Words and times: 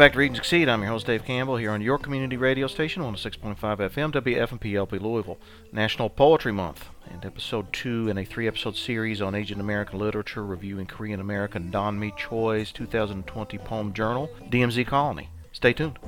Back 0.00 0.14
to 0.14 0.18
Read 0.18 0.28
and 0.28 0.36
Succeed. 0.36 0.66
I'm 0.66 0.80
your 0.80 0.92
host, 0.92 1.04
Dave 1.04 1.26
Campbell, 1.26 1.58
here 1.58 1.72
on 1.72 1.82
your 1.82 1.98
community 1.98 2.38
radio 2.38 2.66
station, 2.68 3.02
106.5 3.02 3.58
FM, 3.58 4.10
WFMP 4.10 4.98
Louisville, 4.98 5.38
National 5.72 6.08
Poetry 6.08 6.52
Month, 6.52 6.86
and 7.10 7.22
episode 7.22 7.70
two 7.70 8.08
in 8.08 8.16
a 8.16 8.24
three 8.24 8.48
episode 8.48 8.76
series 8.76 9.20
on 9.20 9.34
Asian 9.34 9.60
American 9.60 9.98
literature 9.98 10.42
reviewing 10.42 10.86
Korean 10.86 11.20
American 11.20 11.70
Don 11.70 12.00
Mee 12.00 12.12
Choi's 12.12 12.72
2020 12.72 13.58
poem 13.58 13.92
journal, 13.92 14.30
DMZ 14.48 14.86
Colony. 14.86 15.28
Stay 15.52 15.74
tuned. 15.74 15.98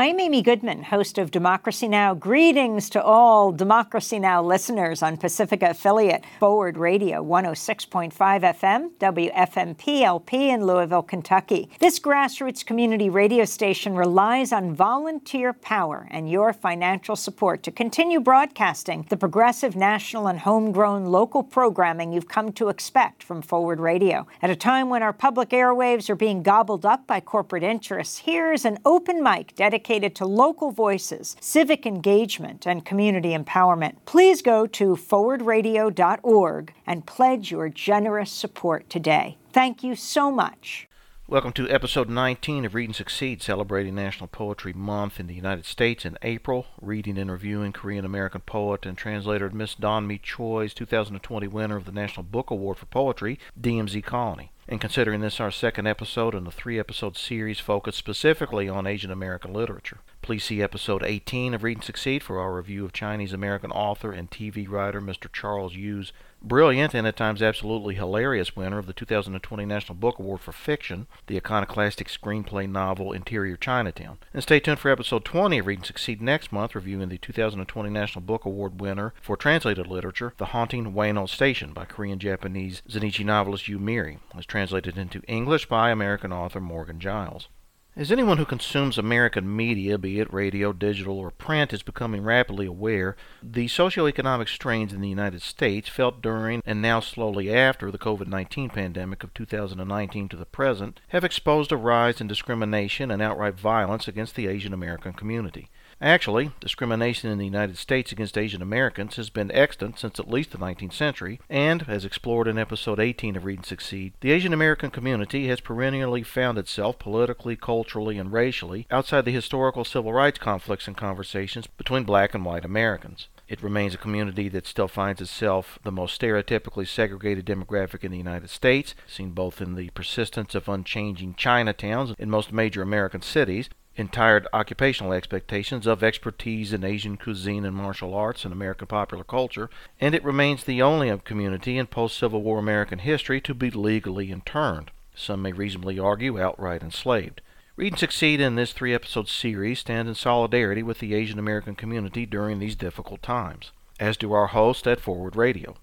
I'm 0.00 0.18
Amy 0.18 0.40
Goodman, 0.40 0.84
host 0.84 1.18
of 1.18 1.30
Democracy 1.30 1.86
Now! 1.86 2.14
Greetings 2.14 2.88
to 2.88 3.04
all 3.04 3.52
Democracy 3.52 4.18
Now! 4.18 4.42
listeners 4.42 5.02
on 5.02 5.18
Pacifica 5.18 5.72
affiliate 5.72 6.24
Forward 6.38 6.78
Radio 6.78 7.22
106.5 7.22 8.10
FM, 8.14 8.92
WFMPLP 8.98 10.32
in 10.32 10.64
Louisville, 10.64 11.02
Kentucky. 11.02 11.68
This 11.80 12.00
grassroots 12.00 12.64
community 12.64 13.10
radio 13.10 13.44
station 13.44 13.94
relies 13.94 14.52
on 14.52 14.74
volunteer 14.74 15.52
power 15.52 16.08
and 16.10 16.30
your 16.30 16.54
financial 16.54 17.14
support 17.14 17.62
to 17.64 17.70
continue 17.70 18.20
broadcasting 18.20 19.04
the 19.10 19.18
progressive 19.18 19.76
national 19.76 20.28
and 20.28 20.38
homegrown 20.38 21.04
local 21.04 21.42
programming 21.42 22.10
you've 22.10 22.26
come 22.26 22.52
to 22.52 22.70
expect 22.70 23.22
from 23.22 23.42
Forward 23.42 23.78
Radio. 23.78 24.26
At 24.40 24.48
a 24.48 24.56
time 24.56 24.88
when 24.88 25.02
our 25.02 25.12
public 25.12 25.50
airwaves 25.50 26.08
are 26.08 26.16
being 26.16 26.42
gobbled 26.42 26.86
up 26.86 27.06
by 27.06 27.20
corporate 27.20 27.62
interests, 27.62 28.16
here's 28.16 28.64
an 28.64 28.78
open 28.86 29.22
mic 29.22 29.54
dedicated 29.56 29.89
dedicated 29.90 30.14
to 30.14 30.24
local 30.24 30.70
voices, 30.70 31.36
civic 31.40 31.84
engagement, 31.84 32.64
and 32.64 32.84
community 32.84 33.36
empowerment. 33.36 33.96
Please 34.04 34.40
go 34.40 34.64
to 34.64 34.94
forwardradio.org 34.94 36.72
and 36.86 37.06
pledge 37.06 37.50
your 37.50 37.68
generous 37.68 38.30
support 38.30 38.88
today. 38.88 39.36
Thank 39.52 39.82
you 39.82 39.96
so 39.96 40.30
much. 40.30 40.86
Welcome 41.26 41.52
to 41.54 41.68
episode 41.68 42.08
19 42.08 42.64
of 42.64 42.74
Read 42.76 42.88
and 42.88 42.94
Succeed, 42.94 43.42
celebrating 43.42 43.96
National 43.96 44.28
Poetry 44.28 44.72
Month 44.72 45.18
in 45.18 45.26
the 45.26 45.34
United 45.34 45.64
States 45.64 46.04
in 46.04 46.16
April. 46.22 46.66
Reading 46.80 47.18
and 47.18 47.30
reviewing 47.30 47.72
Korean 47.72 48.04
American 48.04 48.42
poet 48.42 48.86
and 48.86 48.96
translator 48.96 49.50
Miss 49.50 49.74
Don 49.74 50.06
Mee 50.06 50.18
Choi's 50.18 50.72
2020 50.72 51.48
winner 51.48 51.76
of 51.76 51.84
the 51.84 51.92
National 51.92 52.22
Book 52.22 52.50
Award 52.50 52.78
for 52.78 52.86
Poetry, 52.86 53.40
DMZ 53.60 54.04
Colony 54.04 54.52
and 54.70 54.80
considering 54.80 55.20
this 55.20 55.40
our 55.40 55.50
second 55.50 55.88
episode 55.88 56.32
in 56.32 56.46
a 56.46 56.50
three 56.50 56.78
episode 56.78 57.16
series 57.16 57.58
focused 57.58 57.98
specifically 57.98 58.68
on 58.68 58.86
Asian 58.86 59.10
American 59.10 59.52
literature. 59.52 59.98
Please 60.22 60.44
see 60.44 60.62
episode 60.62 61.02
18 61.02 61.54
of 61.54 61.64
Read 61.64 61.78
and 61.78 61.84
Succeed 61.84 62.22
for 62.22 62.38
our 62.38 62.54
review 62.54 62.84
of 62.84 62.92
Chinese 62.92 63.32
American 63.32 63.72
author 63.72 64.12
and 64.12 64.30
TV 64.30 64.68
writer 64.70 65.00
Mr. 65.00 65.30
Charles 65.32 65.74
Yu's 65.74 66.12
brilliant 66.42 66.94
and 66.94 67.06
at 67.06 67.16
times 67.16 67.42
absolutely 67.42 67.94
hilarious 67.94 68.56
winner 68.56 68.78
of 68.78 68.86
the 68.86 68.92
2020 68.92 69.64
National 69.64 69.94
Book 69.94 70.18
Award 70.18 70.40
for 70.40 70.52
Fiction, 70.52 71.06
the 71.26 71.36
iconoclastic 71.36 72.08
screenplay 72.08 72.68
novel 72.68 73.12
Interior 73.12 73.56
Chinatown. 73.56 74.18
And 74.32 74.42
stay 74.42 74.60
tuned 74.60 74.78
for 74.78 74.90
episode 74.90 75.24
20 75.24 75.58
of 75.58 75.66
Read 75.66 75.78
and 75.78 75.86
Succeed 75.86 76.20
next 76.20 76.52
month, 76.52 76.74
reviewing 76.74 77.08
the 77.08 77.18
2020 77.18 77.90
National 77.90 78.22
Book 78.22 78.44
Award 78.44 78.80
winner 78.80 79.14
for 79.20 79.36
translated 79.36 79.86
literature, 79.86 80.32
The 80.38 80.46
Haunting 80.46 80.92
Ueno 80.92 81.28
Station 81.28 81.72
by 81.72 81.84
Korean 81.84 82.18
Japanese 82.18 82.82
Zainichi 82.88 83.24
novelist 83.24 83.68
Yu 83.68 83.78
Miri, 83.78 84.18
as 84.36 84.46
translated 84.46 84.96
into 84.96 85.22
English 85.28 85.66
by 85.66 85.90
American 85.90 86.32
author 86.32 86.60
Morgan 86.60 87.00
Giles. 87.00 87.48
As 87.96 88.12
anyone 88.12 88.38
who 88.38 88.44
consumes 88.44 88.98
American 88.98 89.56
media, 89.56 89.98
be 89.98 90.20
it 90.20 90.32
radio, 90.32 90.72
digital, 90.72 91.18
or 91.18 91.32
print, 91.32 91.72
is 91.72 91.82
becoming 91.82 92.22
rapidly 92.22 92.66
aware, 92.66 93.16
the 93.42 93.66
socioeconomic 93.66 94.48
strains 94.48 94.92
in 94.92 95.00
the 95.00 95.08
United 95.08 95.42
States 95.42 95.88
felt 95.88 96.22
during 96.22 96.62
and 96.64 96.80
now 96.80 97.00
slowly 97.00 97.52
after 97.52 97.90
the 97.90 97.98
COVID 97.98 98.28
19 98.28 98.70
pandemic 98.70 99.24
of 99.24 99.34
2019 99.34 100.28
to 100.28 100.36
the 100.36 100.46
present 100.46 101.00
have 101.08 101.24
exposed 101.24 101.72
a 101.72 101.76
rise 101.76 102.20
in 102.20 102.28
discrimination 102.28 103.10
and 103.10 103.20
outright 103.20 103.58
violence 103.58 104.06
against 104.06 104.36
the 104.36 104.46
Asian 104.46 104.72
American 104.72 105.12
community. 105.12 105.68
Actually, 106.02 106.50
discrimination 106.60 107.30
in 107.30 107.36
the 107.36 107.44
United 107.44 107.76
States 107.76 108.10
against 108.10 108.38
Asian 108.38 108.62
Americans 108.62 109.16
has 109.16 109.28
been 109.28 109.50
extant 109.50 109.98
since 109.98 110.18
at 110.18 110.30
least 110.30 110.50
the 110.50 110.56
19th 110.56 110.94
century, 110.94 111.38
and, 111.50 111.84
as 111.88 112.06
explored 112.06 112.48
in 112.48 112.56
episode 112.56 112.98
18 112.98 113.36
of 113.36 113.44
Read 113.44 113.58
and 113.58 113.66
Succeed, 113.66 114.14
the 114.22 114.32
Asian 114.32 114.54
American 114.54 114.90
community 114.90 115.48
has 115.48 115.60
perennially 115.60 116.22
found 116.22 116.56
itself 116.56 116.98
politically, 116.98 117.54
culturally, 117.54 118.16
and 118.16 118.32
racially 118.32 118.86
outside 118.90 119.26
the 119.26 119.30
historical 119.30 119.84
civil 119.84 120.14
rights 120.14 120.38
conflicts 120.38 120.88
and 120.88 120.96
conversations 120.96 121.66
between 121.66 122.04
black 122.04 122.32
and 122.32 122.46
white 122.46 122.64
Americans. 122.64 123.28
It 123.46 123.62
remains 123.62 123.92
a 123.92 123.98
community 123.98 124.48
that 124.50 124.66
still 124.66 124.88
finds 124.88 125.20
itself 125.20 125.78
the 125.82 125.92
most 125.92 126.18
stereotypically 126.18 126.86
segregated 126.86 127.44
demographic 127.44 128.04
in 128.04 128.10
the 128.10 128.16
United 128.16 128.48
States, 128.48 128.94
seen 129.06 129.32
both 129.32 129.60
in 129.60 129.74
the 129.74 129.90
persistence 129.90 130.54
of 130.54 130.68
unchanging 130.68 131.34
Chinatowns 131.34 132.14
in 132.18 132.30
most 132.30 132.52
major 132.52 132.80
American 132.80 133.20
cities, 133.20 133.68
Entire 134.00 134.46
occupational 134.54 135.12
expectations 135.12 135.86
of 135.86 136.02
expertise 136.02 136.72
in 136.72 136.84
Asian 136.84 137.18
cuisine 137.18 137.66
and 137.66 137.76
martial 137.76 138.14
arts 138.14 138.46
and 138.46 138.52
American 138.52 138.86
popular 138.86 139.24
culture, 139.24 139.68
and 140.00 140.14
it 140.14 140.24
remains 140.24 140.64
the 140.64 140.80
only 140.80 141.14
community 141.18 141.76
in 141.76 141.86
post 141.86 142.16
Civil 142.16 142.40
War 142.40 142.58
American 142.58 143.00
history 143.00 143.42
to 143.42 143.52
be 143.52 143.70
legally 143.70 144.32
interned. 144.32 144.90
Some 145.14 145.42
may 145.42 145.52
reasonably 145.52 145.98
argue 145.98 146.40
outright 146.40 146.82
enslaved. 146.82 147.42
Read 147.76 147.92
and 147.92 147.98
Succeed 147.98 148.40
in 148.40 148.54
this 148.54 148.72
three 148.72 148.94
episode 148.94 149.28
series 149.28 149.80
stands 149.80 150.08
in 150.08 150.14
solidarity 150.14 150.82
with 150.82 151.00
the 151.00 151.12
Asian 151.12 151.38
American 151.38 151.74
community 151.74 152.24
during 152.24 152.58
these 152.58 152.76
difficult 152.76 153.22
times, 153.22 153.70
as 153.98 154.16
do 154.16 154.32
our 154.32 154.46
hosts 154.46 154.86
at 154.86 155.00
Forward 155.00 155.36
Radio. 155.36 155.76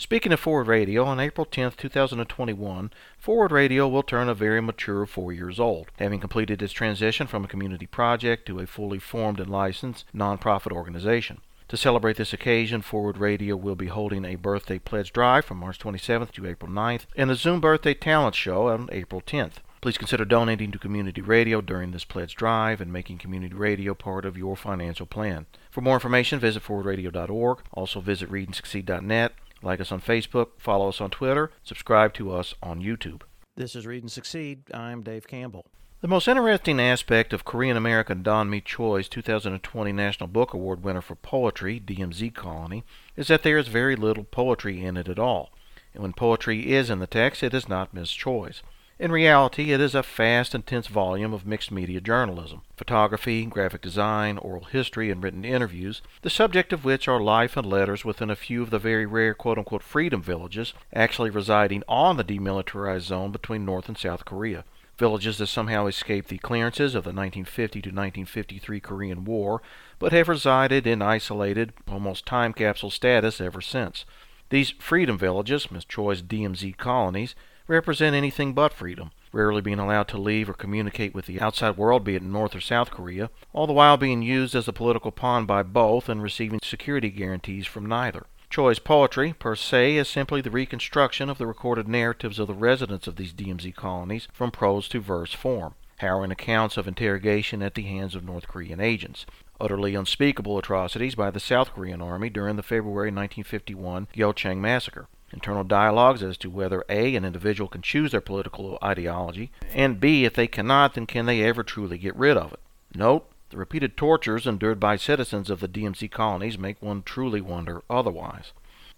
Speaking 0.00 0.32
of 0.32 0.40
Forward 0.40 0.66
Radio, 0.66 1.04
on 1.04 1.20
April 1.20 1.44
10, 1.44 1.72
2021, 1.72 2.90
Forward 3.18 3.52
Radio 3.52 3.86
will 3.86 4.02
turn 4.02 4.30
a 4.30 4.34
very 4.34 4.62
mature 4.62 5.04
four 5.04 5.30
years 5.30 5.60
old, 5.60 5.90
having 5.98 6.20
completed 6.20 6.62
its 6.62 6.72
transition 6.72 7.26
from 7.26 7.44
a 7.44 7.48
community 7.48 7.84
project 7.84 8.46
to 8.46 8.60
a 8.60 8.66
fully 8.66 8.98
formed 8.98 9.38
and 9.38 9.50
licensed 9.50 10.06
nonprofit 10.14 10.72
organization. 10.72 11.42
To 11.68 11.76
celebrate 11.76 12.16
this 12.16 12.32
occasion, 12.32 12.80
Forward 12.80 13.18
Radio 13.18 13.56
will 13.56 13.74
be 13.74 13.88
holding 13.88 14.24
a 14.24 14.36
birthday 14.36 14.78
pledge 14.78 15.12
drive 15.12 15.44
from 15.44 15.58
March 15.58 15.78
27th 15.78 16.32
to 16.32 16.46
April 16.46 16.72
9th 16.72 17.04
and 17.14 17.30
a 17.30 17.34
Zoom 17.34 17.60
birthday 17.60 17.92
talent 17.92 18.34
show 18.34 18.68
on 18.68 18.88
April 18.92 19.20
10th. 19.20 19.56
Please 19.82 19.98
consider 19.98 20.24
donating 20.24 20.70
to 20.70 20.78
community 20.78 21.20
radio 21.20 21.60
during 21.60 21.90
this 21.90 22.04
pledge 22.04 22.34
drive 22.34 22.80
and 22.80 22.90
making 22.90 23.18
community 23.18 23.54
radio 23.54 23.92
part 23.92 24.24
of 24.24 24.38
your 24.38 24.56
financial 24.56 25.04
plan. 25.04 25.44
For 25.70 25.82
more 25.82 25.96
information, 25.96 26.38
visit 26.38 26.62
forwardradio.org. 26.62 27.58
Also 27.74 28.00
visit 28.00 28.30
readandsucceed.net 28.30 29.34
like 29.62 29.80
us 29.80 29.92
on 29.92 30.00
Facebook, 30.00 30.48
follow 30.58 30.88
us 30.88 31.00
on 31.00 31.10
Twitter, 31.10 31.50
subscribe 31.62 32.14
to 32.14 32.32
us 32.32 32.54
on 32.62 32.82
YouTube. 32.82 33.22
This 33.56 33.76
is 33.76 33.86
Read 33.86 34.02
and 34.02 34.12
Succeed. 34.12 34.62
I'm 34.72 35.02
Dave 35.02 35.26
Campbell. 35.26 35.66
The 36.00 36.08
most 36.08 36.28
interesting 36.28 36.80
aspect 36.80 37.34
of 37.34 37.44
Korean 37.44 37.76
American 37.76 38.22
Don 38.22 38.48
Mee 38.48 38.62
Choi's 38.62 39.06
2020 39.06 39.92
National 39.92 40.28
Book 40.28 40.54
Award 40.54 40.82
winner 40.82 41.02
for 41.02 41.14
poetry, 41.14 41.78
DMZ 41.78 42.34
Colony, 42.34 42.84
is 43.16 43.28
that 43.28 43.42
there 43.42 43.58
is 43.58 43.68
very 43.68 43.96
little 43.96 44.24
poetry 44.24 44.82
in 44.82 44.96
it 44.96 45.08
at 45.08 45.18
all. 45.18 45.50
And 45.92 46.02
when 46.02 46.14
poetry 46.14 46.72
is 46.72 46.88
in 46.88 47.00
the 47.00 47.06
text, 47.06 47.42
it 47.42 47.52
is 47.52 47.68
not 47.68 47.92
Miss 47.92 48.16
Choi's. 48.16 48.62
In 49.00 49.10
reality, 49.10 49.72
it 49.72 49.80
is 49.80 49.94
a 49.94 50.02
fast, 50.02 50.54
intense 50.54 50.86
volume 50.86 51.32
of 51.32 51.46
mixed 51.46 51.70
media 51.70 52.02
journalism 52.02 52.60
photography, 52.76 53.46
graphic 53.46 53.80
design, 53.80 54.36
oral 54.36 54.64
history, 54.64 55.10
and 55.10 55.24
written 55.24 55.42
interviews, 55.42 56.02
the 56.20 56.28
subject 56.28 56.70
of 56.70 56.84
which 56.84 57.08
are 57.08 57.18
life 57.18 57.56
and 57.56 57.66
letters 57.66 58.04
within 58.04 58.28
a 58.28 58.36
few 58.36 58.62
of 58.62 58.68
the 58.68 58.78
very 58.78 59.06
rare 59.06 59.32
quote 59.32 59.56
unquote 59.56 59.82
freedom 59.82 60.20
villages 60.20 60.74
actually 60.92 61.30
residing 61.30 61.82
on 61.88 62.18
the 62.18 62.24
demilitarized 62.24 63.06
zone 63.06 63.32
between 63.32 63.64
North 63.64 63.88
and 63.88 63.96
South 63.96 64.26
Korea. 64.26 64.64
Villages 64.98 65.38
that 65.38 65.46
somehow 65.46 65.86
escaped 65.86 66.28
the 66.28 66.36
clearances 66.36 66.94
of 66.94 67.04
the 67.04 67.08
1950 67.08 67.80
to 67.80 67.88
1953 67.88 68.80
Korean 68.80 69.24
War, 69.24 69.62
but 69.98 70.12
have 70.12 70.28
resided 70.28 70.86
in 70.86 71.00
isolated, 71.00 71.72
almost 71.90 72.26
time 72.26 72.52
capsule 72.52 72.90
status 72.90 73.40
ever 73.40 73.62
since. 73.62 74.04
These 74.50 74.72
freedom 74.72 75.16
villages, 75.16 75.70
Miss 75.70 75.86
Choi's 75.86 76.20
DMZ 76.20 76.76
colonies, 76.76 77.34
represent 77.70 78.16
anything 78.16 78.52
but 78.52 78.72
freedom, 78.72 79.12
rarely 79.32 79.60
being 79.60 79.78
allowed 79.78 80.08
to 80.08 80.18
leave 80.18 80.50
or 80.50 80.54
communicate 80.54 81.14
with 81.14 81.26
the 81.26 81.40
outside 81.40 81.76
world, 81.76 82.02
be 82.02 82.16
it 82.16 82.22
North 82.22 82.54
or 82.54 82.60
South 82.60 82.90
Korea, 82.90 83.30
all 83.52 83.68
the 83.68 83.72
while 83.72 83.96
being 83.96 84.22
used 84.22 84.56
as 84.56 84.66
a 84.66 84.72
political 84.72 85.12
pawn 85.12 85.46
by 85.46 85.62
both 85.62 86.08
and 86.08 86.20
receiving 86.20 86.58
security 86.62 87.10
guarantees 87.10 87.66
from 87.66 87.86
neither. 87.86 88.26
Choi's 88.50 88.80
poetry, 88.80 89.32
per 89.32 89.54
se, 89.54 89.96
is 89.96 90.08
simply 90.08 90.40
the 90.40 90.50
reconstruction 90.50 91.30
of 91.30 91.38
the 91.38 91.46
recorded 91.46 91.86
narratives 91.86 92.40
of 92.40 92.48
the 92.48 92.54
residents 92.54 93.06
of 93.06 93.14
these 93.14 93.32
DMZ 93.32 93.76
colonies 93.76 94.26
from 94.32 94.50
prose 94.50 94.88
to 94.88 94.98
verse 94.98 95.32
form, 95.32 95.74
harrowing 95.98 96.32
accounts 96.32 96.76
of 96.76 96.88
interrogation 96.88 97.62
at 97.62 97.76
the 97.76 97.82
hands 97.82 98.16
of 98.16 98.24
North 98.24 98.48
Korean 98.48 98.80
agents, 98.80 99.24
utterly 99.60 99.94
unspeakable 99.94 100.58
atrocities 100.58 101.14
by 101.14 101.30
the 101.30 101.38
South 101.38 101.72
Korean 101.74 102.02
Army 102.02 102.30
during 102.30 102.56
the 102.56 102.64
February 102.64 103.12
1951 103.12 104.08
Geochang 104.12 104.58
massacre, 104.58 105.06
internal 105.32 105.64
dialogues 105.64 106.22
as 106.22 106.36
to 106.38 106.50
whether 106.50 106.84
A, 106.88 107.14
an 107.16 107.24
individual 107.24 107.68
can 107.68 107.82
choose 107.82 108.12
their 108.12 108.20
political 108.20 108.78
ideology, 108.82 109.50
and 109.72 110.00
B, 110.00 110.24
if 110.24 110.34
they 110.34 110.46
cannot, 110.46 110.94
then 110.94 111.06
can 111.06 111.26
they 111.26 111.42
ever 111.42 111.62
truly 111.62 111.98
get 111.98 112.16
rid 112.16 112.36
of 112.36 112.52
it. 112.52 112.60
Note, 112.94 113.30
the 113.50 113.56
repeated 113.56 113.96
tortures 113.96 114.46
endured 114.46 114.78
by 114.78 114.96
citizens 114.96 115.50
of 115.50 115.60
the 115.60 115.68
DMZ 115.68 116.10
colonies 116.10 116.58
make 116.58 116.80
one 116.80 117.02
truly 117.02 117.40
wonder 117.40 117.82
otherwise. 117.90 118.52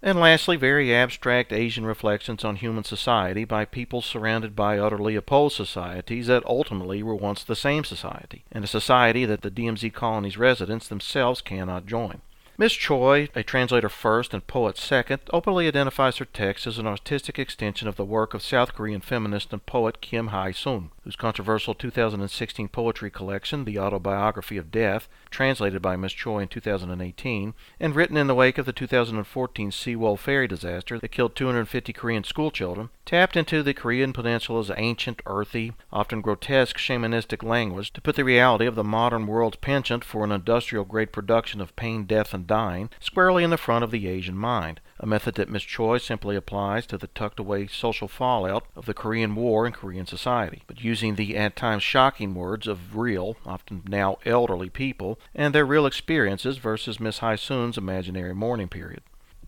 And 0.05 0.19
lastly, 0.19 0.57
very 0.57 0.93
abstract 0.93 1.53
Asian 1.53 1.85
reflections 1.85 2.43
on 2.43 2.57
human 2.57 2.83
society 2.83 3.45
by 3.45 3.63
people 3.63 4.01
surrounded 4.01 4.53
by 4.53 4.77
utterly 4.77 5.15
opposed 5.15 5.55
societies 5.55 6.27
that 6.27 6.45
ultimately 6.45 7.01
were 7.01 7.15
once 7.15 7.43
the 7.43 7.55
same 7.55 7.85
society, 7.85 8.43
and 8.51 8.65
a 8.65 8.67
society 8.67 9.23
that 9.23 9.43
the 9.43 9.49
DMZ 9.49 9.93
colonies 9.93 10.37
residents 10.37 10.89
themselves 10.89 11.41
cannot 11.41 11.85
join. 11.85 12.21
Miss 12.55 12.73
Choi, 12.73 13.29
a 13.33 13.41
translator 13.41 13.89
first 13.89 14.31
and 14.31 14.45
poet 14.45 14.77
second, 14.77 15.21
openly 15.31 15.67
identifies 15.67 16.17
her 16.17 16.25
text 16.25 16.67
as 16.67 16.77
an 16.77 16.85
artistic 16.85 17.39
extension 17.39 17.87
of 17.87 17.95
the 17.95 18.05
work 18.05 18.35
of 18.35 18.43
South 18.43 18.75
Korean 18.75 19.01
feminist 19.01 19.51
and 19.51 19.65
poet 19.65 20.01
Kim 20.01 20.29
Hyesoon, 20.29 20.91
whose 21.03 21.15
controversial 21.15 21.73
2016 21.73 22.67
poetry 22.69 23.09
collection, 23.09 23.65
The 23.65 23.79
Autobiography 23.79 24.57
of 24.57 24.71
Death, 24.71 25.07
translated 25.29 25.81
by 25.81 25.95
Miss 25.95 26.13
Choi 26.13 26.39
in 26.39 26.47
2018, 26.47 27.53
and 27.79 27.95
written 27.95 28.17
in 28.17 28.27
the 28.27 28.35
wake 28.35 28.57
of 28.57 28.65
the 28.65 28.73
2014 28.73 29.71
Sewol 29.71 30.17
ferry 30.17 30.47
disaster 30.47 30.99
that 30.99 31.11
killed 31.11 31.35
250 31.35 31.93
Korean 31.93 32.23
schoolchildren, 32.23 32.89
tapped 33.05 33.35
into 33.35 33.61
the 33.61 33.73
Korean 33.73 34.13
peninsula's 34.13 34.71
ancient, 34.77 35.21
earthy, 35.25 35.73
often 35.91 36.21
grotesque 36.21 36.77
shamanistic 36.77 37.43
language 37.43 37.91
to 37.93 38.01
put 38.01 38.15
the 38.15 38.23
reality 38.23 38.65
of 38.65 38.75
the 38.75 38.83
modern 38.83 39.27
world's 39.27 39.57
penchant 39.57 40.03
for 40.03 40.23
an 40.23 40.31
industrial-grade 40.31 41.11
production 41.11 41.59
of 41.59 41.75
pain, 41.75 42.05
death, 42.05 42.33
and 42.33 42.47
dying 42.47 42.89
squarely 42.99 43.43
in 43.43 43.49
the 43.49 43.57
front 43.57 43.83
of 43.83 43.91
the 43.91 44.07
Asian 44.07 44.37
mind, 44.37 44.79
a 45.03 45.05
method 45.05 45.35
that 45.35 45.49
Miss 45.49 45.63
Choi 45.63 45.97
simply 45.97 46.37
applies 46.37 46.85
to 46.85 46.97
the 46.97 47.07
tucked 47.07 47.37
away 47.37 47.67
social 47.67 48.07
fallout 48.07 48.65
of 48.73 48.85
the 48.85 48.93
Korean 48.93 49.35
War 49.35 49.65
and 49.65 49.75
Korean 49.75 50.05
society, 50.05 50.63
but 50.65 50.81
using 50.81 51.15
the 51.15 51.35
at 51.35 51.57
times 51.57 51.83
shocking 51.83 52.33
words 52.33 52.67
of 52.67 52.95
real, 52.95 53.35
often 53.45 53.83
now 53.85 54.17
elderly 54.25 54.69
people, 54.69 55.19
and 55.35 55.53
their 55.53 55.65
real 55.65 55.85
experiences 55.85 56.57
versus 56.57 57.01
Miss 57.01 57.19
Hyesoon's 57.19 57.77
imaginary 57.77 58.33
mourning 58.33 58.69
period. 58.69 59.01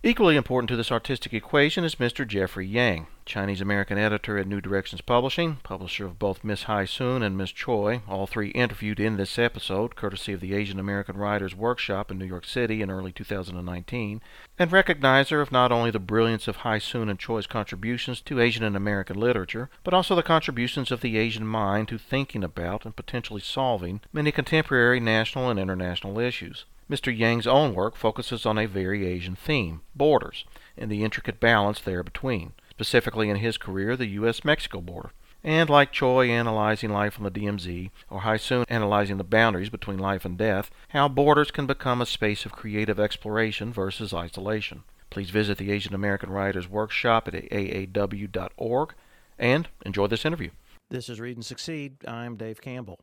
Equally 0.08 0.36
important 0.36 0.70
to 0.70 0.76
this 0.76 0.92
artistic 0.92 1.34
equation 1.34 1.84
is 1.84 1.96
Mr. 1.96 2.28
Jeffrey 2.28 2.68
Yang, 2.68 3.08
Chinese 3.26 3.60
American 3.60 3.98
editor 3.98 4.38
at 4.38 4.46
New 4.46 4.62
Directions 4.62 5.02
Publishing, 5.02 5.56
publisher 5.64 6.06
of 6.06 6.20
both 6.20 6.44
Miss 6.44 6.66
Hyesoon 6.66 7.24
and 7.24 7.36
Miss 7.36 7.52
Choi, 7.52 8.04
all 8.08 8.28
three 8.28 8.50
interviewed 8.50 9.00
in 9.00 9.18
this 9.18 9.40
episode, 9.40 9.96
courtesy 9.96 10.32
of 10.34 10.42
the 10.42 10.54
Asian 10.54 10.80
American 10.80 11.18
Writers 11.18 11.56
Workshop 11.56 12.12
in 12.12 12.20
New 12.20 12.26
York 12.26 12.46
City 12.46 12.84
in 12.84 12.92
early 12.92 13.12
2019, 13.12 14.22
and 14.60 14.70
recognizer 14.70 15.42
of 15.42 15.52
not 15.52 15.72
only 15.72 15.90
the 15.90 15.98
brilliance 15.98 16.48
of 16.48 16.58
Hyesoon 16.58 17.10
and 17.10 17.18
Choi's 17.18 17.48
contributions 17.48 18.22
to 18.22 18.40
Asian 18.40 18.64
and 18.64 18.76
American 18.76 19.20
literature, 19.20 19.72
but 19.84 19.96
also 19.96 20.14
the 20.14 20.22
contributions 20.22 20.92
of 20.92 21.02
the 21.02 21.18
Asian 21.18 21.48
mind 21.48 21.88
to 21.88 21.98
thinking 21.98 22.44
about 22.44 22.86
and 22.86 22.96
potentially 22.96 23.42
solving 23.42 24.02
many 24.14 24.32
contemporary 24.32 25.00
national 25.00 25.50
and 25.50 25.60
international 25.60 26.20
issues. 26.20 26.66
Mr. 26.90 27.16
Yang's 27.16 27.48
own 27.48 27.74
work 27.74 27.96
focuses 27.96 28.46
on 28.46 28.58
a 28.58 28.68
very 28.68 29.08
Asian 29.08 29.36
theme, 29.36 29.82
borders, 29.96 30.46
and 30.78 30.92
the 30.92 31.04
intricate 31.04 31.40
balance 31.40 31.82
there 31.82 32.04
between, 32.04 32.54
specifically 32.70 33.30
in 33.30 33.38
his 33.38 33.58
career, 33.58 33.96
the 33.98 34.06
U.S.-Mexico 34.06 34.86
border. 34.86 35.12
And 35.44 35.70
like 35.70 35.92
Choi 35.92 36.30
analyzing 36.30 36.92
life 36.92 37.18
on 37.18 37.24
the 37.24 37.32
DMZ, 37.32 37.92
or 38.10 38.22
Hyesoon 38.22 38.66
analyzing 38.68 39.18
the 39.18 39.24
boundaries 39.24 39.70
between 39.70 40.00
life 40.00 40.26
and 40.26 40.38
death, 40.38 40.72
how 40.90 41.08
borders 41.08 41.52
can 41.52 41.68
become 41.68 42.02
a 42.02 42.06
space 42.06 42.46
of 42.46 42.52
creative 42.52 43.00
exploration 43.00 43.72
versus 43.72 44.14
isolation. 44.14 44.84
Please 45.10 45.30
visit 45.30 45.58
the 45.58 45.72
Asian 45.72 45.94
American 45.94 46.30
Writers 46.30 46.68
Workshop 46.68 47.28
at 47.28 47.36
aaw.org 47.36 48.94
and 49.38 49.68
enjoy 49.86 50.08
this 50.08 50.26
interview. 50.26 50.50
This 50.90 51.10
is 51.10 51.20
Read 51.20 51.38
and 51.38 51.46
Succeed. 51.46 51.98
I'm 52.08 52.38
Dave 52.38 52.62
Campbell. 52.62 53.00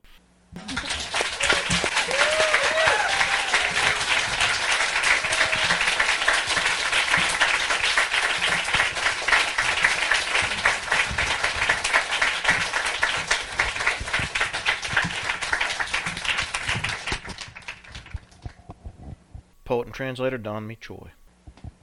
Poet 19.72 19.86
and 19.86 19.94
translator 19.94 20.36
Don 20.36 20.66
Mee 20.66 20.76
Choi. 20.78 21.08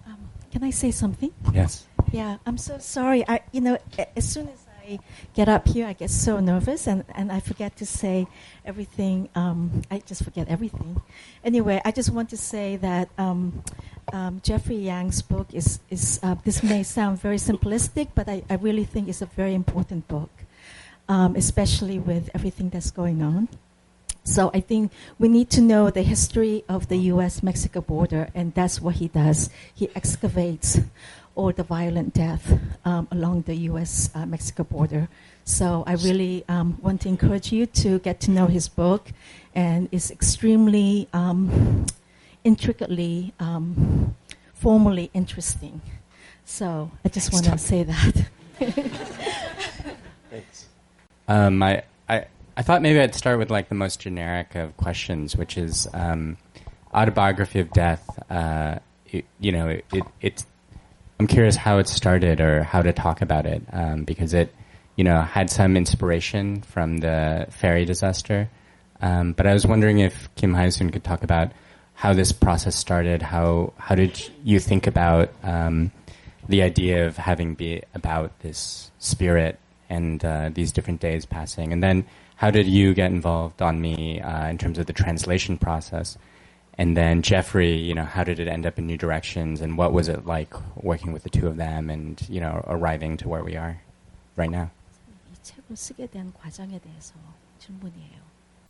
Um, 0.05 0.29
can 0.51 0.63
I 0.63 0.69
say 0.69 0.91
something? 0.91 1.33
Yes. 1.51 1.87
Yeah, 2.11 2.37
I'm 2.45 2.59
so 2.59 2.77
sorry. 2.77 3.27
I, 3.27 3.41
you 3.51 3.61
know, 3.61 3.79
as 4.15 4.29
soon 4.29 4.47
as 4.47 4.61
I 4.85 4.99
get 5.33 5.49
up 5.49 5.67
here, 5.67 5.87
I 5.87 5.93
get 5.93 6.11
so 6.11 6.39
nervous 6.39 6.85
and, 6.85 7.03
and 7.15 7.31
I 7.31 7.39
forget 7.39 7.77
to 7.77 7.87
say 7.87 8.27
everything. 8.63 9.29
Um, 9.33 9.81
I 9.89 10.03
just 10.05 10.23
forget 10.23 10.47
everything. 10.49 11.01
Anyway, 11.43 11.81
I 11.83 11.89
just 11.89 12.11
want 12.11 12.29
to 12.29 12.37
say 12.37 12.75
that 12.75 13.09
um, 13.17 13.63
um, 14.13 14.39
Jeffrey 14.43 14.77
Yang's 14.77 15.23
book 15.23 15.47
is, 15.51 15.79
is 15.89 16.19
uh, 16.21 16.35
this 16.45 16.61
may 16.61 16.83
sound 16.83 17.19
very 17.19 17.37
simplistic, 17.37 18.09
but 18.13 18.29
I, 18.29 18.43
I 18.51 18.57
really 18.57 18.85
think 18.85 19.09
it's 19.09 19.23
a 19.23 19.31
very 19.33 19.55
important 19.55 20.07
book, 20.07 20.29
um, 21.07 21.35
especially 21.35 21.97
with 21.97 22.29
everything 22.35 22.69
that's 22.69 22.91
going 22.91 23.23
on. 23.23 23.49
So 24.29 24.51
I 24.53 24.59
think 24.59 24.91
we 25.17 25.27
need 25.27 25.49
to 25.51 25.61
know 25.61 25.89
the 25.89 26.03
history 26.03 26.63
of 26.69 26.87
the 26.87 26.97
U.S.-Mexico 27.13 27.83
border, 27.83 28.29
and 28.35 28.53
that's 28.53 28.79
what 28.79 28.95
he 28.95 29.07
does. 29.07 29.49
He 29.73 29.89
excavates 29.95 30.79
all 31.33 31.51
the 31.51 31.63
violent 31.63 32.13
death 32.13 32.59
um, 32.85 33.07
along 33.09 33.43
the 33.43 33.55
U.S.-Mexico 33.55 34.69
border. 34.69 35.09
So 35.45 35.83
I 35.87 35.93
really 35.93 36.45
um, 36.47 36.77
want 36.79 37.01
to 37.01 37.09
encourage 37.09 37.51
you 37.51 37.65
to 37.81 37.97
get 37.99 38.19
to 38.21 38.31
know 38.31 38.45
his 38.45 38.69
book, 38.69 39.09
and 39.55 39.89
it's 39.91 40.11
extremely 40.11 41.07
um, 41.11 41.87
intricately, 42.43 43.33
um, 43.39 44.15
formally 44.53 45.09
interesting. 45.15 45.81
So 46.45 46.91
I 47.03 47.09
just 47.09 47.33
want 47.33 47.45
to 47.45 47.57
say 47.57 47.81
that. 47.81 48.29
Thanks. 50.29 50.67
Um, 51.27 51.63
I, 51.63 51.83
I, 52.59 52.61
thought 52.61 52.81
maybe 52.81 52.99
I'd 52.99 53.15
start 53.15 53.39
with 53.39 53.49
like 53.49 53.69
the 53.69 53.75
most 53.75 54.01
generic 54.01 54.53
of 54.55 54.75
questions, 54.75 55.33
which 55.33 55.57
is 55.57 55.87
um, 55.93 56.35
autobiography 56.93 57.61
of 57.61 57.71
death. 57.71 58.03
Uh, 58.29 58.79
it, 59.07 59.23
you 59.39 59.53
know, 59.53 59.69
it, 59.69 59.85
it, 59.93 60.03
it's. 60.19 60.45
I'm 61.21 61.27
curious 61.27 61.55
how 61.55 61.77
it 61.77 61.87
started 61.87 62.41
or 62.41 62.63
how 62.63 62.81
to 62.81 62.91
talk 62.91 63.21
about 63.21 63.45
it 63.45 63.63
um, 63.71 64.03
because 64.03 64.33
it, 64.33 64.53
you 64.97 65.05
know, 65.05 65.21
had 65.21 65.49
some 65.49 65.77
inspiration 65.77 66.61
from 66.61 66.97
the 66.97 67.47
ferry 67.49 67.85
disaster. 67.85 68.49
Um, 69.01 69.31
but 69.31 69.47
I 69.47 69.53
was 69.53 69.65
wondering 69.65 69.99
if 69.99 70.27
Kim 70.35 70.53
Hyesoon 70.53 70.91
could 70.91 71.05
talk 71.05 71.23
about 71.23 71.53
how 71.93 72.11
this 72.11 72.33
process 72.33 72.75
started. 72.75 73.21
How 73.21 73.71
how 73.77 73.95
did 73.95 74.21
you 74.43 74.59
think 74.59 74.85
about 74.85 75.31
um, 75.43 75.93
the 76.49 76.61
idea 76.61 77.07
of 77.07 77.15
having 77.15 77.53
be 77.53 77.83
about 77.93 78.37
this 78.39 78.91
spirit 78.99 79.59
and 79.89 80.23
uh, 80.25 80.49
these 80.53 80.73
different 80.73 80.99
days 80.99 81.25
passing, 81.25 81.71
and 81.71 81.81
then 81.81 82.05
how 82.39 82.49
did 82.49 82.67
you 82.67 82.93
get 82.93 83.11
involved 83.11 83.61
on 83.61 83.81
me 83.81 84.21
uh, 84.21 84.47
in 84.47 84.57
terms 84.57 84.79
of 84.79 84.85
the 84.85 84.93
translation 84.93 85.57
process? 85.57 86.17
And 86.77 86.95
then 86.95 87.21
Jeffrey, 87.21 87.75
you 87.75 87.93
know, 87.93 88.05
how 88.05 88.23
did 88.23 88.39
it 88.39 88.47
end 88.47 88.65
up 88.65 88.79
in 88.79 88.87
New 88.87 88.95
Directions, 88.95 89.59
and 89.59 89.77
what 89.77 89.91
was 89.91 90.07
it 90.07 90.25
like 90.25 90.53
working 90.81 91.11
with 91.11 91.23
the 91.23 91.29
two 91.29 91.47
of 91.47 91.57
them, 91.57 91.89
and 91.89 92.15
you 92.29 92.39
know, 92.39 92.63
arriving 92.65 93.17
to 93.17 93.27
where 93.27 93.43
we 93.43 93.57
are 93.57 93.81
right 94.37 94.49
now? 94.49 94.71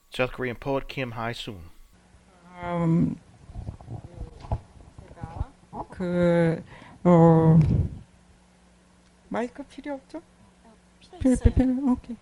South 0.10 0.32
Korean 0.32 0.56
poet 0.56 0.88
Kim 0.88 1.12
Hyesoon. 1.12 1.70
Um, 2.64 3.20
그 5.92 6.64
어, 7.04 7.60
마이크 9.30 9.62
필요 9.64 9.94
없죠? 9.94 10.24
필요 11.20 11.36
필요 11.54 11.92
오케이. 11.92 12.18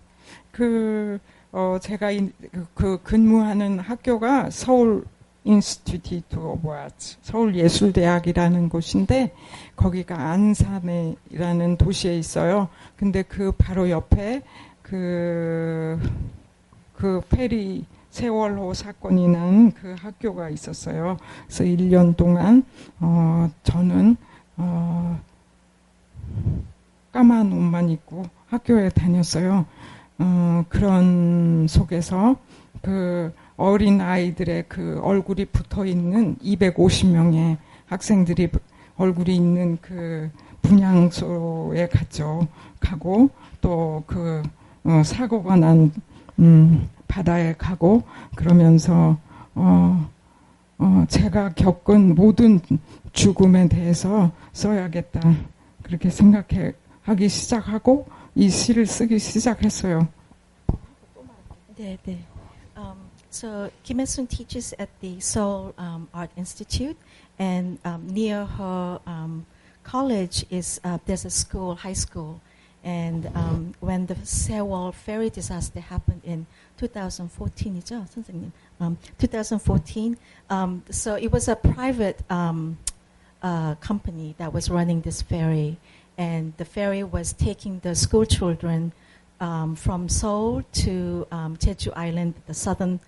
그 0.52 1.18
어, 1.58 1.76
제가 1.80 2.12
인, 2.12 2.32
그 2.72 3.02
근무하는 3.02 3.80
학교가 3.80 4.48
서울 4.50 5.04
인스티튜트 5.42 6.36
오브 6.36 6.70
아츠 6.70 7.16
서울 7.20 7.56
예술대학이라는 7.56 8.68
곳인데 8.68 9.34
거기가 9.74 10.14
안산이라는 10.14 11.76
도시에 11.76 12.16
있어요. 12.16 12.68
근데 12.96 13.22
그 13.22 13.50
바로 13.50 13.90
옆에 13.90 14.42
그, 14.82 15.98
그 16.94 17.22
페리 17.28 17.84
세월호 18.10 18.74
사건이 18.74 19.26
난 19.26 19.72
그 19.72 19.96
학교가 19.98 20.50
있었어요. 20.50 21.16
그래서 21.46 21.64
1년 21.64 22.16
동안 22.16 22.62
어, 23.00 23.50
저는 23.64 24.16
어, 24.58 25.20
까만 27.10 27.52
옷만 27.52 27.90
입고 27.90 28.26
학교에 28.46 28.90
다녔어요. 28.90 29.66
어, 30.18 30.64
그런 30.68 31.66
속에서 31.68 32.36
그 32.82 33.32
어린 33.56 34.00
아이들의 34.00 34.64
그 34.68 35.00
얼굴이 35.02 35.46
붙어 35.46 35.84
있는 35.84 36.36
250명의 36.36 37.56
학생들이 37.86 38.48
얼굴이 38.96 39.34
있는 39.34 39.78
그 39.80 40.30
분향소에 40.62 41.88
갔죠. 41.88 42.46
가고 42.80 43.30
또그 43.60 44.42
어, 44.84 45.02
사고가 45.04 45.56
난 45.56 45.92
음, 46.38 46.88
바다에 47.06 47.54
가고 47.56 48.02
그러면서 48.34 49.18
어, 49.54 50.08
어, 50.78 51.04
제가 51.08 51.54
겪은 51.54 52.14
모든 52.14 52.60
죽음에 53.12 53.68
대해서 53.68 54.30
써야겠다 54.52 55.20
그렇게 55.82 56.10
생각해 56.10 56.72
하기 57.02 57.28
시작하고 57.28 58.06
이 58.35 58.49
시를 58.49 58.85
쓰기 58.85 59.19
시작했어요. 59.19 60.07
네, 61.75 61.97
네. 62.05 62.19
Um, 62.75 62.97
so 63.29 63.69
Kim 63.83 63.99
Il-sung 63.99 64.27
teaches 64.27 64.73
at 64.79 64.89
the 65.01 65.19
Seoul 65.19 65.73
um, 65.77 66.07
Art 66.13 66.31
Institute, 66.37 66.97
and 67.39 67.79
um, 67.85 68.07
near 68.07 68.45
her 68.45 68.99
um, 69.05 69.45
college 69.83 70.45
is 70.49 70.79
uh, 70.83 70.97
there's 71.05 71.25
a 71.25 71.29
school, 71.29 71.75
high 71.75 71.93
school, 71.93 72.41
and 72.83 73.29
um, 73.35 73.73
when 73.79 74.05
the 74.07 74.15
Sewol 74.15 74.93
ferry 74.93 75.29
disaster 75.29 75.79
happened 75.79 76.21
in 76.23 76.45
2014이죠, 76.79 78.07
선생님? 78.09 78.51
Um, 78.79 78.97
2014. 79.19 80.17
Um, 80.49 80.83
so 80.89 81.15
it 81.15 81.31
was 81.31 81.47
a 81.47 81.55
private 81.55 82.19
um, 82.29 82.77
uh, 83.41 83.75
company 83.75 84.35
that 84.37 84.51
was 84.53 84.69
running 84.69 85.01
this 85.01 85.21
ferry, 85.21 85.77
and 86.18 86.52
the 86.56 86.64
ferry 86.64 87.04
was 87.04 87.32
taking 87.32 87.78
the 87.78 87.94
school 87.94 88.26
children 88.26 88.92
um, 89.40 89.76
from 89.76 90.08
Seoul 90.08 90.64
to 90.72 91.26
um, 91.30 91.56
Jeju 91.56 91.92
Island, 91.96 92.34
the 92.48 92.54
southern 92.54 92.98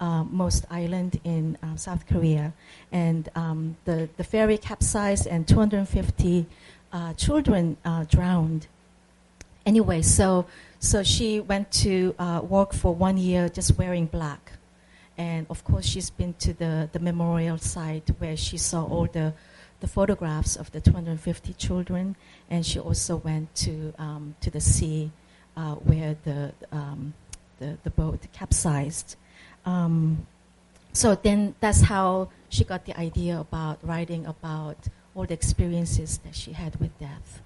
uh, 0.00 0.24
island 0.70 1.18
in 1.24 1.56
uh, 1.62 1.76
South 1.76 2.06
Korea, 2.06 2.52
and 2.92 3.28
um, 3.34 3.76
the 3.84 4.08
the 4.16 4.22
ferry 4.22 4.58
capsized 4.58 5.26
and 5.26 5.48
250 5.48 6.46
uh, 6.92 7.14
children 7.14 7.76
uh, 7.84 8.04
drowned. 8.04 8.66
Anyway, 9.66 10.02
so 10.02 10.46
so 10.78 11.02
she 11.02 11.40
went 11.40 11.72
to 11.72 12.14
uh, 12.18 12.40
work 12.44 12.72
for 12.74 12.94
one 12.94 13.16
year 13.16 13.48
just 13.48 13.76
wearing 13.78 14.06
black, 14.06 14.52
and 15.16 15.46
of 15.50 15.64
course 15.64 15.86
she's 15.86 16.10
been 16.10 16.34
to 16.34 16.52
the 16.52 16.88
the 16.92 17.00
memorial 17.00 17.58
site 17.58 18.08
where 18.18 18.36
she 18.36 18.58
saw 18.58 18.84
all 18.84 19.06
the 19.06 19.32
the 19.79 19.87
photographs 19.87 20.55
of 20.55 20.71
the 20.71 20.81
250 20.81 21.53
children, 21.53 22.15
and 22.49 22.65
she 22.65 22.79
also 22.79 23.17
went 23.17 23.53
to 23.55 23.93
um, 23.97 24.35
to 24.41 24.49
the 24.49 24.61
sea 24.61 25.11
uh, 25.57 25.75
where 25.75 26.15
the 26.23 26.53
um, 26.71 27.13
the 27.59 27.77
the 27.83 27.89
boat 27.89 28.19
capsized. 28.33 29.15
Um, 29.65 30.25
so 30.93 31.15
then 31.15 31.55
that's 31.59 31.81
how 31.81 32.29
she 32.49 32.63
got 32.63 32.85
the 32.85 32.97
idea 32.99 33.39
about 33.39 33.79
writing 33.83 34.25
about 34.25 34.77
all 35.15 35.25
the 35.25 35.33
experiences 35.33 36.19
that 36.19 36.35
she 36.35 36.53
had 36.53 36.79
with 36.79 36.91
death. 36.99 37.41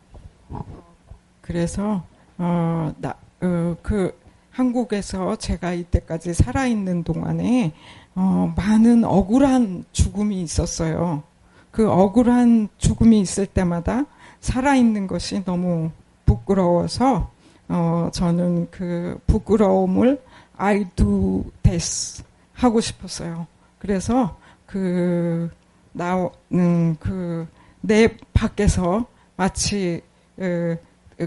그래서 1.41 2.03
어, 2.37 2.93
나, 2.99 3.15
어, 3.41 3.75
그 3.81 4.13
한국에서 4.51 5.35
제가 5.35 5.73
이때까지 5.73 6.33
살아 6.33 6.65
있는 6.65 7.03
동안에 7.03 7.73
어, 8.15 8.53
많은 8.55 9.03
억울한 9.03 9.85
죽음이 9.91 10.41
있었어요. 10.41 11.23
그 11.72 11.90
억울한 11.90 12.68
죽음이 12.78 13.18
있을 13.20 13.46
때마다 13.46 14.04
살아 14.40 14.76
있는 14.76 15.08
것이 15.08 15.42
너무 15.44 15.90
부끄러워서 16.26 17.30
어, 17.68 18.10
저는 18.12 18.68
그 18.70 19.18
부끄러움을 19.26 20.22
I 20.56 20.86
do 20.94 21.44
this 21.62 22.22
하고 22.52 22.80
싶었어요. 22.80 23.46
그래서 23.78 24.36
그 24.66 25.50
나는 25.92 26.96
그내 27.00 28.16
밖에서 28.32 29.06
마치 29.36 30.02
그, 30.36 30.78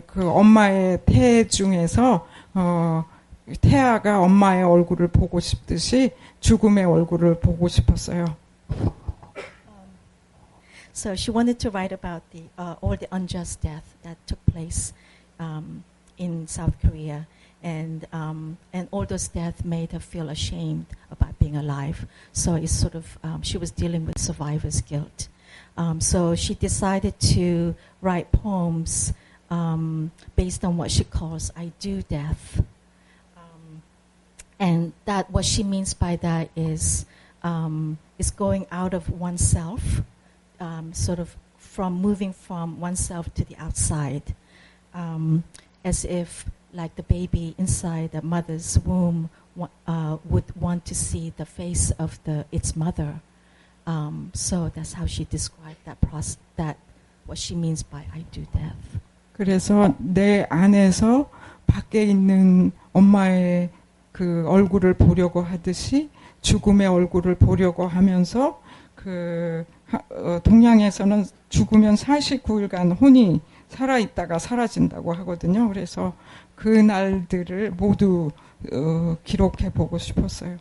그 0.06 0.30
엄마의 0.30 1.00
태 1.06 1.48
중에서 1.48 2.28
어 2.54 3.06
태아가 3.62 4.22
엄마의 4.22 4.64
얼굴을 4.64 5.10
보고 5.10 5.40
싶듯이 5.40 6.12
죽음의 6.40 6.86
얼굴을 6.86 7.40
보고 7.40 7.68
싶었어요. 7.68 8.25
So 10.96 11.14
she 11.14 11.30
wanted 11.30 11.60
to 11.60 11.70
write 11.70 11.92
about 11.92 12.24
the 12.32 12.44
uh, 12.58 12.75
all 12.80 12.96
the 12.96 13.10
unjust 13.12 13.60
death 13.60 13.98
that 14.04 14.16
took 14.28 14.40
place 14.46 14.94
um, 15.42 15.84
in 16.18 16.48
South 16.48 16.74
Korea, 16.82 17.28
and 17.62 18.08
um, 18.14 18.58
and 18.72 18.88
all 18.92 19.06
those 19.06 19.28
deaths 19.28 19.66
made 19.66 19.92
her 19.92 20.00
feel 20.00 20.30
ashamed 20.30 20.86
about 21.12 21.38
being 21.38 21.58
alive. 21.58 22.08
So 22.32 22.56
it's 22.56 22.72
sort 22.72 22.96
of 22.96 23.20
um, 23.24 23.42
she 23.42 23.58
was 23.58 23.72
dealing 23.72 24.06
with 24.06 24.18
survivor's 24.18 24.80
guilt. 24.80 25.28
Um, 25.75 26.00
so 26.00 26.34
she 26.34 26.54
decided 26.54 27.20
to 27.36 27.75
write 28.00 28.32
poems 28.32 29.12
um, 29.50 30.12
based 30.38 30.64
on 30.64 30.78
what 30.78 30.92
she 30.92 31.04
calls 31.04 31.52
"I 31.58 31.74
do 31.82 32.04
death," 32.04 32.64
um, 33.36 33.82
and 34.62 34.94
that 35.04 35.30
what 35.30 35.44
she 35.44 35.62
means 35.62 35.94
by 35.94 36.16
that 36.16 36.52
is 36.56 37.06
is 38.18 38.32
going 38.32 38.66
out 38.72 38.94
of 38.94 39.10
oneself, 39.10 40.02
um, 40.61 40.93
sort 40.93 41.19
of 41.19 41.37
from 41.59 41.95
moving 42.00 42.33
from 42.33 42.81
oneself 42.81 43.33
to 43.35 43.45
the 43.45 43.57
outside, 43.57 44.35
um, 44.95 45.45
as 45.85 46.05
if 46.05 46.45
like 46.73 46.95
the 46.97 47.03
baby 47.03 47.55
inside 47.59 48.12
the 48.12 48.23
mother's 48.23 48.79
womb 48.85 49.29
wa- 49.57 49.69
uh, 49.87 50.17
would 50.25 50.45
want 50.57 50.85
to 50.87 50.95
see 50.95 51.33
the 51.37 51.45
face 51.47 51.91
of 51.99 52.19
the 52.25 52.45
its 52.53 52.77
mother. 52.77 53.21
Um, 53.87 54.31
so 54.35 54.71
that's 54.75 54.93
how 54.95 55.07
she 55.07 55.25
described 55.25 55.85
that 55.85 56.00
process. 56.00 56.37
That 56.57 56.77
what 57.27 57.39
she 57.39 57.55
means 57.55 57.83
by 57.83 58.05
"I 58.15 58.25
do 58.33 58.47
death." 58.53 59.00
그래서 59.33 59.95
내 59.99 60.47
안에서 60.50 61.31
밖에 61.67 62.05
있는 62.05 62.73
엄마의 62.93 63.71
그 64.12 64.45
얼굴을 64.47 64.95
보려고 64.95 65.41
하듯이 65.43 66.11
죽음의 66.43 66.87
얼굴을 66.89 67.37
보려고 67.37 67.87
하면서 67.87 68.61
그 68.95 69.65
하- 69.74 69.74
어, 69.74 69.74
동양에서는 70.44 71.25
죽으면 71.50 71.96
49일간 71.96 73.00
혼이 73.00 73.42
살아 73.68 73.98
있다가 73.98 74.39
사라진다고 74.39 75.13
하거든요. 75.13 75.68
그래서 75.68 76.13
그 76.56 76.70
날들을 76.70 77.72
모두 77.72 78.32
어, 78.72 79.18
기록해 79.24 79.72
보고 79.74 79.98
싶었어요. 79.98 80.58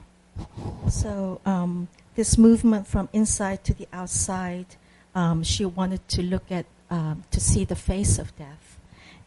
So 0.89 1.41
um, 1.47 1.87
this 2.17 2.39
movement 2.39 2.89
from 2.89 3.09
inside 3.13 3.63
to 3.65 3.75
the 3.75 3.87
outside, 3.93 4.77
um, 5.15 5.43
she 5.43 5.65
wanted 5.65 6.01
to 6.09 6.23
look 6.23 6.51
at 6.51 6.67
um, 6.91 7.23
to 7.31 7.41
see 7.41 7.65
the 7.65 7.77
face 7.77 8.19
of 8.19 8.35
death, 8.37 8.79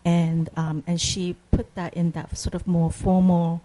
and 0.06 0.50
um, 0.58 0.84
and 0.86 1.00
she 1.00 1.36
put 1.52 1.74
that 1.76 1.94
in 1.96 2.12
that 2.12 2.38
sort 2.38 2.56
of 2.56 2.68
more 2.68 2.92
formal 2.92 3.62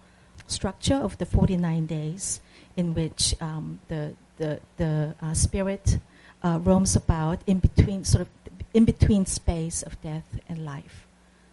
structure 0.47 0.95
of 0.95 1.17
the 1.17 1.25
49 1.25 1.85
days, 1.85 2.39
in 2.77 2.93
which 2.93 3.35
um, 3.41 3.79
the 3.89 4.13
the 4.37 4.59
the 4.77 5.15
uh, 5.21 5.33
spirit 5.33 5.99
uh, 6.43 6.59
roams 6.61 6.95
about 6.95 7.39
in 7.47 7.59
between 7.59 8.03
sort 8.03 8.21
of 8.21 8.27
in 8.73 8.85
between 8.85 9.25
space 9.25 9.83
of 9.83 10.01
death 10.01 10.39
and 10.49 10.65
life. 10.65 11.05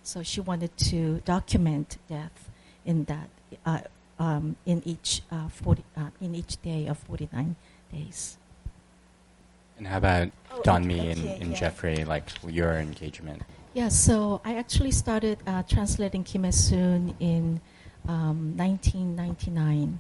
So 0.02 0.23
she 0.23 0.40
wanted 0.40 0.76
to 0.90 1.20
document 1.25 1.99
death 2.09 2.49
in 2.85 3.04
that 3.04 3.28
uh, 3.66 3.80
um, 4.18 4.56
in 4.66 4.82
each 4.85 5.23
uh, 5.30 5.49
40 5.49 5.85
uh, 5.97 6.11
in 6.20 6.35
each 6.35 6.61
day 6.62 6.87
of 6.87 6.99
49 6.99 7.56
days. 7.92 8.37
And 9.78 9.87
how 9.87 9.99
about 9.99 10.30
Oh, 10.52 10.62
Don 10.62 10.87
Mee 10.87 11.11
and, 11.11 11.20
okay, 11.20 11.38
and 11.40 11.50
yeah. 11.52 11.56
Jeffrey, 11.59 12.04
like 12.04 12.25
your 12.47 12.73
engagement? 12.75 13.42
Yeah, 13.73 13.88
so 13.88 14.40
I 14.44 14.56
actually 14.56 14.90
started 14.90 15.38
uh, 15.47 15.62
translating 15.62 16.25
Kim 16.25 16.42
Hyesoon 16.42 17.14
in 17.20 17.61
um, 18.09 18.56
1999. 18.56 19.99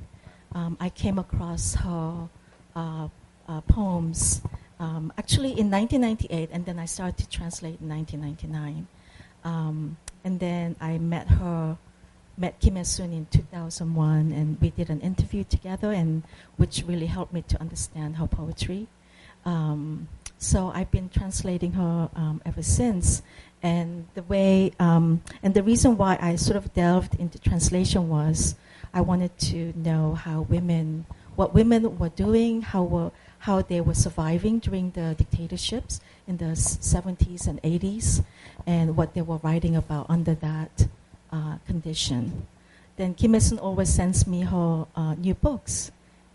Um, 0.54 0.76
I 0.80 0.88
came 0.88 1.18
across 1.18 1.76
her 1.76 2.28
uh, 2.74 3.08
uh, 3.48 3.60
poems 3.62 4.42
um, 4.80 5.12
actually 5.18 5.50
in 5.50 5.70
1998, 5.70 6.48
and 6.52 6.64
then 6.64 6.78
I 6.78 6.86
started 6.86 7.18
to 7.18 7.28
translate 7.28 7.80
in 7.80 7.88
1999. 7.88 8.88
Um, 9.44 9.96
and 10.24 10.40
then 10.40 10.74
I 10.80 10.98
met 10.98 11.28
her, 11.28 11.76
met 12.36 12.58
Kim 12.60 12.74
Hyesoon 12.74 13.12
in 13.12 13.26
2001, 13.30 14.32
and 14.32 14.60
we 14.60 14.70
did 14.70 14.88
an 14.88 15.00
interview 15.02 15.44
together, 15.44 15.92
and 15.92 16.22
which 16.56 16.82
really 16.86 17.06
helped 17.06 17.32
me 17.32 17.42
to 17.42 17.60
understand 17.60 18.16
her 18.16 18.26
poetry. 18.26 18.88
Um, 19.44 20.08
so 20.38 20.72
I've 20.74 20.90
been 20.90 21.10
translating 21.10 21.72
her 21.72 22.08
um, 22.16 22.40
ever 22.46 22.62
since. 22.62 23.22
And 23.62 24.06
the 24.14 24.22
way, 24.22 24.72
um, 24.80 25.22
and 25.42 25.52
the 25.52 25.62
reason 25.62 25.98
why 25.98 26.16
I 26.20 26.36
sort 26.36 26.56
of 26.56 26.72
delved 26.72 27.14
into 27.16 27.38
translation 27.38 28.08
was 28.08 28.54
I 28.94 29.02
wanted 29.02 29.38
to 29.50 29.74
know 29.76 30.14
how 30.14 30.40
women, 30.42 31.04
what 31.36 31.52
women 31.52 31.98
were 31.98 32.08
doing, 32.08 32.62
how 32.62 32.82
were 32.82 33.12
how 33.40 33.62
they 33.62 33.80
were 33.80 33.94
surviving 33.94 34.58
during 34.58 34.90
the 34.92 35.14
dictatorships 35.16 36.00
in 36.26 36.36
the 36.36 36.52
70s 36.56 37.46
and 37.46 37.60
80s, 37.62 38.22
and 38.66 38.96
what 38.96 39.14
they 39.14 39.22
were 39.22 39.38
writing 39.38 39.76
about 39.76 40.06
under 40.08 40.34
that 40.34 40.86
uh, 41.32 41.56
condition. 41.66 42.46
Then 42.96 43.14
Kim 43.14 43.32
Hyesoon 43.32 43.58
always 43.62 43.88
sends 43.88 44.26
me 44.26 44.42
her 44.42 44.86
uh, 44.94 45.14
new 45.14 45.34
books, 45.34 45.90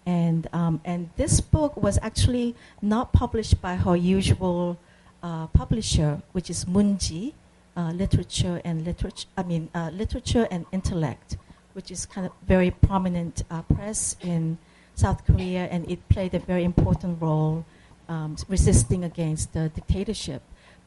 and 0.05 0.47
um, 0.51 0.81
and 0.83 1.09
this 1.15 1.41
book 1.41 1.77
was 1.77 1.99
actually 2.01 2.55
not 2.81 3.13
published 3.13 3.61
by 3.61 3.75
her 3.75 3.95
usual 3.95 4.77
uh, 5.21 5.45
publisher, 5.47 6.21
which 6.31 6.49
is 6.49 6.65
Munji 6.65 7.33
uh, 7.77 7.91
Literature 7.91 8.61
and 8.65 8.83
Literature. 8.83 9.27
I 9.37 9.43
mean, 9.43 9.69
uh, 9.75 9.91
Literature 9.93 10.47
and 10.49 10.65
Intellect, 10.71 11.37
which 11.73 11.91
is 11.91 12.05
kind 12.05 12.25
of 12.25 12.33
very 12.47 12.71
prominent 12.71 13.43
uh, 13.51 13.61
press 13.61 14.15
in 14.21 14.57
South 14.94 15.24
Korea, 15.24 15.66
and 15.70 15.90
it 15.90 16.08
played 16.08 16.34
a 16.34 16.38
very 16.38 16.64
important 16.64 17.20
role 17.20 17.64
um, 18.08 18.36
resisting 18.48 19.04
against 19.04 19.52
the 19.52 19.68
dictatorship. 19.70 20.42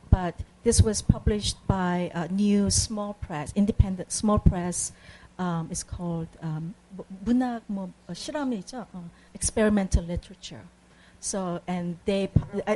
But 0.09 0.35
this 0.63 0.81
was 0.81 1.01
published 1.01 1.57
by 1.67 2.12
a 2.13 2.27
new 2.27 2.69
small 2.69 3.13
press, 3.13 3.51
independent 3.55 4.12
small 4.12 4.38
press. 4.39 4.91
Um, 5.39 5.69
it's 5.71 5.81
called 5.81 6.27
um, 6.41 6.75
문학 7.25 7.63
뭐 7.67 7.89
실험이죠, 8.12 8.85
experimental 9.33 10.03
literature. 10.03 10.62
So 11.19 11.62
and 11.67 11.97
they 12.05 12.29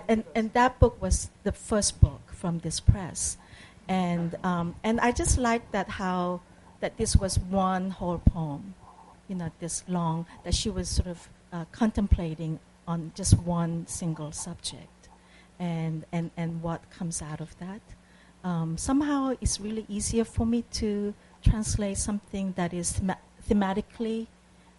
and 0.08 0.24
and 0.34 0.54
that 0.54 0.80
book 0.80 1.02
was 1.02 1.30
the 1.44 1.52
first 1.52 2.00
book 2.00 2.32
from 2.32 2.60
this 2.60 2.80
press, 2.80 3.38
and 3.90 4.36
um, 4.42 4.76
and 4.84 5.02
I 5.02 5.12
just 5.12 5.38
liked 5.38 5.74
that 5.74 6.00
how 6.00 6.40
that 6.80 6.96
this 6.96 7.16
was 7.16 7.38
one 7.38 7.92
whole 7.92 8.20
poem, 8.20 8.74
you 9.33 9.39
know, 9.39 9.51
this 9.61 9.83
long 9.89 10.27
that 10.45 10.55
she 10.55 10.69
was 10.69 10.91
sort 10.91 11.09
of 11.09 11.29
uh, 11.55 11.65
contemplating 11.73 12.61
on 12.87 13.13
just 13.15 13.39
one 13.39 13.87
single 13.87 14.31
subject, 14.31 15.09
and 15.59 16.05
and 16.13 16.31
and 16.37 16.63
what 16.63 16.81
comes 16.91 17.23
out 17.23 17.41
of 17.41 17.57
that. 17.59 17.81
Um, 18.45 18.77
somehow, 18.77 19.35
it's 19.41 19.59
really 19.59 19.87
easier 19.89 20.25
for 20.25 20.45
me 20.45 20.65
to 20.73 21.15
translate 21.43 21.97
something 21.97 22.53
that 22.57 22.75
is 22.75 22.93
thema- 22.93 23.23
thematically. 23.49 24.27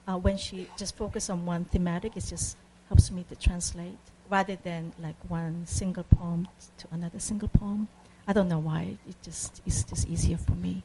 Uh, 0.07 0.17
when 0.17 0.38
she 0.38 0.67
just 0.77 0.95
focus 0.98 1.31
on 1.31 1.48
one 1.48 1.65
thematic, 1.65 2.15
it 2.15 2.25
just 2.25 2.57
helps 2.89 3.10
me 3.10 3.25
to 3.29 3.36
translate 3.36 3.98
rather 4.29 4.57
than 4.57 4.93
like 5.00 5.15
one 5.29 5.65
single 5.65 6.03
poem 6.03 6.48
to 6.77 6.86
another 6.91 7.19
single 7.19 7.48
poem. 7.48 7.88
I 8.27 8.33
don't 8.33 8.50
know 8.50 8.60
why. 8.60 8.98
It 9.10 9.15
just 9.24 9.63
it's 9.65 9.81
just 9.83 10.07
easier 10.07 10.38
for 10.38 10.53
me. 10.53 10.83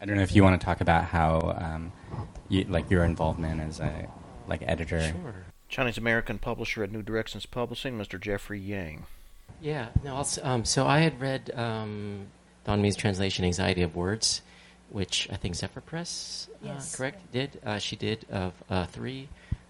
I 0.00 0.04
don't 0.04 0.16
know 0.16 0.22
if 0.22 0.34
you 0.34 0.42
want 0.42 0.60
to 0.60 0.64
talk 0.64 0.80
about 0.80 1.04
how, 1.04 1.56
um, 1.58 1.92
you, 2.48 2.64
like 2.64 2.90
your 2.90 3.04
involvement 3.04 3.60
as 3.60 3.80
a 3.80 4.08
like 4.46 4.62
editor. 4.66 5.00
Sure. 5.00 5.44
Chinese 5.68 5.98
American 5.98 6.38
publisher 6.38 6.84
at 6.84 6.92
New 6.92 7.02
Directions 7.02 7.44
Publishing, 7.46 7.98
Mr. 7.98 8.20
Jeffrey 8.20 8.60
Yang. 8.60 9.04
Yeah. 9.60 9.88
No. 10.04 10.16
I'll, 10.16 10.28
um, 10.42 10.64
so 10.64 10.86
I 10.86 11.00
had 11.00 11.20
read 11.20 11.50
um, 11.54 12.26
Don 12.64 12.80
Mee's 12.82 12.96
translation, 12.96 13.44
"Anxiety 13.44 13.82
of 13.82 13.96
Words," 13.96 14.42
which 14.90 15.28
I 15.32 15.36
think 15.36 15.54
Zephyr 15.56 15.80
Press, 15.80 16.48
uh, 16.62 16.66
Yes. 16.68 16.94
correct, 16.94 17.32
did. 17.32 17.58
Uh, 17.64 17.78
she 17.78 17.96
did 17.96 18.26
of 18.30 18.52
uh, 18.70 18.86
three 18.86 19.28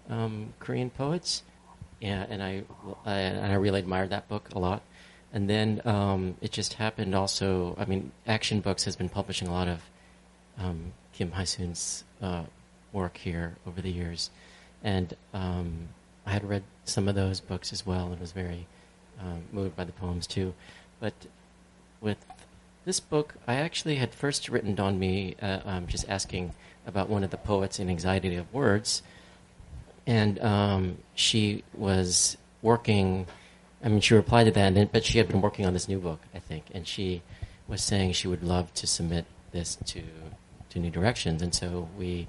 um, 0.09 0.53
Korean 0.59 0.89
poets, 0.91 1.41
yeah, 1.99 2.25
and 2.29 2.43
I, 2.43 2.63
I 3.05 3.13
and 3.13 3.51
I 3.51 3.55
really 3.55 3.79
admired 3.79 4.09
that 4.11 4.27
book 4.27 4.49
a 4.53 4.59
lot. 4.59 4.83
And 5.33 5.49
then 5.49 5.81
um, 5.85 6.35
it 6.41 6.51
just 6.51 6.73
happened. 6.73 7.13
Also, 7.15 7.75
I 7.79 7.85
mean, 7.85 8.11
Action 8.27 8.59
Books 8.61 8.83
has 8.85 8.95
been 8.95 9.09
publishing 9.09 9.47
a 9.47 9.51
lot 9.51 9.67
of 9.67 9.81
um, 10.59 10.93
Kim 11.13 11.31
Hyesoon's 11.31 12.03
uh, 12.21 12.43
work 12.93 13.17
here 13.17 13.55
over 13.65 13.81
the 13.81 13.91
years, 13.91 14.29
and 14.83 15.15
um, 15.33 15.89
I 16.25 16.31
had 16.31 16.47
read 16.47 16.63
some 16.85 17.07
of 17.07 17.15
those 17.15 17.39
books 17.39 17.71
as 17.73 17.85
well, 17.85 18.07
and 18.11 18.19
was 18.19 18.31
very 18.31 18.67
um, 19.19 19.43
moved 19.51 19.75
by 19.75 19.83
the 19.83 19.91
poems 19.91 20.27
too. 20.27 20.53
But 20.99 21.13
with 22.01 22.17
this 22.85 22.99
book, 22.99 23.35
I 23.47 23.55
actually 23.55 23.95
had 23.95 24.13
first 24.13 24.49
written 24.49 24.75
Don 24.75 24.99
Mee, 24.99 25.35
uh, 25.41 25.59
um, 25.65 25.87
just 25.87 26.07
asking 26.07 26.53
about 26.85 27.09
one 27.09 27.23
of 27.23 27.31
the 27.31 27.37
poets 27.37 27.79
in 27.79 27.89
Anxiety 27.89 28.35
of 28.35 28.51
Words, 28.53 29.01
and 30.05 30.39
um, 30.39 30.97
she 31.15 31.63
was 31.73 32.37
working. 32.61 33.27
I 33.83 33.89
mean, 33.89 34.01
she 34.01 34.15
replied 34.15 34.45
to 34.45 34.51
that, 34.51 34.73
then, 34.73 34.89
but 34.91 35.05
she 35.05 35.17
had 35.17 35.27
been 35.27 35.41
working 35.41 35.65
on 35.65 35.73
this 35.73 35.87
new 35.87 35.99
book, 35.99 36.21
I 36.33 36.39
think, 36.39 36.65
and 36.73 36.87
she 36.87 37.21
was 37.67 37.83
saying 37.83 38.13
she 38.13 38.27
would 38.27 38.43
love 38.43 38.73
to 38.75 38.87
submit 38.87 39.25
this 39.51 39.77
to 39.85 40.01
to 40.69 40.79
New 40.79 40.89
Directions, 40.89 41.41
and 41.41 41.53
so 41.53 41.89
we 41.97 42.27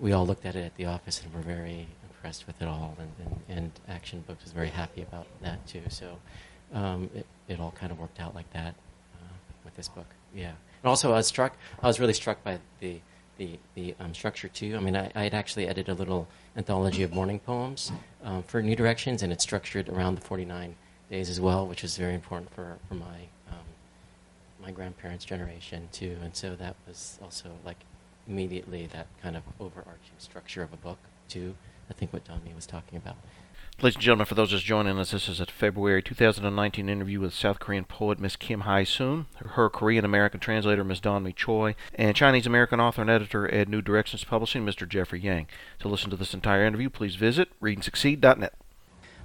we 0.00 0.12
all 0.12 0.26
looked 0.26 0.44
at 0.44 0.56
it 0.56 0.64
at 0.64 0.76
the 0.76 0.86
office 0.86 1.22
and 1.22 1.32
were 1.32 1.40
very 1.40 1.86
impressed 2.02 2.46
with 2.46 2.60
it 2.60 2.66
all, 2.66 2.96
and, 2.98 3.12
and, 3.18 3.58
and 3.58 3.72
Action 3.88 4.24
Books 4.26 4.44
was 4.44 4.52
very 4.52 4.68
happy 4.68 5.02
about 5.02 5.26
that 5.42 5.66
too. 5.66 5.82
So 5.88 6.18
um, 6.72 7.10
it, 7.14 7.26
it 7.48 7.60
all 7.60 7.72
kind 7.72 7.92
of 7.92 7.98
worked 7.98 8.20
out 8.20 8.34
like 8.34 8.50
that 8.52 8.74
uh, 9.14 9.34
with 9.64 9.74
this 9.76 9.88
book. 9.88 10.06
Yeah, 10.34 10.48
and 10.48 10.88
also 10.88 11.12
I 11.12 11.16
was 11.16 11.26
struck. 11.26 11.56
I 11.82 11.86
was 11.86 12.00
really 12.00 12.14
struck 12.14 12.42
by 12.42 12.58
the 12.80 13.00
the 13.38 13.58
the 13.74 13.94
um, 14.00 14.14
structure 14.14 14.48
too. 14.48 14.76
I 14.76 14.80
mean, 14.80 14.96
I, 14.96 15.10
had 15.14 15.34
actually 15.34 15.68
edited 15.68 15.88
a 15.90 15.94
little 15.94 16.28
anthology 16.56 17.02
of 17.02 17.12
mourning 17.12 17.40
poems 17.40 17.92
um, 18.22 18.42
for 18.42 18.62
New 18.62 18.76
Directions, 18.76 19.22
and 19.22 19.32
it's 19.32 19.42
structured 19.42 19.88
around 19.88 20.14
the 20.14 20.20
49 20.20 20.76
days 21.10 21.28
as 21.28 21.40
well, 21.40 21.66
which 21.66 21.84
is 21.84 21.96
very 21.96 22.14
important 22.14 22.52
for 22.54 22.78
for 22.88 22.94
my 22.94 23.28
my 24.64 24.72
grandparents' 24.72 25.24
generation 25.24 25.88
too. 25.92 26.16
And 26.22 26.34
so 26.34 26.54
that 26.56 26.76
was 26.86 27.18
also 27.22 27.50
like 27.64 27.78
immediately 28.26 28.88
that 28.92 29.06
kind 29.22 29.36
of 29.36 29.42
overarching 29.60 30.14
structure 30.18 30.62
of 30.62 30.72
a 30.72 30.76
book 30.76 30.98
too. 31.28 31.54
I 31.90 31.92
think 31.92 32.12
what 32.12 32.24
Don 32.24 32.40
Mee 32.44 32.54
was 32.54 32.66
talking 32.66 32.96
about. 32.96 33.16
Ladies 33.82 33.96
and 33.96 34.04
gentlemen, 34.04 34.26
for 34.26 34.36
those 34.36 34.50
just 34.50 34.64
joining 34.64 34.98
us, 35.00 35.10
this 35.10 35.28
is 35.28 35.40
a 35.40 35.46
February 35.46 36.00
2019 36.00 36.88
interview 36.88 37.18
with 37.18 37.34
South 37.34 37.58
Korean 37.58 37.84
poet 37.84 38.20
Miss 38.20 38.36
Kim 38.36 38.62
Hyesoon, 38.62 39.26
her 39.34 39.68
Korean 39.68 40.04
American 40.04 40.38
translator 40.38 40.84
Ms. 40.84 41.00
Don 41.00 41.24
Mee 41.24 41.32
Choi, 41.32 41.74
and 41.96 42.14
Chinese 42.14 42.46
American 42.46 42.78
author 42.78 43.00
and 43.00 43.10
editor 43.10 43.52
at 43.52 43.68
New 43.68 43.82
Directions 43.82 44.22
Publishing 44.22 44.64
Mr. 44.64 44.88
Jeffrey 44.88 45.20
Yang. 45.20 45.48
To 45.80 45.88
listen 45.88 46.08
to 46.10 46.16
this 46.16 46.32
entire 46.32 46.64
interview, 46.64 46.88
please 46.88 47.16
visit 47.16 47.48
readandsucceed.net. 47.60 48.54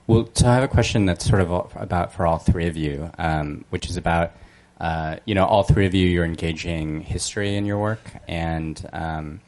Well, 0.08 0.28
so 0.34 0.47
I 0.47 0.56
have 0.56 0.63
a 0.63 0.67
question 0.67 1.06
that's 1.06 1.23
sort 1.23 1.41
of 1.41 1.71
about 1.75 2.12
for 2.12 2.25
all 2.25 2.39
three 2.39 2.65
of 2.65 2.75
you, 2.75 3.12
um, 3.19 3.65
which 3.69 3.88
is 3.88 3.97
about, 3.97 4.32
uh, 4.80 5.18
you 5.26 5.36
know, 5.36 5.46
all 5.46 5.63
three 5.63 5.86
of 5.86 5.94
you, 5.94 6.08
you're 6.08 6.26
engaging 6.26 7.02
history 7.02 7.56
in 7.56 7.65
your 7.65 7.80
work, 7.80 8.12
and 8.28 8.89
um, 8.94 9.42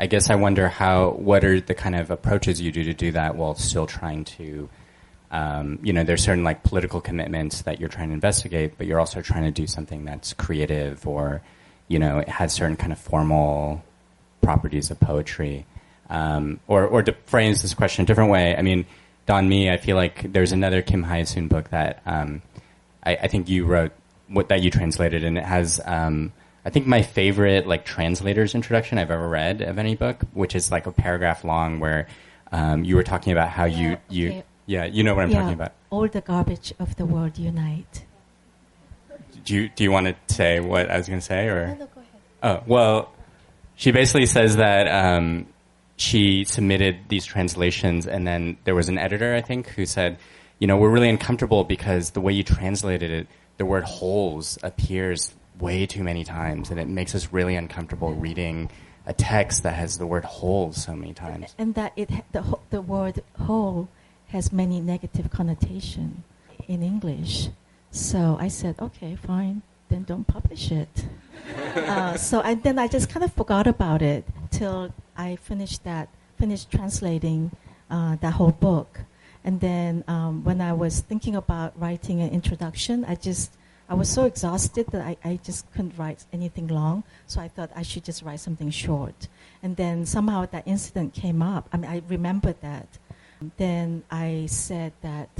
I 0.00 0.06
guess 0.06 0.30
I 0.30 0.36
wonder 0.36 0.66
how, 0.66 1.10
what 1.10 1.44
are 1.44 1.60
the 1.60 1.74
kind 1.74 1.94
of 1.94 2.10
approaches 2.10 2.58
you 2.58 2.72
do 2.72 2.84
to 2.84 2.94
do 2.94 3.12
that 3.12 3.36
while 3.36 3.54
still 3.54 3.86
trying 3.86 4.24
to, 4.24 4.70
um, 5.30 5.78
you 5.82 5.92
know, 5.92 6.04
there's 6.04 6.24
certain 6.24 6.42
like 6.42 6.62
political 6.62 7.02
commitments 7.02 7.60
that 7.62 7.80
you're 7.80 7.90
trying 7.90 8.08
to 8.08 8.14
investigate, 8.14 8.78
but 8.78 8.86
you're 8.86 8.98
also 8.98 9.20
trying 9.20 9.44
to 9.44 9.50
do 9.50 9.66
something 9.66 10.06
that's 10.06 10.32
creative 10.32 11.06
or, 11.06 11.42
you 11.88 11.98
know, 11.98 12.18
it 12.18 12.30
has 12.30 12.54
certain 12.54 12.76
kind 12.76 12.92
of 12.92 12.98
formal 12.98 13.84
properties 14.40 14.90
of 14.90 14.98
poetry. 14.98 15.66
Um, 16.08 16.60
or, 16.66 16.86
or 16.86 17.02
to 17.02 17.12
phrase 17.26 17.60
this 17.60 17.74
question 17.74 18.04
a 18.04 18.06
different 18.06 18.30
way, 18.30 18.56
I 18.56 18.62
mean, 18.62 18.86
Don 19.26 19.50
Mee, 19.50 19.68
I 19.68 19.76
feel 19.76 19.96
like 19.96 20.32
there's 20.32 20.52
another 20.52 20.80
Kim 20.80 21.04
Hyesoon 21.04 21.50
book 21.50 21.68
that 21.68 22.00
um, 22.06 22.40
I, 23.04 23.16
I 23.16 23.28
think 23.28 23.50
you 23.50 23.66
wrote, 23.66 23.92
what 24.30 24.48
that 24.48 24.62
you 24.62 24.70
translated, 24.70 25.24
and 25.24 25.36
it 25.36 25.44
has, 25.44 25.80
um, 25.84 26.32
I 26.64 26.70
think 26.70 26.86
my 26.86 27.02
favorite 27.02 27.66
like 27.66 27.84
translator's 27.84 28.54
introduction 28.54 28.96
I've 28.98 29.10
ever 29.10 29.28
read 29.28 29.60
of 29.60 29.78
any 29.78 29.96
book, 29.96 30.22
which 30.32 30.54
is 30.54 30.70
like 30.70 30.86
a 30.86 30.92
paragraph 30.92 31.44
long, 31.44 31.80
where 31.80 32.06
um, 32.52 32.84
you 32.84 32.96
were 32.96 33.02
talking 33.04 33.32
about 33.32 33.48
how 33.48 33.64
you 33.66 33.90
Yeah, 33.90 33.96
you 34.08 34.28
okay. 34.28 34.44
yeah 34.66 34.84
you 34.84 35.02
know 35.02 35.14
what 35.14 35.24
I'm 35.24 35.30
yeah, 35.30 35.40
talking 35.40 35.54
about. 35.54 35.72
all 35.90 36.08
the 36.08 36.20
garbage 36.20 36.72
of 36.78 36.96
the 36.96 37.04
world 37.04 37.38
unite. 37.38 38.04
Do 39.44 39.54
you 39.54 39.68
do 39.68 39.84
you 39.84 39.90
want 39.90 40.06
to 40.06 40.34
say 40.34 40.60
what 40.60 40.90
I 40.90 40.96
was 40.96 41.08
going 41.08 41.20
to 41.20 41.24
say 41.26 41.46
or? 41.48 41.78
Oh 42.42 42.62
well, 42.66 43.12
she 43.76 43.90
basically 43.90 44.26
says 44.26 44.56
that 44.56 44.86
um, 44.88 45.46
she 45.96 46.44
submitted 46.44 46.96
these 47.08 47.24
translations, 47.24 48.06
and 48.06 48.26
then 48.26 48.56
there 48.64 48.74
was 48.74 48.88
an 48.88 48.98
editor, 48.98 49.34
I 49.34 49.40
think, 49.40 49.68
who 49.68 49.86
said, 49.86 50.18
you 50.58 50.66
know, 50.66 50.76
we're 50.76 50.90
really 50.90 51.08
uncomfortable 51.08 51.64
because 51.64 52.10
the 52.10 52.20
way 52.20 52.32
you 52.32 52.42
translated 52.42 53.10
it, 53.10 53.26
the 53.60 53.66
word 53.66 53.84
"holes" 53.84 54.58
appears 54.62 55.34
way 55.58 55.84
too 55.84 56.02
many 56.02 56.24
times, 56.24 56.70
and 56.70 56.80
it 56.80 56.88
makes 56.88 57.14
us 57.14 57.30
really 57.30 57.56
uncomfortable 57.56 58.14
reading 58.14 58.70
a 59.04 59.12
text 59.12 59.62
that 59.64 59.74
has 59.74 59.98
the 59.98 60.06
word 60.06 60.24
"holes" 60.24 60.82
so 60.82 60.96
many 60.96 61.12
times. 61.12 61.54
and 61.58 61.74
that 61.74 61.92
it 61.94 62.08
the 62.32 62.42
the 62.70 62.80
word 62.80 63.22
hole 63.46 63.88
has 64.28 64.50
many 64.50 64.80
negative 64.80 65.30
connotation 65.30 66.24
in 66.68 66.82
English. 66.82 67.50
So 67.90 68.38
I 68.40 68.48
said, 68.48 68.76
okay, 68.80 69.14
fine, 69.14 69.60
then 69.90 70.04
don't 70.04 70.26
publish 70.26 70.72
it. 70.72 71.04
uh, 71.76 72.16
so 72.16 72.40
and 72.40 72.62
then 72.62 72.78
I 72.78 72.88
just 72.88 73.10
kind 73.10 73.24
of 73.28 73.32
forgot 73.34 73.66
about 73.66 74.00
it 74.00 74.24
till 74.50 74.94
I 75.18 75.36
finished 75.36 75.84
that 75.84 76.08
finished 76.38 76.70
translating 76.70 77.50
uh, 77.90 78.16
that 78.22 78.32
whole 78.40 78.56
book. 78.68 79.00
And 79.44 79.60
then 79.60 80.04
um, 80.06 80.44
when 80.44 80.60
I 80.60 80.72
was 80.72 81.00
thinking 81.00 81.36
about 81.36 81.78
writing 81.80 82.20
an 82.20 82.30
introduction, 82.30 83.04
I 83.04 83.14
just 83.14 83.52
I 83.88 83.94
was 83.94 84.08
so 84.08 84.24
exhausted 84.24 84.86
that 84.92 85.02
I, 85.02 85.16
I 85.24 85.40
just 85.42 85.70
couldn't 85.72 85.98
write 85.98 86.24
anything 86.32 86.68
long. 86.68 87.02
So 87.26 87.40
I 87.40 87.48
thought 87.48 87.70
I 87.74 87.82
should 87.82 88.04
just 88.04 88.22
write 88.22 88.38
something 88.38 88.70
short. 88.70 89.26
And 89.64 89.76
then 89.76 90.06
somehow 90.06 90.46
that 90.46 90.62
incident 90.66 91.12
came 91.12 91.42
up. 91.42 91.68
I 91.72 91.76
mean, 91.76 91.90
I 91.90 92.02
remembered 92.08 92.60
that. 92.60 92.86
Then 93.56 94.04
I 94.10 94.46
said 94.46 94.92
that 95.02 95.30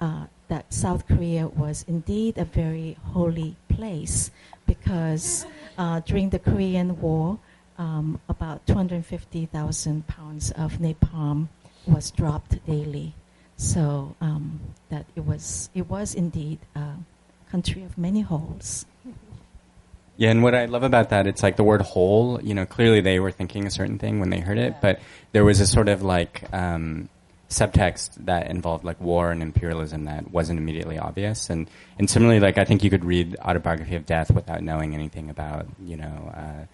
uh, 0.00 0.26
that 0.46 0.72
South 0.72 1.08
Korea 1.08 1.48
was 1.48 1.84
indeed 1.88 2.38
a 2.38 2.44
very 2.44 2.96
holy 3.12 3.56
place 3.68 4.30
because 4.66 5.44
uh, 5.76 6.00
during 6.00 6.30
the 6.30 6.38
Korean 6.38 7.00
War, 7.00 7.38
um, 7.78 8.20
about 8.28 8.66
250,000 8.66 10.06
pounds 10.06 10.50
of 10.52 10.78
napalm 10.78 11.48
was 11.86 12.10
dropped 12.10 12.64
daily. 12.66 13.14
So 13.58 14.14
um, 14.20 14.60
that 14.88 15.04
it 15.16 15.26
was 15.26 15.68
it 15.74 15.90
was 15.90 16.14
indeed 16.14 16.60
a 16.76 16.92
country 17.50 17.82
of 17.82 17.98
many 17.98 18.20
holes. 18.20 18.86
Yeah, 20.16 20.30
and 20.30 20.42
what 20.42 20.54
I 20.54 20.66
love 20.66 20.84
about 20.84 21.10
that, 21.10 21.26
it's 21.26 21.42
like 21.42 21.56
the 21.56 21.64
word 21.64 21.82
"hole." 21.82 22.40
You 22.42 22.54
know, 22.54 22.64
clearly 22.64 23.00
they 23.00 23.18
were 23.18 23.32
thinking 23.32 23.66
a 23.66 23.70
certain 23.70 23.98
thing 23.98 24.20
when 24.20 24.30
they 24.30 24.38
heard 24.38 24.58
it, 24.58 24.76
but 24.80 25.00
there 25.32 25.44
was 25.44 25.60
a 25.60 25.66
sort 25.66 25.88
of 25.88 26.02
like 26.02 26.44
um, 26.52 27.08
subtext 27.50 28.14
that 28.26 28.48
involved 28.48 28.84
like 28.84 29.00
war 29.00 29.32
and 29.32 29.42
imperialism 29.42 30.04
that 30.04 30.30
wasn't 30.30 30.58
immediately 30.58 30.96
obvious. 30.96 31.50
And 31.50 31.68
and 31.98 32.08
similarly, 32.08 32.38
like 32.38 32.58
I 32.58 32.64
think 32.64 32.84
you 32.84 32.90
could 32.90 33.04
read 33.04 33.36
Autobiography 33.44 33.96
of 33.96 34.06
Death 34.06 34.30
without 34.30 34.62
knowing 34.62 34.94
anything 34.94 35.30
about 35.30 35.66
you 35.82 35.96
know. 35.96 36.32
Uh, 36.32 36.66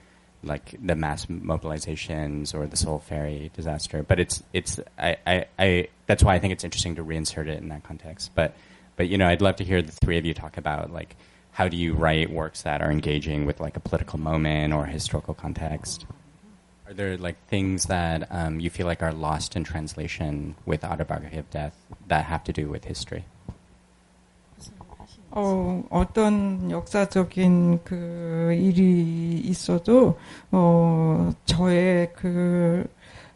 like 0.44 0.74
the 0.84 0.94
mass 0.94 1.26
mobilizations 1.26 2.54
or 2.54 2.66
the 2.66 2.76
Sewol 2.76 3.02
ferry 3.02 3.50
disaster, 3.54 4.02
but 4.02 4.20
it's 4.20 4.42
it's 4.52 4.80
I, 4.98 5.16
I, 5.26 5.46
I 5.58 5.88
that's 6.06 6.22
why 6.22 6.34
I 6.34 6.38
think 6.38 6.52
it's 6.52 6.64
interesting 6.64 6.94
to 6.96 7.04
reinsert 7.04 7.46
it 7.46 7.60
in 7.62 7.68
that 7.68 7.84
context. 7.84 8.30
But 8.34 8.54
but 8.96 9.08
you 9.08 9.18
know 9.18 9.26
I'd 9.28 9.42
love 9.42 9.56
to 9.56 9.64
hear 9.64 9.82
the 9.82 9.92
three 9.92 10.18
of 10.18 10.24
you 10.24 10.34
talk 10.34 10.56
about 10.56 10.92
like 10.92 11.16
how 11.52 11.68
do 11.68 11.76
you 11.76 11.94
write 11.94 12.30
works 12.30 12.62
that 12.62 12.82
are 12.82 12.90
engaging 12.90 13.46
with 13.46 13.60
like 13.60 13.76
a 13.76 13.80
political 13.80 14.18
moment 14.18 14.72
or 14.74 14.86
historical 14.86 15.34
context. 15.34 16.04
Are 16.86 16.92
there 16.92 17.16
like 17.16 17.36
things 17.46 17.84
that 17.84 18.26
um, 18.30 18.60
you 18.60 18.70
feel 18.70 18.86
like 18.86 19.02
are 19.02 19.12
lost 19.12 19.56
in 19.56 19.64
translation 19.64 20.56
with 20.66 20.84
Autobiography 20.84 21.38
of 21.38 21.48
Death 21.50 21.74
that 22.08 22.26
have 22.26 22.44
to 22.44 22.52
do 22.52 22.68
with 22.68 22.84
history? 22.84 23.24
어, 25.36 25.82
어떤 25.90 26.70
역사적인 26.70 27.80
그 27.84 28.52
일이 28.56 29.40
있어도, 29.40 30.16
어, 30.52 31.32
저의 31.44 32.12
그, 32.14 32.86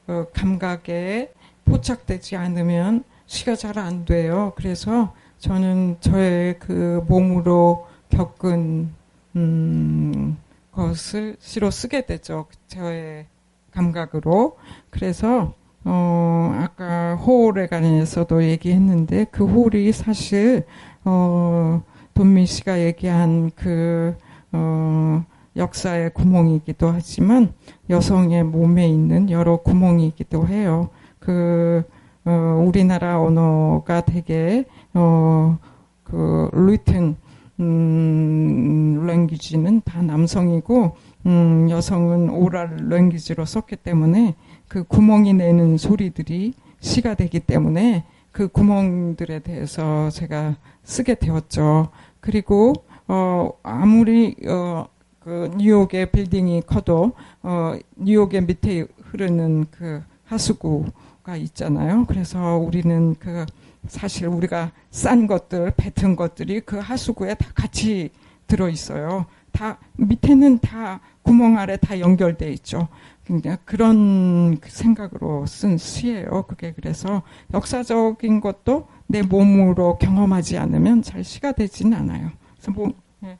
어, 0.06 0.24
감각에 0.32 1.32
포착되지 1.64 2.36
않으면 2.36 3.02
시가 3.26 3.56
잘 3.56 3.78
안 3.78 4.04
돼요. 4.04 4.52
그래서 4.56 5.12
저는 5.38 5.96
저의 6.00 6.58
그 6.60 7.04
몸으로 7.08 7.86
겪은, 8.10 8.90
음, 9.36 10.38
것을 10.72 11.36
시로 11.40 11.70
쓰게 11.70 12.06
되죠. 12.06 12.46
저의 12.68 13.26
감각으로. 13.72 14.56
그래서, 14.90 15.52
어, 15.84 16.54
아까 16.62 17.16
호울에 17.16 17.66
관해서도 17.66 18.44
얘기했는데 18.44 19.26
그 19.30 19.46
호울이 19.46 19.92
사실 19.92 20.64
어, 21.04 21.82
돈민 22.18 22.46
씨가 22.46 22.80
얘기한 22.80 23.52
그, 23.54 24.12
어, 24.50 25.24
역사의 25.54 26.14
구멍이기도 26.14 26.88
하지만 26.88 27.52
여성의 27.88 28.42
몸에 28.42 28.88
있는 28.88 29.30
여러 29.30 29.58
구멍이기도 29.58 30.48
해요. 30.48 30.88
그, 31.20 31.84
어, 32.24 32.64
우리나라 32.66 33.22
언어가 33.22 34.00
되게, 34.00 34.64
어, 34.94 35.58
그, 36.02 36.50
리튼, 36.52 37.14
음, 37.60 39.06
랭귀지는 39.06 39.82
다 39.84 40.02
남성이고, 40.02 40.96
음, 41.26 41.70
여성은 41.70 42.30
오랄 42.30 42.88
랭귀지로 42.88 43.44
썼기 43.44 43.76
때문에 43.76 44.34
그 44.66 44.82
구멍이 44.82 45.34
내는 45.34 45.78
소리들이 45.78 46.54
시가 46.80 47.14
되기 47.14 47.38
때문에 47.38 48.02
그 48.32 48.48
구멍들에 48.48 49.40
대해서 49.40 50.10
제가 50.10 50.56
쓰게 50.84 51.16
되었죠. 51.16 51.90
그리고 52.28 52.74
어 53.06 53.48
아무리 53.62 54.36
어그 54.46 55.52
뉴욕의 55.56 56.10
빌딩이 56.12 56.60
커도 56.66 57.12
어 57.42 57.72
뉴욕의 57.96 58.42
밑에 58.42 58.86
흐르는 59.04 59.64
그 59.70 60.02
하수구가 60.24 61.36
있잖아요. 61.36 62.04
그래서 62.06 62.58
우리는 62.58 63.14
그 63.18 63.46
사실 63.86 64.26
우리가 64.26 64.72
싼 64.90 65.26
것들, 65.26 65.72
뱉은 65.74 66.16
것들이 66.16 66.60
그 66.60 66.76
하수구에 66.76 67.32
다 67.32 67.48
같이 67.54 68.10
들어 68.46 68.68
있어요. 68.68 69.24
다 69.50 69.78
밑에는 69.96 70.58
다 70.58 71.00
구멍 71.22 71.56
아래 71.56 71.78
다 71.78 71.98
연결돼 71.98 72.52
있죠. 72.52 72.88
그러니까 73.24 73.56
그런 73.64 74.58
생각으로 74.62 75.46
쓴 75.46 75.78
시예요. 75.78 76.44
그게 76.46 76.74
그래서 76.74 77.22
역사적인 77.54 78.42
것도 78.42 78.86
내 79.07 79.21
몸으로 79.21 79.97
경험하지 79.97 80.57
않으면 80.57 81.01
잘 81.01 81.23
시가 81.23 81.51
되지는 81.53 81.97
않아요. 81.97 82.31
그래서 82.55 82.71
뭐 82.71 82.93
예. 83.23 83.37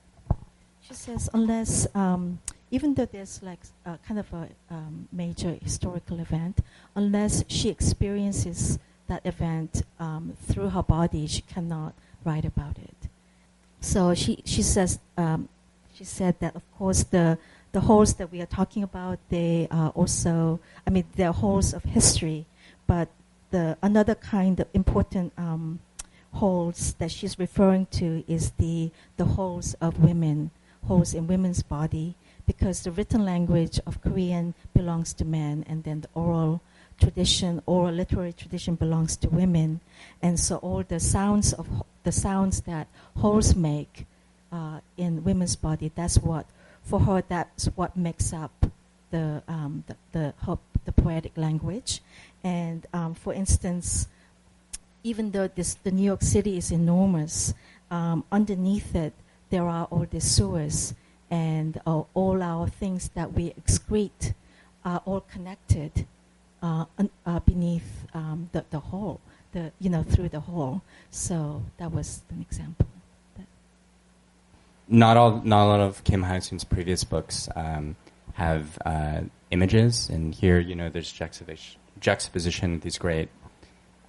She 0.82 0.94
says 0.94 1.30
unless 1.34 1.88
um, 1.96 2.40
even 2.72 2.96
though 2.96 3.10
there's 3.10 3.42
like 3.44 3.62
a 3.86 3.98
kind 4.06 4.20
of 4.20 4.28
a 4.34 4.48
um, 4.70 5.08
major 5.12 5.58
historical 5.62 6.20
event, 6.20 6.62
unless 6.96 7.44
she 7.48 7.70
experiences 7.70 8.80
that 9.08 9.22
event 9.26 9.84
um, 10.00 10.34
through 10.48 10.70
her 10.70 10.84
body, 10.84 11.28
she 11.28 11.42
cannot 11.42 11.94
write 12.26 12.46
about 12.46 12.78
it. 12.78 13.10
So 13.82 14.14
she 14.14 14.42
she 14.46 14.62
says 14.62 15.00
um, 15.18 15.50
she 15.94 16.04
said 16.04 16.40
that 16.40 16.56
of 16.56 16.64
course 16.78 17.04
the 17.04 17.38
the 17.74 17.82
holes 17.82 18.14
that 18.14 18.32
we 18.32 18.40
are 18.40 18.46
talking 18.46 18.84
about, 18.84 19.20
they 19.30 19.68
are 19.70 19.90
also, 19.90 20.60
I 20.88 20.92
mean, 20.92 21.06
they're 21.16 21.32
holes 21.32 21.74
of 21.74 21.84
history, 21.84 22.46
but 22.88 23.10
the 23.51 23.77
another 23.83 24.15
kind 24.15 24.61
of 24.61 24.69
important 24.75 25.33
um, 25.37 25.81
holes 26.33 26.95
that 26.99 27.11
she's 27.11 27.39
referring 27.39 27.87
to 27.87 28.25
is 28.29 28.53
the 28.53 28.91
the 29.17 29.25
holes 29.25 29.75
of 29.81 30.01
women, 30.01 30.51
holes 30.87 31.15
in 31.15 31.27
women's 31.27 31.63
body, 31.63 32.15
because 32.47 32.83
the 32.83 32.91
written 32.91 33.25
language 33.25 33.81
of 33.87 34.01
Korean 34.01 34.55
belongs 34.75 35.13
to 35.15 35.25
men, 35.25 35.65
and 35.69 35.85
then 35.85 36.03
the 36.03 36.09
oral 36.15 36.61
tradition, 37.01 37.63
oral 37.67 37.95
literary 37.95 38.33
tradition 38.33 38.75
belongs 38.75 39.17
to 39.17 39.29
women, 39.29 39.81
and 40.23 40.39
so 40.39 40.57
all 40.57 40.83
the 40.83 41.01
sounds 41.01 41.53
of 41.53 41.67
the 42.05 42.13
sounds 42.13 42.63
that 42.63 42.87
holes 43.17 43.55
make 43.55 44.07
uh, 44.53 44.81
in 44.97 45.25
women's 45.25 45.57
body, 45.57 45.91
that's 45.95 46.19
what 46.19 46.47
for 46.83 47.01
her, 47.01 47.23
that's 47.29 47.67
what 47.77 47.97
makes 47.97 48.33
up 48.33 48.67
the 49.11 49.43
um, 49.49 49.85
the, 49.87 49.97
the, 50.13 50.35
her, 50.47 50.59
the 50.89 51.03
poetic 51.03 51.37
language. 51.37 52.01
And 52.43 52.87
um, 52.93 53.15
for 53.15 53.33
instance, 53.33 54.09
even 55.05 55.31
though 55.33 55.49
this 55.49 55.75
the 55.87 55.93
New 55.93 56.07
York 56.13 56.23
City 56.23 56.57
is 56.57 56.71
enormous, 56.73 57.55
um, 57.91 58.25
underneath 58.33 58.95
it 58.95 59.13
there 59.51 59.67
are 59.69 59.87
all 59.91 60.07
the 60.11 60.21
sewers, 60.21 60.95
and 61.31 61.81
uh, 61.87 62.03
all 62.15 62.43
our 62.43 62.69
things 62.69 63.11
that 63.15 63.33
we 63.33 63.45
excrete 63.61 64.35
are 64.85 65.01
all 65.05 65.21
connected 65.21 66.07
uh, 66.63 66.85
uh, 67.27 67.41
beneath 67.41 67.91
um, 68.15 68.49
the 68.53 68.65
the 68.71 68.81
hole, 68.91 69.21
the 69.53 69.73
you 69.79 69.91
know 69.91 70.03
through 70.03 70.31
the 70.31 70.41
hole. 70.41 70.81
So 71.11 71.63
that 71.79 71.93
was 71.93 72.23
an 72.31 72.41
example 72.41 72.89
not 74.89 75.17
all, 75.17 75.43
not 75.45 75.65
a 75.65 75.69
lot 75.69 75.81
of 75.81 76.03
Kim 76.05 76.23
Hyesoon's 76.23 76.65
previous 76.65 77.05
books 77.05 77.49
um, 77.55 77.95
have 78.35 78.79
uh, 78.85 79.21
images, 79.51 80.09
and 80.09 80.35
here 80.35 80.59
you 80.59 80.75
know 80.75 80.89
there's 80.89 81.11
juxtaposition, 81.11 81.81
juxtaposition 82.01 82.81
these 82.81 82.99
great 82.99 83.29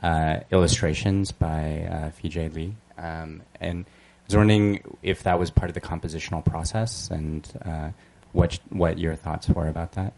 uh, 0.04 0.40
illustrations 0.52 1.32
by 1.32 1.88
uh, 1.90 2.10
Fi 2.12 2.30
Jae 2.30 2.54
Lee, 2.54 2.76
um, 2.98 3.42
and 3.60 3.86
I 3.86 4.24
was 4.28 4.38
wondering 4.38 4.82
if 5.02 5.24
that 5.24 5.40
was 5.40 5.50
part 5.50 5.70
of 5.70 5.74
the 5.74 5.82
compositional 5.82 6.44
process 6.44 7.10
and 7.10 7.48
uh, 7.66 7.90
what 8.32 8.60
what 8.70 8.98
your 9.00 9.16
thoughts 9.16 9.50
were 9.50 9.68
about 9.68 9.94
that. 9.94 10.14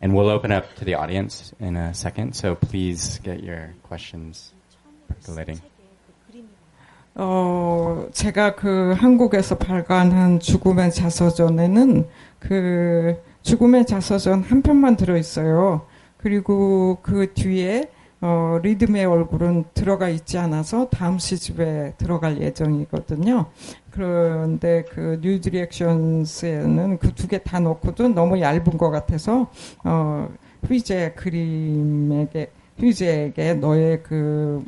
And 0.00 0.14
we'll 0.14 0.28
open 0.28 0.52
up 0.52 0.74
to 0.76 0.84
the 0.84 0.94
audience 0.94 1.52
in 1.60 1.76
a 1.76 1.94
second, 1.94 2.34
so 2.34 2.54
please 2.54 3.20
get 3.22 3.42
your 3.42 3.74
questions 3.82 4.52
percolating. 5.08 5.60
어, 7.16 8.08
제가 8.12 8.56
그 8.56 8.92
한국에서 8.96 9.56
발간한 9.56 10.40
죽음의 10.40 10.92
자서전에는 10.92 12.08
그 12.40 13.22
죽음의 13.44 13.86
자서전 13.86 14.42
한 14.42 14.62
편만 14.62 14.96
들어 14.96 15.16
있어요. 15.16 15.82
그리고 16.16 16.98
그 17.02 17.32
뒤에 17.34 17.90
어, 18.22 18.58
리듬의 18.62 19.04
얼굴은 19.04 19.64
들어가 19.74 20.08
있지 20.08 20.38
않아서 20.38 20.88
다음 20.88 21.18
시집에 21.18 21.92
들어갈 21.98 22.40
예정이거든요. 22.40 23.46
그런데 23.90 24.84
그 24.90 25.18
뉴 25.22 25.40
디렉션스에는 25.42 26.98
그 26.98 27.14
두 27.14 27.28
개 27.28 27.38
다 27.44 27.60
넣고도 27.60 28.08
너무 28.08 28.40
얇은 28.40 28.78
것 28.78 28.90
같아서 28.90 29.50
어, 29.84 30.28
휘재 30.66 31.12
그림에게 31.16 32.50
휘재에게 32.78 33.54
너의 33.54 34.02
그 34.02 34.64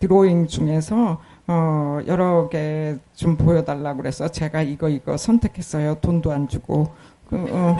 드로잉 0.00 0.48
중에서 0.48 1.20
어, 1.46 2.00
여러 2.08 2.48
개 2.48 2.98
좀 3.14 3.36
보여달라고 3.36 3.98
그래서 3.98 4.26
제가 4.28 4.62
이거 4.62 4.88
이거 4.88 5.16
선택했어요. 5.16 5.94
돈도 6.00 6.32
안 6.32 6.48
주고. 6.48 6.88
그, 7.30 7.36
어, 7.50 7.76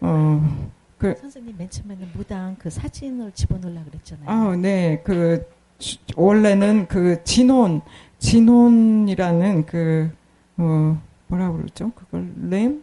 어, 0.00 0.70
그, 0.98 1.14
선생님 1.20 1.54
맨 1.58 1.68
처음에는 1.70 2.10
무당 2.14 2.56
그 2.58 2.70
사진을 2.70 3.32
집어넣으려 3.32 3.84
그랬잖아요. 3.84 4.28
아, 4.28 4.56
네. 4.56 5.00
그, 5.04 5.46
주- 5.78 5.98
원래는 6.16 6.86
그 6.88 7.22
진혼, 7.24 7.82
진혼이라는 8.18 9.66
그, 9.66 10.10
어, 10.56 11.00
뭐라 11.28 11.52
그러죠? 11.52 11.90
그걸, 11.94 12.32
램? 12.48 12.82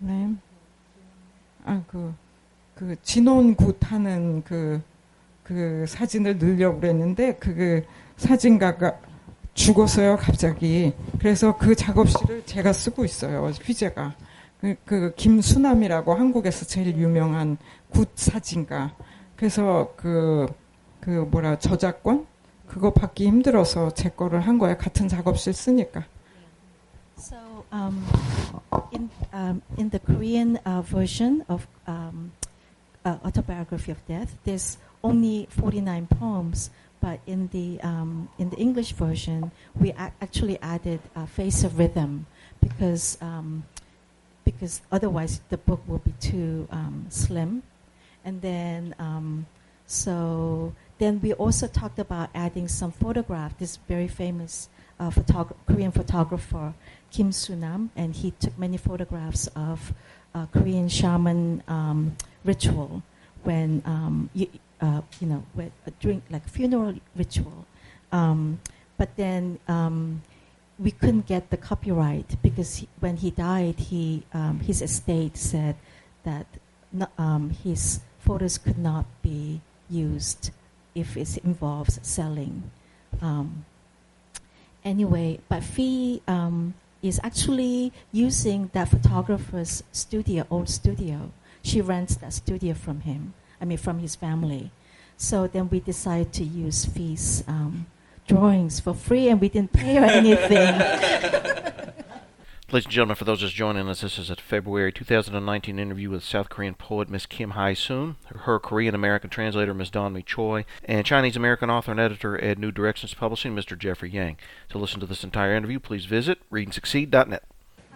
램? 0.00 0.38
아, 1.64 1.82
그, 1.86 2.14
그 2.74 2.96
진혼 3.02 3.54
굿 3.54 3.78
하는 3.82 4.42
그, 4.44 4.80
그 5.42 5.84
사진을 5.86 6.38
넣으려고 6.38 6.80
그랬는데, 6.80 7.34
그 7.36 7.84
사진가가 8.16 8.98
죽었어요, 9.54 10.16
갑자기. 10.16 10.92
그래서 11.18 11.56
그 11.58 11.74
작업실을 11.74 12.44
제가 12.46 12.72
쓰고 12.72 13.04
있어요, 13.04 13.46
휘재가. 13.62 14.14
그, 14.62 14.76
그 14.84 15.12
김수남이라고 15.16 16.14
한국에서 16.14 16.64
제일 16.64 16.96
유명한 16.96 17.58
굿 17.90 18.10
사진가. 18.14 18.94
그래서 19.34 19.92
그, 19.96 20.46
그 21.00 21.10
뭐라 21.10 21.58
저작권 21.58 22.28
그거 22.68 22.92
받기 22.92 23.26
힘들어서 23.26 23.90
제 23.90 24.08
거를 24.08 24.40
한 24.40 24.58
거예요. 24.58 24.78
같은 24.78 25.08
작업실 25.08 25.52
쓰니까. 25.52 26.04
So 27.18 27.36
um, 27.72 28.06
in 28.92 29.10
um, 29.32 29.62
in 29.76 29.90
the 29.90 29.98
Korean 29.98 30.58
uh, 30.64 30.82
version 30.82 31.44
of 31.48 31.66
um, 31.88 32.30
uh, 33.04 33.18
autobiography 33.24 33.90
of 33.90 33.98
death, 34.06 34.30
there's 34.44 34.78
only 35.02 35.48
49 35.50 36.06
poems, 36.06 36.70
but 37.00 37.18
in 37.26 37.48
the 37.50 37.80
um, 37.82 38.28
in 38.38 38.50
the 38.50 38.56
English 38.58 38.92
version, 38.92 39.50
we 39.74 39.90
a- 39.90 40.14
actually 40.22 40.58
added 40.62 41.00
a 41.16 41.26
face 41.26 41.64
of 41.64 41.78
rhythm 41.78 42.26
because 42.60 43.18
um, 43.20 43.64
because 44.52 44.80
otherwise 44.90 45.40
the 45.48 45.58
book 45.58 45.82
will 45.86 45.98
be 45.98 46.12
too 46.20 46.68
um, 46.70 47.06
slim, 47.08 47.62
and 48.24 48.40
then 48.42 48.94
um, 48.98 49.46
so 49.86 50.72
then 50.98 51.20
we 51.20 51.32
also 51.34 51.66
talked 51.66 51.98
about 51.98 52.30
adding 52.34 52.68
some 52.68 52.92
photograph. 52.92 53.58
This 53.58 53.76
very 53.88 54.08
famous 54.08 54.68
uh, 55.00 55.10
photog- 55.10 55.54
Korean 55.66 55.90
photographer 55.90 56.74
Kim 57.10 57.30
Sunam, 57.30 57.90
and 57.96 58.14
he 58.14 58.30
took 58.32 58.56
many 58.58 58.76
photographs 58.76 59.48
of 59.54 59.92
uh, 60.34 60.46
Korean 60.46 60.88
shaman 60.88 61.62
um, 61.68 62.16
ritual 62.44 63.02
when 63.42 63.82
um, 63.84 64.30
you, 64.32 64.48
uh, 64.80 65.02
you 65.20 65.26
know 65.26 65.44
when, 65.54 65.70
during 66.00 66.22
like 66.30 66.48
funeral 66.48 66.94
ritual. 67.16 67.66
Um, 68.12 68.60
but 68.96 69.14
then 69.16 69.58
um, 69.68 70.22
we 70.82 70.90
couldn't 70.90 71.26
get 71.26 71.50
the 71.50 71.56
copyright 71.56 72.36
because 72.42 72.76
he, 72.76 72.88
when 72.98 73.16
he 73.16 73.30
died, 73.30 73.78
he 73.78 74.24
um, 74.34 74.60
his 74.60 74.82
estate 74.82 75.36
said 75.36 75.76
that 76.24 76.46
um, 77.16 77.50
his 77.50 78.00
photos 78.18 78.58
could 78.58 78.78
not 78.78 79.06
be 79.22 79.60
used 79.88 80.50
if 80.94 81.16
it 81.16 81.38
involves 81.38 82.00
selling. 82.02 82.70
Um, 83.20 83.64
anyway, 84.84 85.38
but 85.48 85.62
Fee 85.62 86.20
um, 86.26 86.74
is 87.00 87.20
actually 87.22 87.92
using 88.10 88.70
that 88.72 88.88
photographer's 88.88 89.82
studio, 89.92 90.46
old 90.50 90.68
studio. 90.68 91.30
She 91.62 91.80
rents 91.80 92.16
that 92.16 92.32
studio 92.32 92.74
from 92.74 93.00
him, 93.00 93.34
I 93.60 93.64
mean, 93.64 93.78
from 93.78 94.00
his 94.00 94.16
family. 94.16 94.70
So 95.16 95.46
then 95.46 95.68
we 95.70 95.78
decided 95.78 96.32
to 96.34 96.44
use 96.44 96.84
Fee's 96.84 97.44
um, 97.46 97.86
drawings 98.26 98.80
for 98.80 98.94
free, 98.94 99.28
and 99.28 99.40
we 99.40 99.48
didn't 99.48 99.72
pay 99.72 99.94
her 99.96 100.04
anything. 100.04 100.78
Ladies 102.72 102.86
and 102.86 102.92
gentlemen, 102.92 103.16
for 103.16 103.24
those 103.24 103.40
just 103.40 103.54
joining 103.54 103.86
us, 103.86 104.00
this 104.00 104.18
is 104.18 104.30
a 104.30 104.36
February 104.36 104.90
2019 104.90 105.78
interview 105.78 106.08
with 106.08 106.24
South 106.24 106.48
Korean 106.48 106.72
poet 106.72 107.10
Miss 107.10 107.26
Kim 107.26 107.52
Hyesoon, 107.52 108.16
her 108.34 108.58
Korean 108.58 108.94
American 108.94 109.28
translator 109.28 109.74
Miss 109.74 109.90
Don 109.90 110.14
Mee 110.14 110.22
Choi, 110.22 110.64
and 110.86 111.04
Chinese 111.04 111.36
American 111.36 111.68
author 111.68 111.90
and 111.90 112.00
editor 112.00 112.40
at 112.40 112.56
New 112.56 112.72
Directions 112.72 113.12
Publishing 113.12 113.54
Mr. 113.54 113.78
Jeffrey 113.78 114.08
Yang. 114.08 114.38
To 114.70 114.78
listen 114.78 115.00
to 115.00 115.06
this 115.06 115.22
entire 115.22 115.54
interview, 115.54 115.78
please 115.80 116.06
visit 116.06 116.38
readandsucceed.net. 116.50 117.42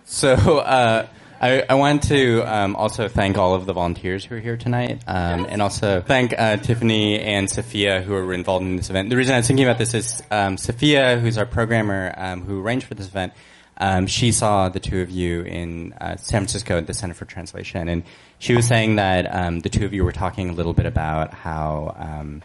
So 0.04 0.34
uh, 0.58 1.06
I, 1.40 1.64
I 1.68 1.74
want 1.74 2.04
to 2.04 2.42
um, 2.42 2.76
also 2.76 3.08
thank 3.08 3.36
all 3.36 3.54
of 3.54 3.66
the 3.66 3.72
volunteers 3.74 4.24
who 4.24 4.36
are 4.36 4.40
here 4.40 4.56
tonight, 4.56 5.02
um, 5.06 5.46
and 5.48 5.60
also 5.60 6.00
thank 6.00 6.32
uh, 6.38 6.56
Tiffany 6.56 7.20
and 7.20 7.50
Sophia 7.50 8.00
who 8.00 8.14
are 8.14 8.32
involved 8.32 8.64
in 8.64 8.76
this 8.76 8.88
event. 8.88 9.10
The 9.10 9.16
reason 9.16 9.34
I 9.34 9.38
was 9.38 9.46
thinking 9.46 9.66
about 9.66 9.78
this 9.78 9.92
is 9.92 10.22
um, 10.30 10.56
Sophia, 10.56 11.18
who's 11.18 11.36
our 11.36 11.44
programmer 11.44 12.14
um, 12.16 12.42
who 12.42 12.62
arranged 12.62 12.86
for 12.86 12.94
this 12.94 13.08
event. 13.08 13.34
Um, 13.78 14.06
she 14.06 14.32
saw 14.32 14.70
the 14.70 14.80
two 14.80 15.02
of 15.02 15.10
you 15.10 15.42
in 15.42 15.92
uh, 15.94 16.16
San 16.16 16.40
Francisco 16.40 16.78
at 16.78 16.86
the 16.86 16.94
Center 16.94 17.12
for 17.12 17.26
Translation, 17.26 17.88
and 17.88 18.04
she 18.38 18.54
was 18.54 18.66
saying 18.66 18.96
that 18.96 19.26
um, 19.34 19.60
the 19.60 19.68
two 19.68 19.84
of 19.84 19.92
you 19.92 20.04
were 20.04 20.12
talking 20.12 20.48
a 20.48 20.52
little 20.52 20.72
bit 20.72 20.86
about 20.86 21.34
how 21.34 22.40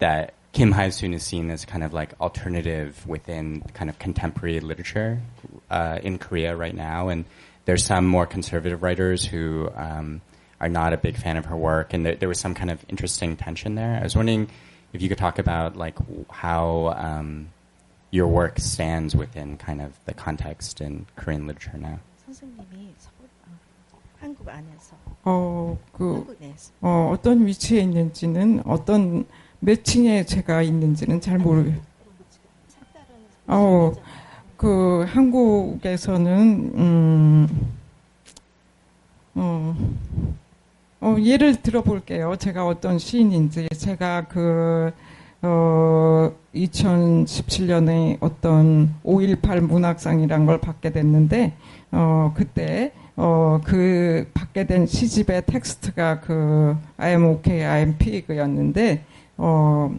that 0.00 0.34
Kim 0.52 0.72
Hyesoon 0.72 1.14
is 1.14 1.22
seen 1.22 1.50
as 1.50 1.64
kind 1.64 1.84
of 1.84 1.92
like 1.92 2.18
alternative 2.20 3.06
within 3.06 3.60
kind 3.74 3.88
of 3.88 3.98
contemporary 4.00 4.58
literature 4.58 5.20
uh, 5.70 6.00
in 6.02 6.18
Korea 6.18 6.56
right 6.56 6.74
now, 6.74 7.08
and 7.08 7.24
there's 7.69 7.83
some 7.83 8.05
more 8.05 8.25
conservative 8.25 8.83
writers 8.83 9.25
who 9.25 9.69
um, 9.75 10.21
are 10.59 10.69
not 10.69 10.93
a 10.93 10.97
big 10.97 11.17
fan 11.17 11.37
of 11.37 11.45
her 11.45 11.55
work, 11.57 11.93
and 11.93 12.05
there, 12.05 12.15
there 12.15 12.29
was 12.29 12.39
some 12.39 12.53
kind 12.53 12.71
of 12.71 12.83
interesting 12.89 13.35
tension 13.35 13.75
there. 13.75 13.97
I 13.99 14.03
was 14.03 14.15
wondering 14.15 14.49
if 14.93 15.01
you 15.01 15.09
could 15.09 15.17
talk 15.17 15.39
about 15.39 15.75
like 15.75 15.95
w- 15.97 16.25
how 16.29 16.93
um, 16.97 17.49
your 18.11 18.27
work 18.27 18.59
stands 18.59 19.15
within 19.15 19.57
kind 19.57 19.81
of 19.81 19.91
the 20.05 20.13
context 20.13 20.81
in 20.81 21.05
Korean 21.15 21.47
literature 21.47 21.77
now. 21.77 21.99
선생님이 22.25 22.93
서울, 22.97 23.29
어, 23.45 23.99
한국 24.19 24.47
안에서, 24.49 24.95
어, 25.25 25.77
그, 25.93 26.13
한국 26.15 26.37
내에서. 26.39 26.71
어, 26.81 27.09
어떤 27.11 27.45
위치에 27.45 27.81
있는지는 27.81 28.61
어떤 28.65 29.25
몇 29.59 29.83
층에 29.83 30.25
제가 30.25 30.61
있는지는 30.61 31.21
잘 31.21 31.37
모르겠어요. 31.39 31.81
어, 33.47 33.91
그 34.60 35.06
한국에서는 35.08 36.72
음, 36.74 37.48
어, 39.34 39.74
어, 41.00 41.16
예를 41.18 41.62
들어볼게요. 41.62 42.36
제가 42.36 42.66
어떤 42.66 42.98
시인인지 42.98 43.70
제가 43.70 44.26
그 44.28 44.92
어, 45.40 46.30
2017년에 46.54 48.18
어떤 48.20 48.94
5.18 49.02 49.60
문학상이란 49.60 50.44
걸 50.44 50.60
받게 50.60 50.92
됐는데 50.92 51.54
어, 51.92 52.34
그때 52.36 52.92
어, 53.16 53.62
그 53.64 54.30
받게 54.34 54.66
된 54.66 54.84
시집의 54.84 55.46
텍스트가 55.46 56.20
그 56.20 56.76
I 56.98 57.12
am 57.12 57.24
okay, 57.24 57.64
I 57.64 57.78
am 57.78 57.96
pig였는데 57.96 59.06
어, 59.38 59.90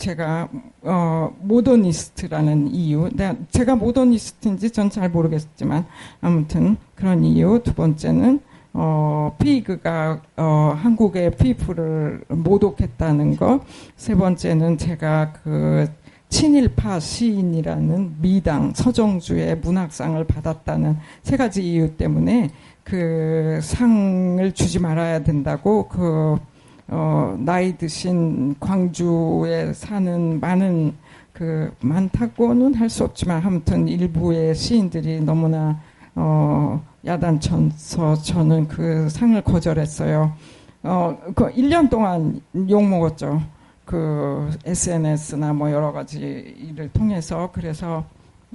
제가 0.00 0.48
어, 0.82 1.30
모더니스트라는 1.42 2.74
이유, 2.74 3.10
네, 3.12 3.36
제가 3.50 3.76
모더니스트인지 3.76 4.70
전 4.70 4.90
잘 4.90 5.08
모르겠지만 5.10 5.84
아무튼 6.20 6.76
그런 6.96 7.22
이유. 7.22 7.60
두 7.62 7.74
번째는 7.74 8.40
어, 8.72 9.36
피그가 9.38 10.22
어, 10.36 10.74
한국의 10.76 11.36
피부를 11.36 12.24
모독했다는 12.28 13.36
거. 13.36 13.60
세 13.96 14.14
번째는 14.14 14.78
제가 14.78 15.32
그 15.44 15.86
친일파 16.30 16.98
시인이라는 16.98 18.16
미당 18.20 18.72
서정주의 18.74 19.58
문학상을 19.58 20.24
받았다는 20.24 20.96
세 21.22 21.36
가지 21.36 21.62
이유 21.62 21.96
때문에 21.96 22.50
그 22.84 23.60
상을 23.62 24.50
주지 24.52 24.78
말아야 24.78 25.22
된다고 25.22 25.88
그 25.88 26.36
어, 26.92 27.36
나이 27.38 27.76
드신 27.78 28.56
광주에 28.58 29.72
사는 29.72 30.40
많은 30.40 30.94
그 31.32 31.72
많다고는 31.80 32.74
할 32.74 32.90
수 32.90 33.04
없지만 33.04 33.42
아무튼 33.44 33.86
일부의 33.88 34.54
시인들이 34.54 35.20
너무나 35.20 35.80
어, 36.16 36.84
야단쳐서 37.06 38.16
저는 38.16 38.68
그 38.68 39.08
상을 39.08 39.40
거절했어요. 39.42 40.32
어, 40.82 41.18
그 41.34 41.50
1년 41.52 41.88
동안 41.88 42.40
욕 42.68 42.84
먹었죠. 42.84 43.40
그 43.84 44.50
SNS나 44.64 45.52
뭐 45.52 45.70
여러 45.70 45.92
가지 45.92 46.18
일을 46.18 46.90
통해서 46.92 47.50
그래서 47.52 48.04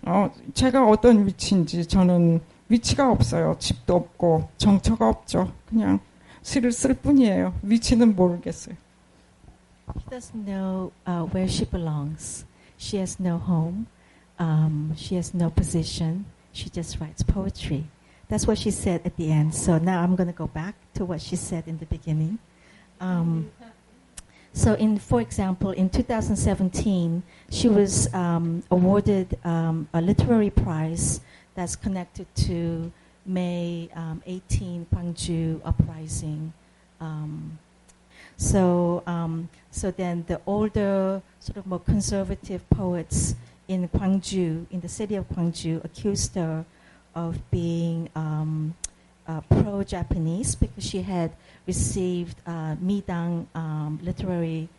어, 0.06 0.30
제가 0.54 0.86
어떤 0.88 1.26
위치인지 1.26 1.86
저는 1.86 2.42
위치가 2.68 3.10
없어요. 3.12 3.56
집도 3.60 3.96
없고 3.96 4.50
정처가 4.58 5.08
없죠. 5.08 5.50
그냥 5.70 6.00
시를 6.45 6.73
쓸 6.73 6.95
뿐이에요. 6.95 7.55
위치는 7.63 8.17
모르겠어요. 8.17 8.77
She 9.97 10.09
doesn't 10.09 10.45
know 10.45 10.93
uh, 11.07 11.27
where 11.33 11.49
she 11.49 11.65
belongs. 11.65 12.45
She 12.79 12.99
has 12.99 13.21
no 13.21 13.39
home. 13.39 13.87
Um, 14.39 14.95
she 14.97 15.17
has 15.17 15.35
no 15.35 15.51
position. 15.51 16.27
She 16.53 16.71
just 16.71 17.01
writes 17.01 17.23
poetry. 17.23 17.85
That's 18.29 18.47
what 18.47 18.59
she 18.59 18.71
said 18.71 19.03
at 19.05 19.17
the 19.17 19.31
end. 19.33 19.55
So 19.55 19.79
now 19.79 20.01
I'm 20.03 20.15
going 20.15 20.29
to 20.29 20.37
go 20.37 20.47
back 20.47 20.75
to 20.95 21.05
what 21.05 21.21
she 21.21 21.37
said 21.37 21.65
in 21.67 21.79
the 21.79 21.87
beginning. 21.87 22.39
Um, 23.01 23.51
So, 24.53 24.75
in 24.75 24.99
for 24.99 25.21
example, 25.21 25.71
in 25.71 25.89
2017, 25.89 27.23
she 27.51 27.69
was 27.69 28.13
um, 28.13 28.63
awarded 28.71 29.39
um, 29.45 29.89
a 29.95 30.01
literary 30.01 30.51
prize 30.51 31.21
that's 31.55 31.77
connected 31.77 32.27
to 32.47 32.91
May 33.26 33.90
um, 33.96 34.22
18 34.26 34.88
Gwangju 34.94 35.62
uprising. 35.66 36.54
Um, 37.02 37.58
so, 38.38 39.04
um, 39.08 39.50
so 39.72 39.92
then 39.92 40.26
the 40.28 40.42
older, 40.46 41.22
sort 41.40 41.58
of 41.58 41.66
more 41.66 41.80
conservative 41.80 42.70
poets 42.70 43.36
in 43.68 43.88
Gwangju, 43.90 44.66
in 44.70 44.80
the 44.82 44.90
city 44.90 45.16
of 45.16 45.28
Gwangju, 45.30 45.84
accused 45.84 46.36
her 46.36 46.66
of 47.16 47.40
being 47.50 48.10
um, 48.16 48.76
uh, 49.28 49.42
pro-Japanese 49.50 50.56
because 50.56 50.86
she 50.86 51.02
had 51.02 51.32
received 51.66 52.38
uh, 52.46 52.76
Midang 52.76 53.48
um, 53.56 54.00
Literary 54.04 54.70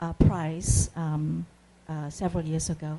uh, 0.00 0.12
Prize 0.12 0.90
um, 0.94 1.46
uh, 1.88 2.10
several 2.10 2.44
years 2.44 2.70
ago, 2.70 2.98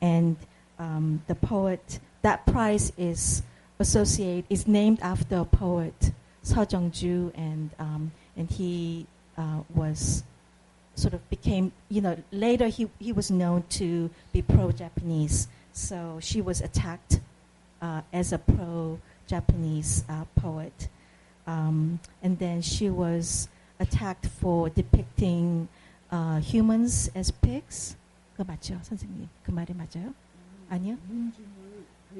and 0.00 0.36
um, 0.78 1.22
the 1.26 1.34
poet 1.34 2.00
that 2.22 2.44
prize 2.46 2.92
is 2.96 3.42
associate 3.79 4.45
is 4.49 4.67
named 4.67 4.99
after 5.01 5.37
a 5.37 5.45
poet, 5.45 6.11
Seo 6.43 6.69
Jung-ju, 6.69 7.31
and 7.35 7.69
um, 7.79 8.11
and 8.37 8.49
he 8.49 9.05
uh, 9.37 9.61
was 9.73 10.23
sort 10.95 11.13
of 11.13 11.27
became 11.29 11.71
you 11.89 12.01
know 12.01 12.17
later 12.31 12.67
he 12.67 12.89
he 12.99 13.11
was 13.11 13.31
known 13.31 13.63
to 13.69 14.09
be 14.31 14.41
pro-Japanese, 14.41 15.47
so 15.71 16.19
she 16.21 16.41
was 16.41 16.61
attacked 16.61 17.19
uh, 17.81 18.01
as 18.11 18.31
a 18.31 18.37
pro-Japanese 18.37 20.03
uh, 20.09 20.25
poet, 20.35 20.87
um, 21.47 21.99
and 22.21 22.39
then 22.39 22.61
she 22.61 22.89
was 22.89 23.47
attacked 23.79 24.27
for 24.27 24.69
depicting 24.69 25.67
uh, 26.11 26.39
humans 26.39 27.09
as 27.15 27.31
pigs. 27.31 27.95
그 28.35 28.41
맞죠, 28.41 28.79
선생님? 28.81 29.29
그 29.43 29.51
말이 29.51 29.73
맞아요? 29.73 30.13
아니요? 30.69 30.97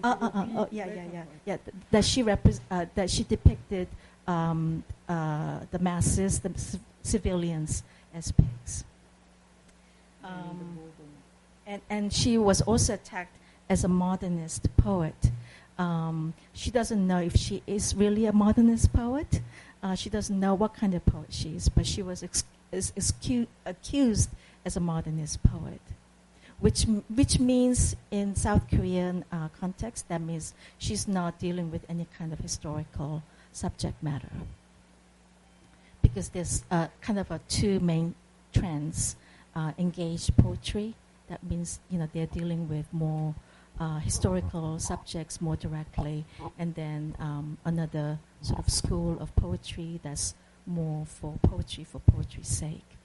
Uh, 0.03 0.17
uh, 0.21 0.31
uh, 0.35 0.47
oh, 0.57 0.69
yeah, 0.71 0.87
yeah, 0.87 1.05
yeah, 1.13 1.25
yeah. 1.47 1.57
th- 1.57 1.75
That 1.91 2.05
she 2.05 2.23
repres- 2.23 2.61
uh, 2.71 2.87
that 2.95 3.11
she 3.11 3.25
depicted 3.25 3.89
um, 4.27 4.85
uh, 5.09 5.61
the 5.71 5.79
masses, 5.79 6.39
the 6.41 6.53
c- 6.57 6.79
civilians, 7.03 7.83
as 8.15 8.31
pigs. 8.33 8.85
Um, 10.23 10.79
and 11.67 11.81
and 11.91 12.13
she 12.13 12.39
was 12.39 12.61
also 12.63 12.95
attacked 12.95 13.37
as 13.69 13.85
a 13.85 13.89
modernist 13.89 14.69
poet. 14.77 15.31
Um, 15.79 16.35
she 16.53 16.71
doesn't 16.71 17.07
know 17.07 17.19
if 17.21 17.37
she 17.37 17.63
is 17.67 17.95
really 17.95 18.27
a 18.27 18.33
modernist 18.33 18.93
poet. 18.93 19.41
Uh, 19.83 19.95
she 19.95 20.11
doesn't 20.11 20.39
know 20.39 20.55
what 20.55 20.75
kind 20.75 20.95
of 20.95 21.05
poet 21.07 21.29
she 21.33 21.51
is, 21.57 21.69
but 21.69 21.87
she 21.87 22.03
was 22.03 22.23
ex- 22.23 22.45
is, 22.73 22.93
is 22.97 23.13
cu- 23.25 23.47
accused 23.65 24.29
as 24.65 24.77
a 24.77 24.81
modernist 24.81 25.43
poet 25.43 25.81
which 26.61 26.85
which 27.15 27.39
means 27.39 27.95
in 28.11 28.35
South 28.35 28.69
Korean 28.69 29.25
uh, 29.31 29.49
context 29.61 30.09
that 30.09 30.21
means 30.21 30.55
she's 30.79 31.07
not 31.07 31.39
dealing 31.39 31.71
with 31.71 31.85
any 31.89 32.07
kind 32.19 32.33
of 32.33 32.39
historical 32.41 33.23
subject 33.53 34.03
matter. 34.03 34.33
Because 36.03 36.31
there's 36.31 36.65
uh, 36.71 36.89
kind 37.01 37.19
of 37.19 37.31
a 37.31 37.41
two 37.49 37.81
main 37.81 38.15
trends 38.53 39.17
uh, 39.55 39.73
engaged 39.79 40.37
poetry. 40.37 40.95
That 41.29 41.43
means 41.45 41.81
you 41.91 41.99
know 41.99 42.09
they're 42.13 42.27
dealing 42.27 42.69
with 42.69 42.87
more 42.93 43.35
uh, 43.79 43.99
historical 44.01 44.79
subjects 44.79 45.41
more 45.41 45.57
directly. 45.57 46.25
And 46.59 46.75
then 46.75 47.15
um, 47.21 47.59
another 47.65 48.19
sort 48.43 48.59
of 48.59 48.69
school 48.71 49.17
of 49.21 49.35
poetry 49.37 50.01
that's 50.03 50.35
more 50.67 51.07
for 51.07 51.35
poetry 51.43 51.85
for 51.85 52.01
poetry's 52.01 52.49
sake 52.49 52.98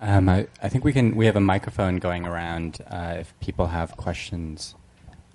Um, 0.00 0.28
I, 0.28 0.46
I 0.62 0.68
think 0.68 0.84
we 0.84 0.92
can. 0.92 1.16
We 1.16 1.26
have 1.26 1.36
a 1.36 1.40
microphone 1.40 1.98
going 1.98 2.26
around. 2.26 2.78
Uh, 2.90 3.16
if 3.18 3.32
people 3.40 3.66
have 3.68 3.96
questions 3.96 4.74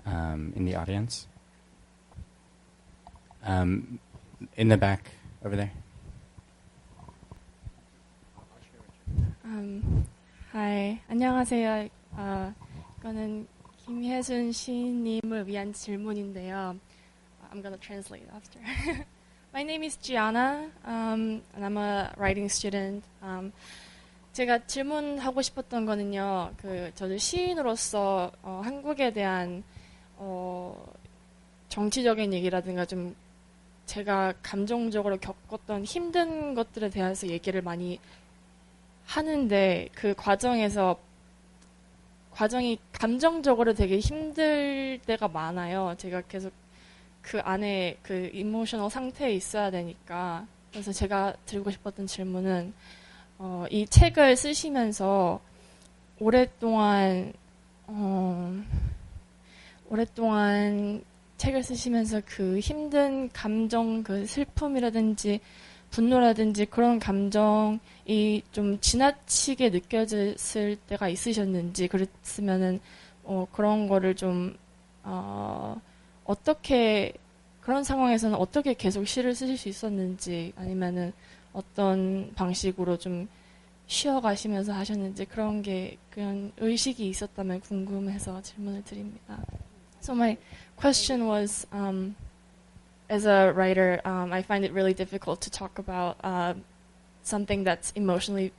um, 0.05 0.53
in 0.55 0.65
the 0.65 0.75
audience, 0.75 1.27
um, 3.45 3.99
in 4.55 4.67
the 4.67 4.77
back 4.77 5.11
over 5.43 5.55
there. 5.55 5.71
음, 9.45 10.05
hi. 10.51 10.99
안녕하세요. 11.09 11.89
어, 12.11 12.53
이거는 12.99 13.47
김혜순 13.85 14.51
시인님을 14.51 15.47
위한 15.47 15.73
질문인데요. 15.73 16.75
I'm 17.51 17.63
gonna 17.63 17.77
translate 17.77 18.27
after. 18.35 18.59
My 19.51 19.63
name 19.63 19.81
is 19.81 19.97
Gianna, 19.97 20.69
um, 20.85 21.41
and 21.55 21.65
I'm 21.65 21.77
a 21.77 22.13
writing 22.17 22.49
student. 22.49 23.03
Um, 23.23 23.51
제가 24.34 24.66
질문하고 24.66 25.42
싶었던 25.42 25.86
거는요, 25.86 26.50
그 26.56 26.90
저도 26.96 27.16
시인으로서 27.16 28.32
어, 28.42 28.62
한국에 28.64 29.12
대한 29.12 29.62
어, 30.16 30.92
정치적인 31.68 32.32
얘기라든가 32.32 32.84
좀 32.84 33.14
제가 33.86 34.34
감정적으로 34.42 35.18
겪었던 35.18 35.84
힘든 35.84 36.54
것들에 36.54 36.90
대해서 36.90 37.28
얘기를 37.28 37.62
많이 37.62 38.00
하는데 39.06 39.88
그 39.94 40.14
과정에서 40.14 40.98
과정이 42.32 42.80
감정적으로 42.90 43.72
되게 43.72 44.00
힘들 44.00 44.98
때가 45.06 45.28
많아요. 45.28 45.94
제가 45.96 46.22
계속 46.22 46.52
그 47.22 47.38
안에 47.38 47.98
그 48.02 48.30
이모셔널 48.34 48.90
상태에 48.90 49.32
있어야 49.32 49.70
되니까. 49.70 50.44
그래서 50.72 50.90
제가 50.90 51.36
드리고 51.46 51.70
싶었던 51.70 52.08
질문은 52.08 52.74
어, 53.38 53.66
이 53.70 53.86
책을 53.86 54.36
쓰시면서 54.36 55.40
오랫동안 56.18 57.32
어, 57.86 58.62
오랫동안 59.88 61.02
책을 61.36 61.62
쓰시면서 61.62 62.22
그 62.24 62.58
힘든 62.60 63.28
감정, 63.30 64.02
그 64.02 64.26
슬픔이라든지 64.26 65.40
분노라든지 65.90 66.66
그런 66.66 66.98
감정이 66.98 68.42
좀 68.50 68.80
지나치게 68.80 69.70
느껴졌을 69.70 70.76
때가 70.88 71.08
있으셨는지 71.08 71.88
그랬으면은 71.88 72.80
어, 73.22 73.46
그런 73.52 73.88
거를 73.88 74.14
좀 74.14 74.56
어, 75.02 75.80
어떻게 76.24 77.12
그런 77.60 77.84
상황에서는 77.84 78.36
어떻게 78.36 78.74
계속 78.74 79.06
시를 79.06 79.34
쓰실 79.34 79.56
수 79.56 79.68
있었는지 79.68 80.52
아니면은 80.56 81.12
어떤 81.53 82.31
방식으로 82.35 82.97
좀 82.97 83.27
쉬어가시면서 83.87 84.73
하셨는지 84.73 85.25
그런 85.25 85.61
게 85.61 85.97
그런 86.11 86.51
의식이 86.57 87.07
있었다면 87.09 87.61
궁금해서 87.61 88.41
질문을 88.41 88.83
드립니다. 88.83 89.43
So 90.01 90.13
my 90.13 90.37
question 90.77 91.27
was, 91.27 91.65
um, 91.73 92.15
as 93.09 93.25
a 93.25 93.51
writer, 93.51 93.99
um, 94.05 94.31
I 94.31 94.41
find 94.41 94.63
it 94.63 94.71
really 94.71 94.93
difficult 94.93 95.41
to 95.41 95.49
talk 95.49 95.79
about 95.79 96.17
uh, 96.23 96.53
something 97.23 97.63
that's 97.63 97.91
emotionally 97.95 98.53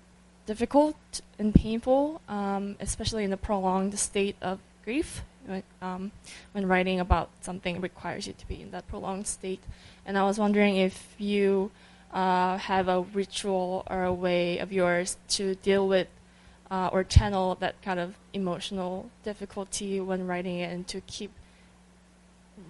difficult 0.47 0.97
and 1.39 1.55
painful, 1.55 2.21
um, 2.29 2.77
especially 2.81 3.25
in 3.25 3.33
a 3.33 3.37
prolonged 3.37 3.99
state 3.99 4.37
of 4.43 4.59
grief. 4.85 5.23
When, 5.47 5.63
um, 5.81 6.13
when 6.53 6.67
writing 6.67 7.01
about 7.01 7.31
something 7.41 7.81
requires 7.81 8.27
you 8.27 8.35
to 8.35 8.47
be 8.47 8.61
in 8.61 8.71
that 8.73 8.87
prolonged 8.89 9.27
state, 9.27 9.63
and 10.05 10.19
I 10.19 10.25
was 10.25 10.39
wondering 10.39 10.77
if 10.77 11.15
you 11.19 11.71
uh, 12.15 12.57
have 12.59 12.89
a 12.89 13.03
ritual 13.15 13.85
or 13.89 14.05
a 14.05 14.13
way 14.13 14.59
of 14.59 14.73
yours 14.73 15.17
to 15.29 15.55
deal 15.57 15.87
with 15.87 16.09
uh, 16.71 16.89
or 16.93 17.05
channel 17.05 17.57
that 17.61 17.81
kind 17.83 17.99
of 17.99 18.15
emotional 18.33 19.11
difficulty 19.25 20.01
when 20.01 20.27
writing 20.27 20.59
it 20.59 20.73
and 20.73 20.87
to 20.89 21.01
keep 21.03 21.31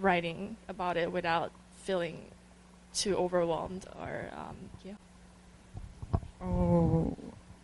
writing 0.00 0.56
about 0.68 0.96
it 0.96 1.12
without 1.12 1.52
feeling 1.84 2.18
too 2.94 3.16
overwhelmed 3.16 3.86
or 3.98 4.30
um, 4.36 4.56
yeah. 4.84 4.96
어, 6.40 7.14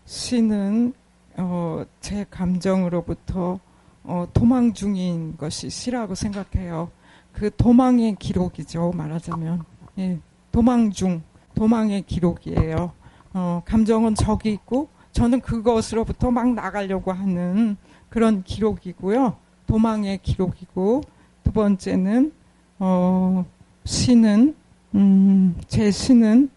시는 0.05 0.93
어, 1.37 1.85
제 2.01 2.25
감정으로부터 2.31 3.59
어, 4.05 4.27
도망 4.33 4.73
중인 4.73 5.37
것이 5.37 5.69
시라고 5.69 6.15
생각해요. 6.15 6.91
그 7.33 7.55
도망의 7.55 8.17
기록이죠, 8.19 8.93
말하자면. 8.93 9.65
예, 9.99 10.19
도망 10.53 10.91
중, 10.91 11.23
도망의 11.56 12.04
기록이에요. 12.04 12.92
어, 13.34 13.62
감정은 13.66 14.16
저기 14.16 14.52
있고, 14.54 14.90
저는 15.12 15.42
그것으로부터 15.42 16.32
막 16.32 16.54
나가려고 16.54 17.12
하는 17.12 17.78
그런 18.10 18.44
기록이고요. 18.44 19.36
도망의 19.68 20.20
기록이고, 20.22 21.02
두 21.44 21.52
번째는, 21.52 22.34
어, 22.80 23.46
시는, 23.86 24.56
음, 24.96 25.56
제 25.68 25.92
시는, 25.92 26.50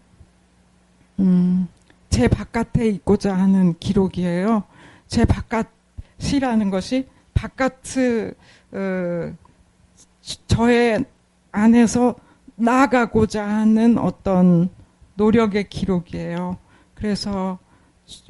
음, 1.19 1.67
제 2.09 2.27
바깥에 2.27 2.87
있고자 2.87 3.35
하는 3.35 3.75
기록이에요. 3.79 4.63
제 5.07 5.25
바깥이라는 5.25 6.69
것이 6.69 7.07
바깥 7.33 7.73
어, 8.71 9.33
저의 10.47 11.05
안에서 11.51 12.15
나아가고자 12.55 13.45
하는 13.45 13.97
어떤 13.97 14.69
노력의 15.15 15.69
기록이에요. 15.69 16.57
그래서 16.93 17.59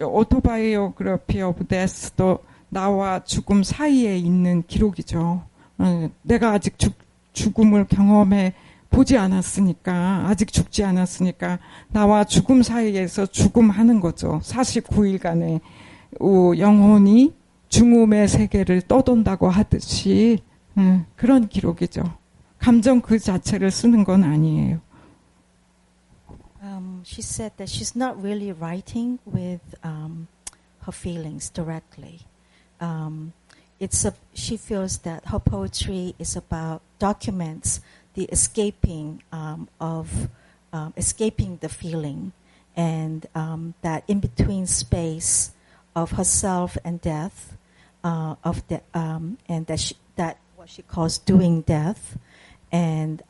오토바이오그래피 0.01 1.41
오브 1.41 1.67
데스도 1.67 2.39
나와 2.69 3.23
죽음 3.23 3.63
사이에 3.63 4.17
있는 4.17 4.63
기록이죠. 4.67 5.43
어, 5.77 6.09
내가 6.21 6.51
아직 6.51 6.79
죽, 6.79 6.93
죽음을 7.33 7.85
경험해 7.85 8.53
보지 8.89 9.17
않았으니까 9.17 10.25
아직 10.27 10.51
죽지 10.51 10.83
않았으니까 10.83 11.59
나와 11.89 12.23
죽음 12.23 12.63
사이에서 12.63 13.25
죽음하는 13.25 13.99
거죠. 13.99 14.39
49일간의 14.43 15.59
영혼이 16.57 17.33
중음의 17.67 18.27
세계를 18.29 18.81
떠돈다고 18.83 19.49
하듯이 19.49 20.39
음, 20.77 21.05
그런 21.15 21.47
기록이죠. 21.47 22.03
감정 22.57 23.01
그 23.01 23.19
자체를 23.19 23.69
쓰는 23.69 24.03
건 24.05 24.23
아니에요. 24.23 24.79
Um, 26.75 27.03
she 27.05 27.21
said 27.21 27.53
that 27.55 27.69
she's 27.69 27.95
not 27.95 28.21
really 28.21 28.51
writing 28.51 29.19
with 29.23 29.61
um, 29.81 30.27
her 30.81 30.91
feelings 30.91 31.49
directly. 31.49 32.21
Um, 32.81 33.31
it's 33.79 34.03
a, 34.03 34.13
she 34.33 34.57
feels 34.57 34.97
that 34.99 35.25
her 35.27 35.39
poetry 35.39 36.15
is 36.19 36.35
about 36.35 36.81
documents 36.99 37.79
the 38.15 38.25
escaping 38.25 39.23
um, 39.31 39.69
of 39.79 40.27
um, 40.73 40.93
escaping 40.97 41.59
the 41.61 41.69
feeling, 41.69 42.33
and 42.75 43.25
um, 43.35 43.73
that 43.81 44.03
in 44.09 44.19
between 44.19 44.67
space 44.67 45.51
of 45.95 46.11
herself 46.11 46.77
and 46.83 46.99
death, 46.99 47.55
uh, 48.03 48.35
of 48.43 48.67
the 48.67 48.81
and 48.93 49.65
that 49.67 49.79
she, 49.79 49.95
that 50.17 50.39
what 50.57 50.69
she 50.69 50.81
calls 50.81 51.19
doing 51.19 51.61
death, 51.61 52.17
and 52.69 53.23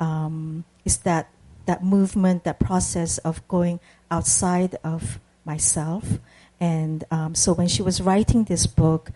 is 0.83 0.97
that 0.97 1.29
that 1.65 1.83
movement, 1.83 2.43
that 2.45 2.59
process 2.59 3.17
of 3.19 3.45
going 3.47 3.79
outside 4.11 4.77
of 4.83 5.19
myself, 5.45 6.19
and 6.59 7.03
um, 7.11 7.35
so 7.35 7.53
when 7.53 7.67
she 7.67 7.81
was 7.81 8.01
writing 8.01 8.45
this 8.45 8.67
book, 8.67 9.11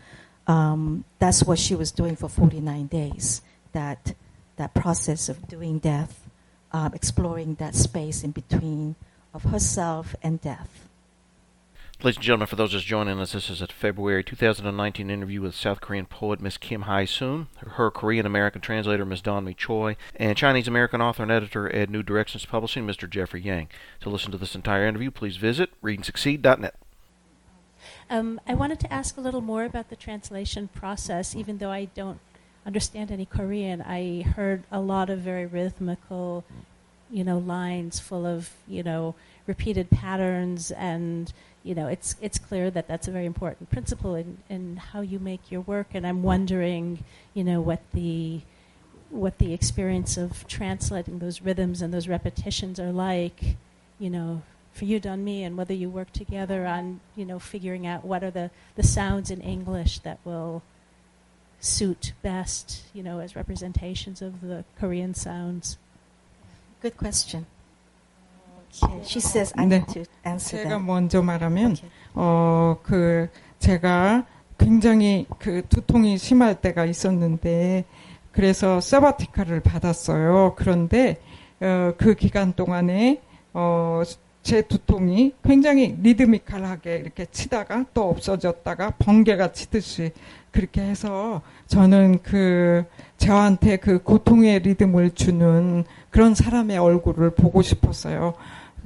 that's 1.19 1.43
what 1.43 1.59
she 1.59 1.75
was 1.75 1.91
doing 1.91 2.15
for 2.15 2.29
forty 2.29 2.59
nine 2.59 2.87
days. 2.87 3.41
That 3.73 4.15
that 4.57 4.73
process 4.73 5.29
of 5.29 5.47
doing 5.47 5.79
death, 5.79 6.27
um, 6.73 6.93
exploring 6.93 7.55
that 7.55 7.75
space 7.75 8.23
in 8.23 8.31
between 8.31 8.95
of 9.33 9.43
herself 9.43 10.15
and 10.21 10.41
death. 10.41 10.88
Ladies 12.01 12.15
and 12.15 12.23
gentlemen, 12.23 12.47
for 12.47 12.55
those 12.55 12.71
just 12.71 12.85
joining 12.85 13.19
us, 13.19 13.33
this 13.33 13.49
is 13.49 13.61
a 13.61 13.67
February 13.67 14.23
2019 14.23 15.09
interview 15.09 15.41
with 15.41 15.53
South 15.53 15.81
Korean 15.81 16.05
poet 16.05 16.39
Miss 16.39 16.55
Kim 16.55 16.83
Hyesoon, 16.83 17.47
her 17.57 17.91
Korean 17.91 18.25
American 18.25 18.61
translator 18.61 19.03
Miss 19.03 19.19
Dawn 19.19 19.53
Choi, 19.57 19.97
and 20.15 20.37
Chinese 20.37 20.69
American 20.69 21.01
author 21.01 21.23
and 21.23 21.31
editor 21.31 21.69
at 21.69 21.89
New 21.89 22.01
Directions 22.01 22.45
Publishing 22.45 22.87
Mr. 22.87 23.09
Jeffrey 23.09 23.41
Yang. 23.41 23.67
To 23.99 24.09
listen 24.09 24.31
to 24.31 24.37
this 24.37 24.55
entire 24.55 24.87
interview, 24.87 25.11
please 25.11 25.35
visit 25.35 25.71
readandsucceed.net. 25.83 26.75
Um, 28.09 28.39
I 28.47 28.53
wanted 28.53 28.79
to 28.79 28.93
ask 28.93 29.17
a 29.17 29.21
little 29.21 29.41
more 29.41 29.65
about 29.65 29.89
the 29.89 29.97
translation 29.97 30.69
process, 30.69 31.35
even 31.35 31.57
though 31.57 31.71
I 31.71 31.89
don't 31.95 32.21
understand 32.65 33.11
any 33.11 33.25
Korean, 33.25 33.81
I 33.81 34.21
heard 34.21 34.63
a 34.71 34.79
lot 34.79 35.09
of 35.09 35.19
very 35.19 35.45
rhythmical, 35.45 36.45
you 37.11 37.23
know, 37.23 37.37
lines 37.37 37.99
full 37.99 38.25
of, 38.25 38.51
you 38.67 38.83
know, 38.83 39.15
repeated 39.47 39.89
patterns 39.89 40.69
and 40.71 41.33
you 41.63 41.73
know 41.73 41.87
it's 41.87 42.15
it's 42.21 42.37
clear 42.37 42.69
that 42.69 42.87
that's 42.87 43.07
a 43.07 43.11
very 43.11 43.25
important 43.25 43.67
principle 43.71 44.13
in, 44.13 44.37
in 44.47 44.77
how 44.77 45.01
you 45.01 45.17
make 45.17 45.51
your 45.51 45.61
work 45.61 45.87
and 45.95 46.05
I'm 46.05 46.21
wondering 46.21 47.03
you 47.33 47.43
know 47.43 47.59
what 47.59 47.81
the 47.91 48.41
what 49.09 49.39
the 49.39 49.51
experience 49.51 50.17
of 50.17 50.47
translating 50.47 51.17
those 51.17 51.41
rhythms 51.41 51.81
and 51.81 51.91
those 51.91 52.07
repetitions 52.07 52.79
are 52.79 52.91
like 52.91 53.55
you 53.97 54.11
know 54.11 54.43
for 54.71 54.85
you 54.85 54.99
Don 54.99 55.23
Mee 55.23 55.43
and 55.43 55.57
whether 55.57 55.73
you 55.73 55.89
work 55.89 56.13
together 56.13 56.67
on 56.67 56.99
you 57.15 57.25
know 57.25 57.39
figuring 57.39 57.87
out 57.87 58.05
what 58.05 58.23
are 58.23 58.31
the 58.31 58.51
the 58.75 58.83
sounds 58.83 59.31
in 59.31 59.41
English 59.41 59.97
that 59.99 60.19
will 60.23 60.61
suit 61.59 62.13
best, 62.21 62.83
you 62.93 63.03
know, 63.03 63.19
as 63.19 63.35
representations 63.35 64.21
of 64.21 64.41
the 64.41 64.63
Korean 64.79 65.13
sounds? 65.13 65.77
Good 66.81 66.97
question. 66.97 67.45
Okay. 68.83 69.01
She 69.03 69.19
says 69.19 69.53
I 69.57 69.65
네. 69.65 69.77
need 69.77 69.93
to 69.93 70.03
answer 70.25 70.63
제가 70.63 70.77
that. 70.77 70.85
먼저 70.85 71.21
말하면 71.21 71.71
Okay. 71.71 71.89
어그 72.13 73.29
제가 73.59 74.25
굉장히 74.57 75.25
그 75.39 75.63
두통이 75.67 76.17
심할 76.17 76.61
때가 76.61 76.85
있었는데 76.85 77.85
그래서 78.31 78.79
세바티카를 78.79 79.59
받았어요. 79.61 80.53
그런데 80.55 81.17
어, 81.59 81.93
그 81.97 82.13
기간 82.15 82.53
동안에 82.53 83.21
어, 83.53 84.03
제 84.41 84.61
두통이 84.61 85.33
굉장히 85.43 85.97
리드미컬하게 86.01 86.95
이렇게 86.97 87.25
치다가 87.25 87.85
또 87.93 88.09
없어졌다가 88.09 88.91
번개가 88.91 89.51
치듯이 89.51 90.11
그렇게 90.51 90.81
해서 90.81 91.41
저는 91.67 92.19
그 92.23 92.85
저한테 93.17 93.77
그 93.77 94.01
고통의 94.01 94.59
리듬을 94.59 95.11
주는 95.11 95.83
그런 96.09 96.35
사람의 96.35 96.77
얼굴을 96.77 97.31
보고 97.31 97.61
싶었어요. 97.61 98.33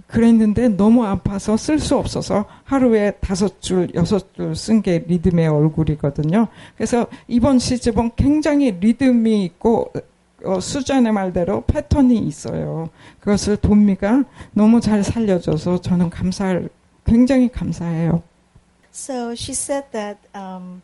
그랬는데 0.08 0.70
너무 0.70 1.06
아파서 1.06 1.56
쓸 1.58 1.80
수 1.80 1.96
없어서 1.98 2.46
하루에 2.66 3.12
다섯 3.22 3.62
줄, 3.62 3.90
여섯 3.96 4.34
줄 4.34 4.54
쓴 4.54 4.82
게 4.82 5.04
리듬의 5.08 5.48
얼굴이거든요. 5.48 6.48
그래서 6.76 7.08
이번 7.28 7.60
시집은 7.60 8.12
굉장히 8.16 8.72
리듬이 8.72 9.44
있고 9.46 9.92
어, 10.46 10.60
수잔의 10.60 11.14
말대로 11.14 11.62
패턴이 11.66 12.18
있어요. 12.20 12.90
그것을 13.22 13.56
돈미가 13.58 14.26
너무 14.52 14.82
잘 14.82 15.04
살려줘서 15.04 15.80
저는 15.80 16.10
감사할, 16.10 16.70
굉장히 17.06 17.50
감사해요. 17.50 18.22
So 18.92 19.32
she 19.32 19.54
said 19.54 19.86
that 19.94 20.20
um, 20.36 20.82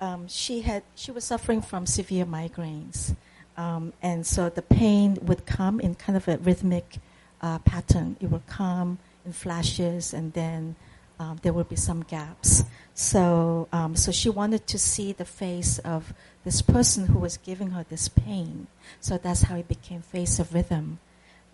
um, 0.00 0.26
she 0.28 0.60
had 0.62 0.82
she 0.94 1.12
was 1.12 1.24
suffering 1.24 1.64
from 1.64 1.84
severe 1.86 2.26
migraines, 2.26 3.14
um, 3.56 3.92
and 4.02 4.26
so 4.26 4.48
the 4.48 4.62
pain 4.62 5.18
would 5.22 5.46
come 5.46 5.80
in 5.80 5.94
kind 5.94 6.16
of 6.16 6.28
a 6.28 6.38
rhythmic 6.38 6.98
uh, 7.40 7.58
pattern. 7.60 8.16
It 8.20 8.30
would 8.30 8.46
come 8.46 8.98
in 9.24 9.32
flashes, 9.32 10.14
and 10.14 10.32
then 10.32 10.76
um, 11.18 11.38
there 11.42 11.52
would 11.52 11.68
be 11.68 11.76
some 11.76 12.02
gaps. 12.02 12.64
So 12.94 13.68
um, 13.72 13.96
so 13.96 14.12
she 14.12 14.28
wanted 14.28 14.66
to 14.68 14.78
see 14.78 15.12
the 15.12 15.24
face 15.24 15.78
of 15.80 16.14
this 16.44 16.62
person 16.62 17.06
who 17.06 17.18
was 17.18 17.36
giving 17.36 17.70
her 17.70 17.84
this 17.88 18.08
pain. 18.08 18.66
So 19.00 19.18
that's 19.18 19.42
how 19.42 19.56
it 19.56 19.68
became 19.68 20.02
face 20.02 20.38
of 20.38 20.54
rhythm. 20.54 20.98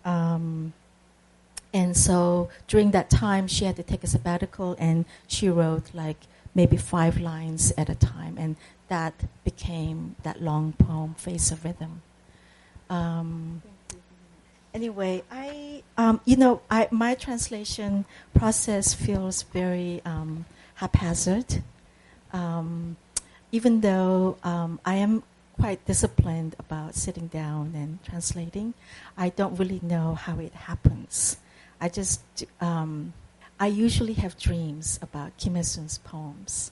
Um, 0.05 0.73
and 1.73 1.95
so 1.97 2.49
during 2.67 2.91
that 2.91 3.09
time, 3.09 3.47
she 3.47 3.65
had 3.65 3.75
to 3.75 3.83
take 3.83 4.03
a 4.03 4.07
sabbatical 4.07 4.75
and 4.79 5.05
she 5.27 5.49
wrote 5.49 5.93
like 5.93 6.17
maybe 6.57 6.75
five 6.75 7.15
lines 7.21 7.71
at 7.77 7.87
a 7.87 7.95
time. 7.95 8.35
And 8.37 8.57
that 8.89 9.13
became 9.45 10.15
that 10.23 10.41
long 10.41 10.73
poem, 10.73 11.13
Face 11.13 11.51
of 11.51 11.63
Rhythm. 11.63 12.01
Um, 12.89 13.61
anyway, 14.73 15.23
I, 15.31 15.83
um, 15.97 16.19
you 16.25 16.35
know, 16.35 16.61
I, 16.69 16.87
my 16.89 17.13
translation 17.13 18.05
process 18.33 18.93
feels 18.93 19.43
very 19.43 20.01
um, 20.03 20.45
haphazard. 20.81 21.61
Um, 22.33 22.97
even 23.51 23.81
though 23.81 24.37
um, 24.43 24.79
I 24.83 24.95
am 24.95 25.23
quite 25.59 25.85
disciplined 25.85 26.55
about 26.59 26.95
sitting 26.95 27.27
down 27.27 27.73
and 27.75 28.03
translating, 28.03 28.73
I 29.15 29.29
don't 29.29 29.55
really 29.59 29.79
know 29.83 30.15
how 30.15 30.39
it 30.39 30.53
happens. 30.53 31.37
I 31.79 31.89
just, 31.89 32.21
um, 32.59 33.13
I 33.59 33.67
usually 33.67 34.13
have 34.13 34.37
dreams 34.37 34.99
about 35.01 35.35
Kim 35.37 35.55
Hyesoon's 35.55 35.97
poems. 35.99 36.71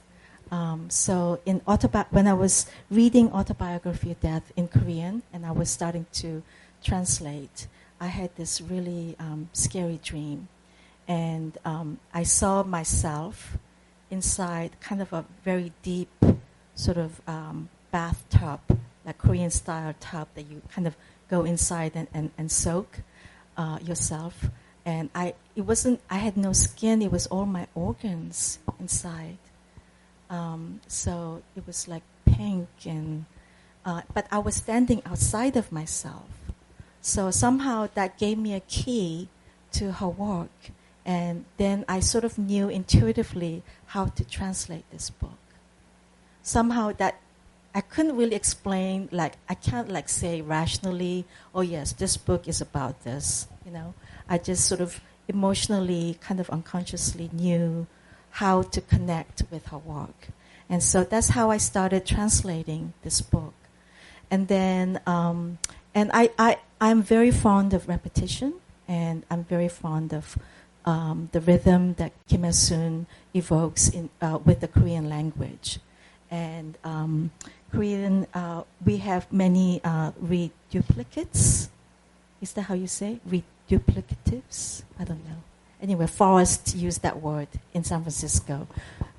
Um, 0.52 0.88
so 0.88 1.40
in 1.44 1.60
autobi- 1.60 2.06
when 2.10 2.28
I 2.28 2.34
was 2.34 2.66
reading 2.90 3.32
Autobiography 3.32 4.12
of 4.12 4.20
Death 4.20 4.52
in 4.54 4.68
Korean 4.68 5.22
and 5.32 5.44
I 5.44 5.50
was 5.50 5.68
starting 5.68 6.06
to 6.14 6.44
translate, 6.84 7.66
I 8.00 8.06
had 8.06 8.36
this 8.36 8.60
really 8.60 9.16
um, 9.18 9.48
scary 9.52 9.98
dream. 10.02 10.46
And 11.08 11.58
um, 11.64 11.98
I 12.14 12.22
saw 12.22 12.62
myself 12.62 13.58
inside 14.08 14.78
kind 14.80 15.02
of 15.02 15.12
a 15.12 15.24
very 15.44 15.72
deep 15.82 16.24
sort 16.76 16.98
of 16.98 17.20
um, 17.26 17.68
bathtub, 17.90 18.60
like 19.04 19.18
Korean 19.18 19.50
style 19.50 19.94
tub 19.98 20.28
that 20.34 20.46
you 20.48 20.62
kind 20.70 20.86
of 20.86 20.96
go 21.28 21.44
inside 21.44 21.92
and, 21.96 22.06
and, 22.14 22.30
and 22.38 22.52
soak 22.52 23.00
uh, 23.56 23.78
yourself. 23.82 24.50
And 24.86 25.10
I, 25.16 25.34
it 25.56 25.62
wasn't, 25.62 26.00
I 26.08 26.18
had 26.18 26.36
no 26.36 26.52
skin, 26.52 27.02
it 27.02 27.10
was 27.10 27.26
all 27.26 27.44
my 27.44 27.66
organs 27.74 28.60
inside. 28.78 29.38
Um, 30.30 30.80
so 30.86 31.42
it 31.56 31.66
was 31.66 31.88
like 31.88 32.02
pink 32.24 32.68
and, 32.86 33.26
uh, 33.84 34.02
but 34.14 34.28
I 34.30 34.38
was 34.38 34.54
standing 34.54 35.02
outside 35.04 35.56
of 35.56 35.72
myself. 35.72 36.30
So 37.00 37.32
somehow 37.32 37.88
that 37.94 38.16
gave 38.16 38.38
me 38.38 38.54
a 38.54 38.60
key 38.60 39.28
to 39.72 39.92
her 39.92 40.08
work. 40.08 40.70
And 41.04 41.44
then 41.56 41.84
I 41.88 41.98
sort 42.00 42.24
of 42.24 42.38
knew 42.38 42.68
intuitively 42.68 43.62
how 43.86 44.06
to 44.06 44.24
translate 44.24 44.88
this 44.90 45.10
book. 45.10 45.38
Somehow 46.42 46.92
that 46.98 47.18
I 47.74 47.80
couldn't 47.80 48.16
really 48.16 48.34
explain, 48.34 49.08
like, 49.12 49.34
I 49.48 49.54
can't 49.54 49.90
like 49.90 50.08
say 50.08 50.40
rationally, 50.40 51.26
oh 51.54 51.60
yes, 51.60 51.92
this 51.92 52.16
book 52.16 52.48
is 52.48 52.60
about 52.60 53.04
this, 53.04 53.46
you 53.64 53.72
know. 53.72 53.94
I 54.28 54.38
just 54.38 54.66
sort 54.66 54.80
of 54.80 55.00
emotionally, 55.28 56.18
kind 56.20 56.40
of 56.40 56.48
unconsciously 56.50 57.30
knew 57.32 57.86
how 58.30 58.62
to 58.62 58.80
connect 58.80 59.42
with 59.50 59.66
her 59.68 59.78
work. 59.78 60.28
And 60.68 60.82
so 60.82 61.04
that's 61.04 61.28
how 61.30 61.50
I 61.50 61.58
started 61.58 62.04
translating 62.04 62.92
this 63.02 63.20
book. 63.20 63.54
And 64.30 64.48
then, 64.48 65.00
um, 65.06 65.58
and 65.94 66.10
I, 66.12 66.30
I, 66.38 66.58
I'm 66.80 67.02
very 67.02 67.30
fond 67.30 67.72
of 67.72 67.88
repetition, 67.88 68.54
and 68.88 69.24
I'm 69.30 69.44
very 69.44 69.68
fond 69.68 70.12
of 70.12 70.36
um, 70.84 71.28
the 71.32 71.40
rhythm 71.40 71.94
that 71.94 72.12
Kim 72.28 72.42
Hyesoon 72.42 73.06
evokes 73.34 73.88
in, 73.88 74.10
uh, 74.20 74.38
with 74.44 74.60
the 74.60 74.68
Korean 74.68 75.08
language. 75.08 75.78
And 76.30 76.76
um, 76.84 77.30
Korean, 77.72 78.26
uh, 78.34 78.64
we 78.84 78.98
have 78.98 79.32
many 79.32 79.80
uh, 79.84 80.10
reduplicates. 80.22 81.68
Is 82.40 82.52
that 82.52 82.62
how 82.62 82.74
you 82.74 82.86
say? 82.86 83.20
Reduplicatives? 83.68 84.82
I 84.98 85.04
don't 85.04 85.24
know. 85.24 85.42
Anyway, 85.82 86.06
Forrest 86.06 86.74
used 86.74 87.02
that 87.02 87.20
word 87.20 87.48
in 87.74 87.84
San 87.84 88.00
Francisco. 88.02 88.66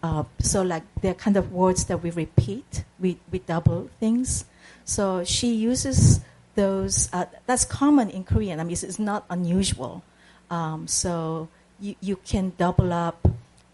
Uh, 0.02 0.24
so, 0.40 0.62
like, 0.62 0.84
they're 1.02 1.14
kind 1.14 1.38
of 1.38 1.52
words 1.52 1.86
that 1.86 2.02
we 2.02 2.10
repeat, 2.10 2.84
we, 3.00 3.18
we 3.32 3.40
double 3.40 3.90
things. 4.00 4.46
So, 4.86 5.24
she 5.24 5.54
uses 5.54 6.22
those, 6.56 7.10
uh, 7.14 7.26
that's 7.46 7.66
common 7.66 8.10
in 8.10 8.24
Korean. 8.24 8.60
I 8.60 8.64
mean, 8.64 8.74
it's, 8.74 8.84
it's 8.84 9.00
not 9.00 9.26
unusual. 9.30 10.04
Um, 10.50 10.88
so, 10.88 11.50
you, 11.80 11.96
you 12.02 12.16
can 12.16 12.54
double 12.58 12.92
up 12.92 13.28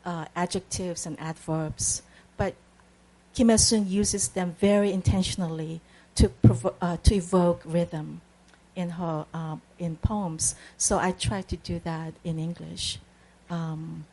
uh, 0.05 0.25
adjectives 0.35 1.05
and 1.05 1.19
adverbs, 1.19 2.01
but 2.35 2.55
Kim 3.33 3.47
Hyesoon 3.47 3.89
uses 3.89 4.29
them 4.29 4.55
very 4.59 4.91
intentionally 4.91 5.79
to, 6.15 6.29
provo- 6.29 6.75
uh, 6.81 6.97
to 7.03 7.15
evoke 7.15 7.61
rhythm 7.65 8.21
in 8.75 8.91
her 8.91 9.25
um, 9.33 9.61
in 9.79 9.97
poems. 9.97 10.55
So 10.77 10.97
I 10.97 11.11
try 11.11 11.41
to 11.41 11.57
do 11.57 11.79
that 11.83 12.13
in 12.23 12.39
English. 12.39 12.99
Um, 13.49 14.05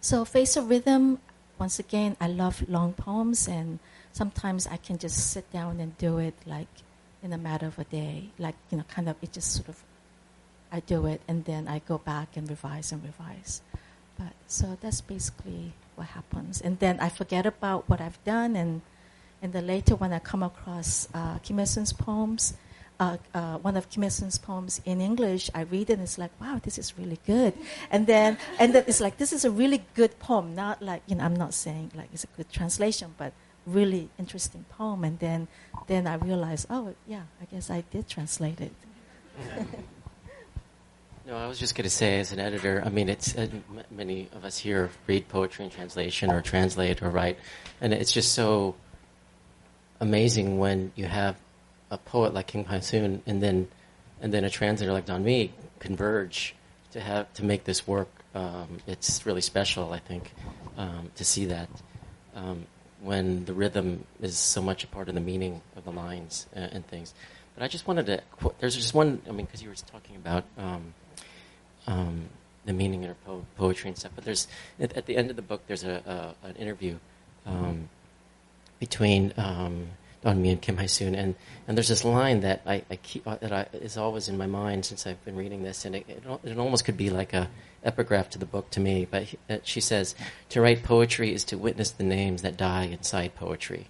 so 0.00 0.24
Face 0.24 0.56
of 0.56 0.70
Rhythm, 0.70 1.18
once 1.58 1.78
again, 1.78 2.16
I 2.20 2.28
love 2.28 2.64
long 2.68 2.92
poems, 2.94 3.48
and 3.48 3.78
sometimes 4.12 4.66
I 4.66 4.76
can 4.76 4.98
just 4.98 5.30
sit 5.30 5.50
down 5.52 5.80
and 5.80 5.96
do 5.98 6.18
it 6.18 6.34
like 6.46 6.68
in 7.22 7.32
a 7.32 7.38
matter 7.38 7.66
of 7.66 7.78
a 7.78 7.84
day, 7.84 8.30
like 8.38 8.54
you 8.70 8.78
know, 8.78 8.84
kind 8.88 9.08
of 9.08 9.16
it 9.20 9.32
just 9.32 9.52
sort 9.52 9.68
of 9.68 9.82
I 10.72 10.80
do 10.80 11.06
it, 11.06 11.20
and 11.28 11.44
then 11.44 11.68
I 11.68 11.80
go 11.80 11.98
back 11.98 12.36
and 12.36 12.48
revise 12.48 12.92
and 12.92 13.02
revise. 13.04 13.60
But 14.16 14.32
so 14.46 14.78
that's 14.80 15.00
basically 15.00 15.72
what 15.96 16.08
happens, 16.08 16.60
and 16.60 16.78
then 16.78 17.00
I 17.00 17.08
forget 17.08 17.44
about 17.44 17.88
what 17.88 18.00
I've 18.00 18.22
done, 18.24 18.56
and 18.56 18.80
and 19.42 19.52
then 19.52 19.66
later 19.66 19.96
when 19.96 20.12
I 20.12 20.18
come 20.18 20.42
across 20.42 21.08
uh, 21.12 21.38
Kim 21.38 21.56
Hyesoon's 21.56 21.92
poems, 21.92 22.54
uh, 23.00 23.16
uh, 23.34 23.56
one 23.58 23.76
of 23.76 23.88
Kim 23.88 24.02
Hyesoon's 24.02 24.38
poems 24.38 24.80
in 24.84 25.00
English, 25.00 25.50
I 25.54 25.62
read 25.62 25.88
it 25.88 25.94
and 25.94 26.02
it's 26.02 26.18
like, 26.18 26.30
wow, 26.38 26.60
this 26.62 26.78
is 26.78 26.96
really 26.98 27.18
good. 27.26 27.54
And 27.90 28.06
then, 28.06 28.36
and 28.58 28.74
then 28.74 28.84
it's 28.86 29.00
like, 29.00 29.16
this 29.16 29.32
is 29.32 29.44
a 29.44 29.50
really 29.50 29.82
good 29.94 30.18
poem. 30.18 30.54
Not 30.54 30.82
like, 30.82 31.02
you 31.06 31.16
know, 31.16 31.24
I'm 31.24 31.34
not 31.34 31.54
saying 31.54 31.92
like 31.94 32.10
it's 32.12 32.24
a 32.24 32.32
good 32.36 32.52
translation, 32.52 33.14
but 33.16 33.32
really 33.66 34.10
interesting 34.18 34.66
poem. 34.68 35.02
And 35.02 35.18
then, 35.18 35.48
then 35.86 36.06
I 36.06 36.16
realized, 36.16 36.66
oh, 36.68 36.94
yeah, 37.08 37.22
I 37.40 37.46
guess 37.46 37.70
I 37.70 37.84
did 37.90 38.06
translate 38.06 38.60
it. 38.60 38.72
No, 41.26 41.36
I 41.36 41.46
was 41.46 41.58
just 41.60 41.76
going 41.76 41.84
to 41.84 41.90
say, 41.90 42.18
as 42.18 42.32
an 42.32 42.40
editor, 42.40 42.82
I 42.84 42.88
mean, 42.88 43.08
it's 43.08 43.36
uh, 43.36 43.42
m- 43.42 43.84
many 43.92 44.28
of 44.32 44.44
us 44.44 44.58
here 44.58 44.90
read 45.06 45.28
poetry 45.28 45.64
in 45.64 45.70
translation 45.70 46.28
or 46.32 46.40
translate 46.40 47.02
or 47.02 47.10
write, 47.10 47.38
and 47.80 47.92
it's 47.92 48.10
just 48.10 48.32
so 48.32 48.74
amazing 50.00 50.58
when 50.58 50.90
you 50.96 51.04
have 51.04 51.36
a 51.90 51.98
poet 51.98 52.34
like 52.34 52.48
Kim 52.48 52.64
Hyesoon 52.64 53.20
and 53.26 53.42
then 53.42 53.68
and 54.20 54.32
then 54.32 54.44
a 54.44 54.50
translator 54.50 54.92
like 54.92 55.06
Don 55.06 55.24
Mee 55.24 55.52
converge 55.78 56.54
to 56.92 57.00
have 57.00 57.32
to 57.34 57.44
make 57.44 57.64
this 57.64 57.86
work. 57.86 58.08
Um, 58.34 58.78
it's 58.86 59.24
really 59.26 59.40
special, 59.40 59.92
I 59.92 59.98
think, 59.98 60.32
um, 60.76 61.10
to 61.16 61.24
see 61.24 61.46
that 61.46 61.68
um, 62.36 62.66
when 63.02 63.44
the 63.46 63.54
rhythm 63.54 64.04
is 64.20 64.36
so 64.36 64.60
much 64.62 64.84
a 64.84 64.86
part 64.86 65.08
of 65.08 65.14
the 65.14 65.20
meaning 65.20 65.62
of 65.76 65.84
the 65.84 65.90
lines 65.90 66.46
and, 66.52 66.70
and 66.72 66.86
things. 66.86 67.14
But 67.54 67.64
I 67.64 67.68
just 67.68 67.86
wanted 67.88 68.06
to. 68.06 68.22
qu- 68.38 68.54
There's 68.60 68.76
just 68.76 68.94
one. 68.94 69.20
I 69.28 69.32
mean, 69.32 69.46
because 69.46 69.62
you 69.62 69.68
were 69.68 69.74
talking 69.74 70.16
about. 70.16 70.44
Um, 70.58 70.94
um, 71.86 72.28
the 72.66 72.74
meaning 72.74 73.06
of 73.06 73.24
po- 73.24 73.46
poetry 73.56 73.88
and 73.88 73.96
stuff, 73.98 74.12
but 74.14 74.24
there's 74.24 74.46
at, 74.78 74.92
at 74.92 75.06
the 75.06 75.16
end 75.16 75.30
of 75.30 75.36
the 75.36 75.42
book 75.42 75.62
there's 75.66 75.82
a, 75.82 76.34
a 76.44 76.46
an 76.48 76.56
interview 76.56 76.96
um, 77.46 77.88
between 78.78 79.32
um, 80.24 80.42
me 80.42 80.50
and 80.50 80.60
Kim 80.60 80.76
Hai 80.76 80.86
and, 81.00 81.34
and 81.66 81.78
there's 81.78 81.88
this 81.88 82.04
line 82.04 82.40
that 82.40 82.62
I, 82.66 82.82
I 82.90 82.96
keep 82.96 83.26
uh, 83.26 83.36
that 83.36 83.52
I, 83.52 83.66
is 83.72 83.96
always 83.96 84.28
in 84.28 84.36
my 84.36 84.46
mind 84.46 84.84
since 84.84 85.06
I've 85.06 85.24
been 85.24 85.36
reading 85.36 85.62
this, 85.62 85.84
and 85.84 85.96
it, 85.96 86.04
it, 86.08 86.22
it 86.44 86.58
almost 86.58 86.84
could 86.84 86.96
be 86.96 87.10
like 87.10 87.32
a 87.32 87.48
epigraph 87.82 88.28
to 88.30 88.38
the 88.38 88.44
book 88.46 88.70
to 88.70 88.80
me. 88.80 89.06
But 89.10 89.24
he, 89.24 89.38
uh, 89.48 89.58
she 89.62 89.80
says, 89.80 90.14
"To 90.50 90.60
write 90.60 90.82
poetry 90.82 91.32
is 91.32 91.44
to 91.44 91.58
witness 91.58 91.90
the 91.90 92.04
names 92.04 92.42
that 92.42 92.56
die 92.56 92.84
inside 92.84 93.34
poetry." 93.34 93.86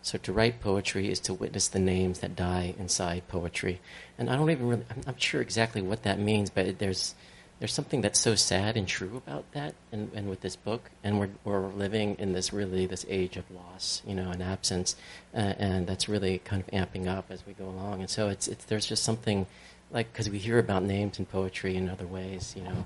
So 0.00 0.18
to 0.18 0.32
write 0.32 0.60
poetry 0.60 1.10
is 1.10 1.20
to 1.20 1.34
witness 1.34 1.68
the 1.68 1.78
names 1.78 2.20
that 2.20 2.34
die 2.34 2.74
inside 2.78 3.28
poetry, 3.28 3.80
and 4.18 4.30
I 4.30 4.36
don't 4.36 4.50
even 4.50 4.68
really, 4.68 4.84
I'm 4.90 5.02
not 5.06 5.20
sure 5.20 5.40
exactly 5.42 5.82
what 5.82 6.04
that 6.04 6.18
means, 6.18 6.48
but 6.50 6.66
it- 6.66 6.78
there's 6.78 7.14
there's 7.62 7.72
something 7.72 8.00
that's 8.00 8.18
so 8.18 8.34
sad 8.34 8.76
and 8.76 8.88
true 8.88 9.16
about 9.16 9.44
that 9.52 9.72
and, 9.92 10.10
and 10.16 10.28
with 10.28 10.40
this 10.40 10.56
book 10.56 10.90
and 11.04 11.20
we're, 11.20 11.30
we're 11.44 11.68
living 11.68 12.16
in 12.18 12.32
this 12.32 12.52
really 12.52 12.86
this 12.86 13.06
age 13.08 13.36
of 13.36 13.48
loss 13.52 14.02
you 14.04 14.16
know 14.16 14.32
and 14.32 14.42
absence 14.42 14.96
uh, 15.32 15.54
and 15.58 15.86
that's 15.86 16.08
really 16.08 16.38
kind 16.38 16.60
of 16.60 16.68
amping 16.72 17.06
up 17.06 17.26
as 17.30 17.46
we 17.46 17.52
go 17.52 17.66
along. 17.66 18.00
And 18.00 18.10
so 18.10 18.28
it's, 18.28 18.48
it's 18.48 18.64
there's 18.64 18.84
just 18.84 19.04
something 19.04 19.46
like 19.92 20.12
because 20.12 20.28
we 20.28 20.38
hear 20.38 20.58
about 20.58 20.82
names 20.82 21.20
in 21.20 21.24
poetry 21.24 21.76
in 21.76 21.88
other 21.88 22.04
ways 22.04 22.52
you 22.56 22.64
know 22.64 22.84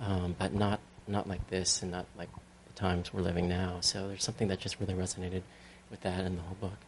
um, 0.00 0.34
but 0.36 0.52
not 0.52 0.80
not 1.06 1.28
like 1.28 1.48
this 1.48 1.80
and 1.80 1.92
not 1.92 2.06
like 2.18 2.30
the 2.66 2.72
times 2.72 3.14
we're 3.14 3.20
living 3.20 3.48
now. 3.48 3.76
So 3.80 4.08
there's 4.08 4.24
something 4.24 4.48
that 4.48 4.58
just 4.58 4.80
really 4.80 4.94
resonated 4.94 5.42
with 5.88 6.00
that 6.00 6.24
in 6.24 6.34
the 6.34 6.42
whole 6.42 6.56
book. 6.60 6.78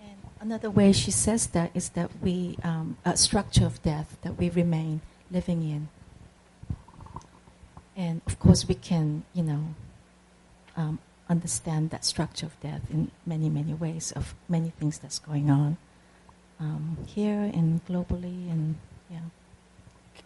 And 0.00 0.16
another 0.40 0.70
way 0.70 0.92
she 0.92 1.10
says 1.10 1.48
that 1.48 1.70
is 1.74 1.90
that 1.90 2.10
we, 2.22 2.56
um, 2.64 2.96
a 3.04 3.18
structure 3.18 3.66
of 3.66 3.82
death 3.82 4.16
that 4.22 4.38
we 4.38 4.48
remain 4.48 5.02
living 5.30 5.62
in. 5.62 5.88
And 7.96 8.20
of 8.26 8.38
course, 8.38 8.66
we 8.66 8.74
can, 8.74 9.24
you 9.34 9.42
know, 9.42 9.74
um, 10.76 10.98
understand 11.28 11.90
that 11.90 12.04
structure 12.04 12.46
of 12.46 12.58
death 12.60 12.82
in 12.90 13.10
many, 13.26 13.48
many 13.48 13.74
ways 13.74 14.12
of 14.12 14.34
many 14.48 14.70
things 14.70 14.98
that's 14.98 15.18
going 15.18 15.50
on 15.50 15.76
um, 16.60 16.98
here 17.06 17.50
and 17.54 17.84
globally, 17.86 18.50
and 18.50 18.76
yeah. 19.10 19.18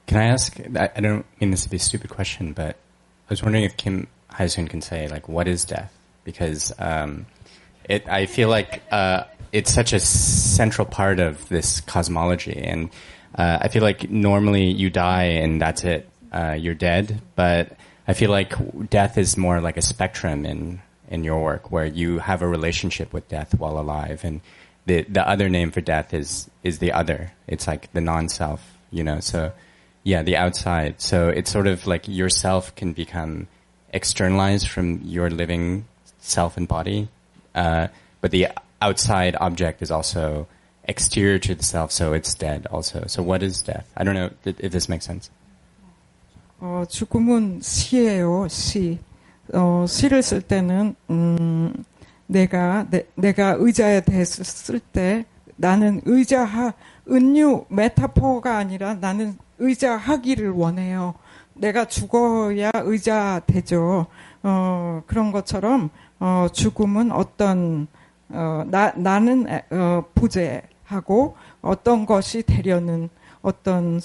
Can 0.06 0.18
I 0.18 0.24
ask? 0.24 0.58
I, 0.76 1.00
don't 1.00 1.24
mean 1.40 1.50
this 1.50 1.62
to 1.64 1.70
be 1.70 1.76
a 1.76 1.80
stupid 1.80 2.10
question, 2.10 2.52
but 2.52 2.76
I 2.76 3.30
was 3.30 3.42
wondering 3.42 3.64
if 3.64 3.76
Kim 3.76 4.08
Hyesoon 4.30 4.68
can 4.68 4.82
say 4.82 5.08
like, 5.08 5.28
what 5.28 5.46
is 5.46 5.64
death? 5.64 5.92
Because 6.24 6.72
um, 6.78 7.26
it, 7.88 8.08
I 8.08 8.26
feel 8.26 8.48
like 8.48 8.82
uh, 8.90 9.24
it's 9.52 9.72
such 9.72 9.92
a 9.92 10.00
central 10.00 10.86
part 10.86 11.20
of 11.20 11.48
this 11.48 11.80
cosmology, 11.80 12.56
and 12.56 12.90
uh, 13.34 13.58
I 13.60 13.68
feel 13.68 13.82
like 13.82 14.10
normally 14.10 14.66
you 14.66 14.90
die 14.90 15.24
and 15.42 15.60
that's 15.60 15.84
it, 15.84 16.08
uh, 16.32 16.56
you're 16.58 16.74
dead. 16.74 17.20
But 17.34 17.76
I 18.06 18.12
feel 18.12 18.30
like 18.30 18.54
death 18.90 19.18
is 19.18 19.36
more 19.36 19.60
like 19.60 19.76
a 19.76 19.82
spectrum 19.82 20.46
in 20.46 20.80
in 21.08 21.22
your 21.22 21.42
work, 21.42 21.70
where 21.70 21.84
you 21.84 22.18
have 22.18 22.42
a 22.42 22.48
relationship 22.48 23.12
with 23.12 23.28
death 23.28 23.54
while 23.58 23.78
alive, 23.78 24.24
and 24.24 24.40
the 24.86 25.02
the 25.02 25.26
other 25.26 25.48
name 25.48 25.70
for 25.70 25.80
death 25.80 26.14
is 26.14 26.50
is 26.62 26.78
the 26.78 26.92
other. 26.92 27.32
It's 27.46 27.66
like 27.66 27.92
the 27.92 28.00
non-self, 28.00 28.60
you 28.90 29.04
know. 29.04 29.20
So 29.20 29.52
yeah, 30.02 30.22
the 30.22 30.36
outside. 30.36 31.00
So 31.00 31.28
it's 31.28 31.50
sort 31.50 31.66
of 31.66 31.86
like 31.86 32.08
yourself 32.08 32.74
can 32.74 32.92
become 32.92 33.48
externalized 33.92 34.68
from 34.68 35.00
your 35.02 35.30
living 35.30 35.86
self 36.18 36.56
and 36.56 36.66
body, 36.66 37.08
uh, 37.54 37.88
but 38.20 38.30
the 38.30 38.48
outside 38.80 39.36
object 39.40 39.82
is 39.82 39.90
also 39.90 40.46
exterior 40.86 41.38
to 41.38 41.54
the 41.54 41.62
self, 41.64 41.90
so 41.92 42.12
it's 42.12 42.34
dead 42.34 42.66
also. 42.70 43.04
So 43.06 43.22
what 43.22 43.42
is 43.42 43.62
death? 43.62 43.86
I 43.96 44.04
don't 44.04 44.14
know 44.14 44.30
if 44.44 44.72
this 44.72 44.88
makes 44.88 45.06
sense. 45.06 45.30
어, 46.60 46.84
죽음은 46.88 47.60
시예요, 47.60 48.48
시. 48.48 48.98
어, 49.52 49.84
시를 49.86 50.22
쓸 50.22 50.40
때는, 50.40 50.94
음, 51.10 51.84
내가, 52.26 52.86
내, 52.90 53.06
내가 53.16 53.56
의자에 53.58 54.00
대해서 54.02 54.42
쓸 54.44 54.80
때, 54.80 55.26
나는 55.56 56.00
의자하, 56.04 56.72
은유, 57.10 57.66
메타포가 57.68 58.56
아니라 58.56 58.94
나는 58.94 59.36
의자하기를 59.58 60.50
원해요. 60.50 61.14
내가 61.52 61.84
죽어야 61.84 62.70
의자 62.74 63.42
되죠. 63.46 64.06
어, 64.42 65.02
그런 65.06 65.32
것처럼, 65.32 65.90
어, 66.18 66.46
죽음은 66.50 67.12
어떤, 67.12 67.86
어, 68.30 68.64
나, 68.66 68.92
나는, 68.96 69.48
에, 69.48 69.62
어, 69.70 70.04
부재 70.14 70.62
하고, 70.84 71.36
어떤 71.60 72.06
것이 72.06 72.42
되려는 72.42 73.08
어떤, 73.42 74.00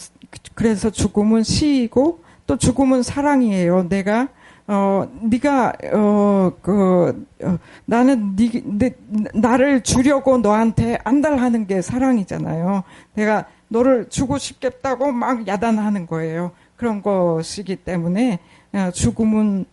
그래서 0.56 0.90
죽음은 0.90 1.44
시이고, 1.44 2.22
또 2.50 2.58
죽음은 2.58 3.04
사랑이에요. 3.04 3.90
내가 3.90 4.28
어 4.66 5.08
네가 5.22 5.74
어그 5.94 7.26
어, 7.44 7.58
나는 7.86 8.36
네, 8.36 8.62
내, 8.66 8.96
나를 9.34 9.82
주려고 9.82 10.38
너한테 10.40 10.98
안달하는 11.04 11.68
게 11.68 11.82
사랑이잖아요. 11.82 12.84
내가 13.14 13.46
너를 13.68 14.10
주고 14.10 14.40
싶겠다고 14.40 15.12
막 15.12 15.48
야단하는 15.48 16.08
거예요. 16.08 16.52
그런 16.76 17.04
것이기 17.04 17.78
때문에 17.78 18.40
어, 18.74 18.90
죽음은 18.92 19.66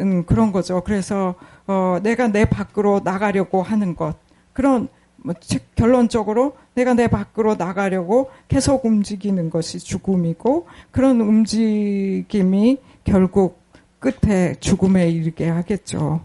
음, 0.00 0.24
그런 0.24 0.52
거죠. 0.52 0.82
그래서 0.84 1.34
어, 1.66 1.98
내가 2.02 2.28
내 2.28 2.44
밖으로 2.44 3.00
나가려고 3.02 3.62
하는 3.62 3.94
것 3.94 4.16
그런 4.52 4.88
뭐, 5.22 5.34
결론적으로 5.74 6.56
내가 6.74 6.94
내 6.94 7.08
밖으로 7.08 7.54
나가려고 7.56 8.30
계속 8.48 8.84
움직이는 8.84 9.50
것이 9.50 9.78
죽음이고 9.78 10.66
그런 10.90 11.20
움직임이 11.20 12.78
결국 13.04 13.60
끝에 13.98 14.54
죽음에 14.60 15.10
이르게 15.10 15.48
하겠죠. 15.48 16.24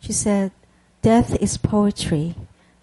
She 0.00 0.12
said, 0.12 0.52
"Death 1.02 1.36
is 1.42 1.58
poetry." 1.60 2.34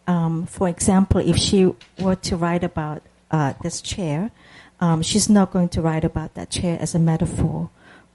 Um, 0.07 0.45
for 0.47 0.69
example, 0.69 1.21
if 1.21 1.37
she 1.37 1.73
were 1.99 2.15
to 2.21 2.37
write 2.37 2.63
about 2.63 3.01
uh, 3.31 3.53
this 3.61 3.81
chair, 3.81 4.31
um, 4.79 5.01
she's 5.01 5.29
not 5.29 5.51
going 5.51 5.69
to 5.69 5.81
write 5.81 6.05
about 6.05 6.35
that 6.35 6.49
chair 6.49 6.77
as 6.79 6.95
a 6.95 6.99
metaphor, 6.99 7.69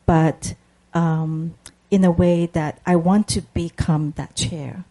but 0.06 0.54
um, 0.94 1.54
in 1.90 2.04
a 2.04 2.10
way 2.10 2.46
that 2.52 2.78
I 2.86 2.96
want 2.96 3.26
to 3.34 3.42
become 3.52 4.14
that 4.16 4.34
chair. 4.36 4.84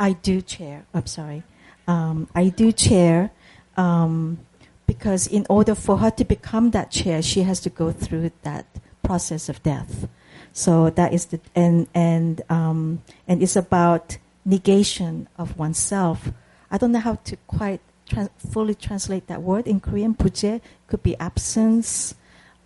I 0.00 0.12
do 0.14 0.40
chair. 0.40 0.86
I'm 0.94 1.06
sorry. 1.06 1.42
Um, 1.86 2.26
I 2.34 2.48
do 2.48 2.72
chair 2.72 3.30
um, 3.76 4.38
because 4.86 5.26
in 5.26 5.46
order 5.50 5.74
for 5.74 5.98
her 5.98 6.10
to 6.12 6.24
become 6.24 6.70
that 6.70 6.90
chair, 6.90 7.20
she 7.20 7.42
has 7.42 7.60
to 7.60 7.70
go 7.70 7.92
through 7.92 8.32
that 8.42 8.64
process 9.02 9.50
of 9.50 9.62
death. 9.62 10.08
So 10.52 10.88
that 10.90 11.12
is 11.12 11.26
the 11.26 11.40
and 11.54 11.86
and 11.94 12.40
um, 12.48 13.02
and 13.28 13.42
it's 13.42 13.56
about 13.56 14.16
negation 14.44 15.28
of 15.36 15.58
oneself. 15.58 16.32
I 16.70 16.78
don't 16.78 16.92
know 16.92 17.00
how 17.00 17.16
to 17.16 17.36
quite 17.46 17.80
trans- 18.08 18.30
fully 18.38 18.74
translate 18.74 19.26
that 19.26 19.42
word 19.42 19.66
in 19.66 19.80
Korean. 19.80 20.14
Puje 20.14 20.62
could 20.88 21.02
be 21.02 21.14
absence 21.18 22.14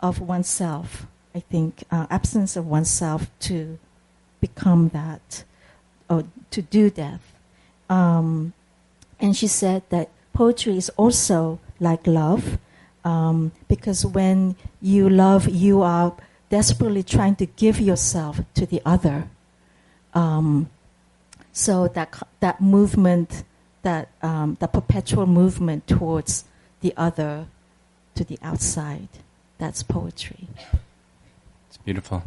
of 0.01 0.21
oneself. 0.21 1.07
I 1.35 1.41
think 1.41 1.83
uh, 1.91 2.07
absence 2.11 2.57
of 2.57 2.67
oneself 2.67 3.29
to 3.41 3.79
become 4.41 4.91
that 4.91 5.45
or 6.09 6.25
to 6.51 6.63
do 6.63 6.91
death. 6.91 7.33
Um, 7.89 8.53
and 9.21 9.37
she 9.37 9.47
said 9.47 9.83
that 9.91 10.11
poetry 10.33 10.77
is 10.77 10.91
also 10.97 11.59
like 11.81 12.07
love, 12.07 12.59
um, 13.05 13.53
because 13.69 14.05
when 14.07 14.57
you 14.81 15.09
love, 15.09 15.49
you 15.49 15.83
are 15.83 16.15
desperately 16.51 17.03
trying 17.03 17.37
to 17.37 17.47
give 17.47 17.81
yourself 17.81 18.41
to 18.55 18.67
the 18.67 18.81
other. 18.85 19.29
Um, 20.15 20.71
so 21.53 21.89
that 21.89 22.23
that 22.41 22.61
movement, 22.61 23.45
that 23.83 24.09
um, 24.23 24.57
that 24.61 24.73
perpetual 24.73 25.27
movement 25.27 25.87
towards 25.87 26.45
the 26.81 26.93
other, 26.97 27.47
to 28.15 28.25
the 28.25 28.39
outside, 28.43 29.09
that's 29.59 29.83
poetry. 29.83 30.49
It's 31.69 31.79
beautiful. 31.79 32.23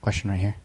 Question 0.00 0.30
right 0.30 0.40
here. 0.40 0.56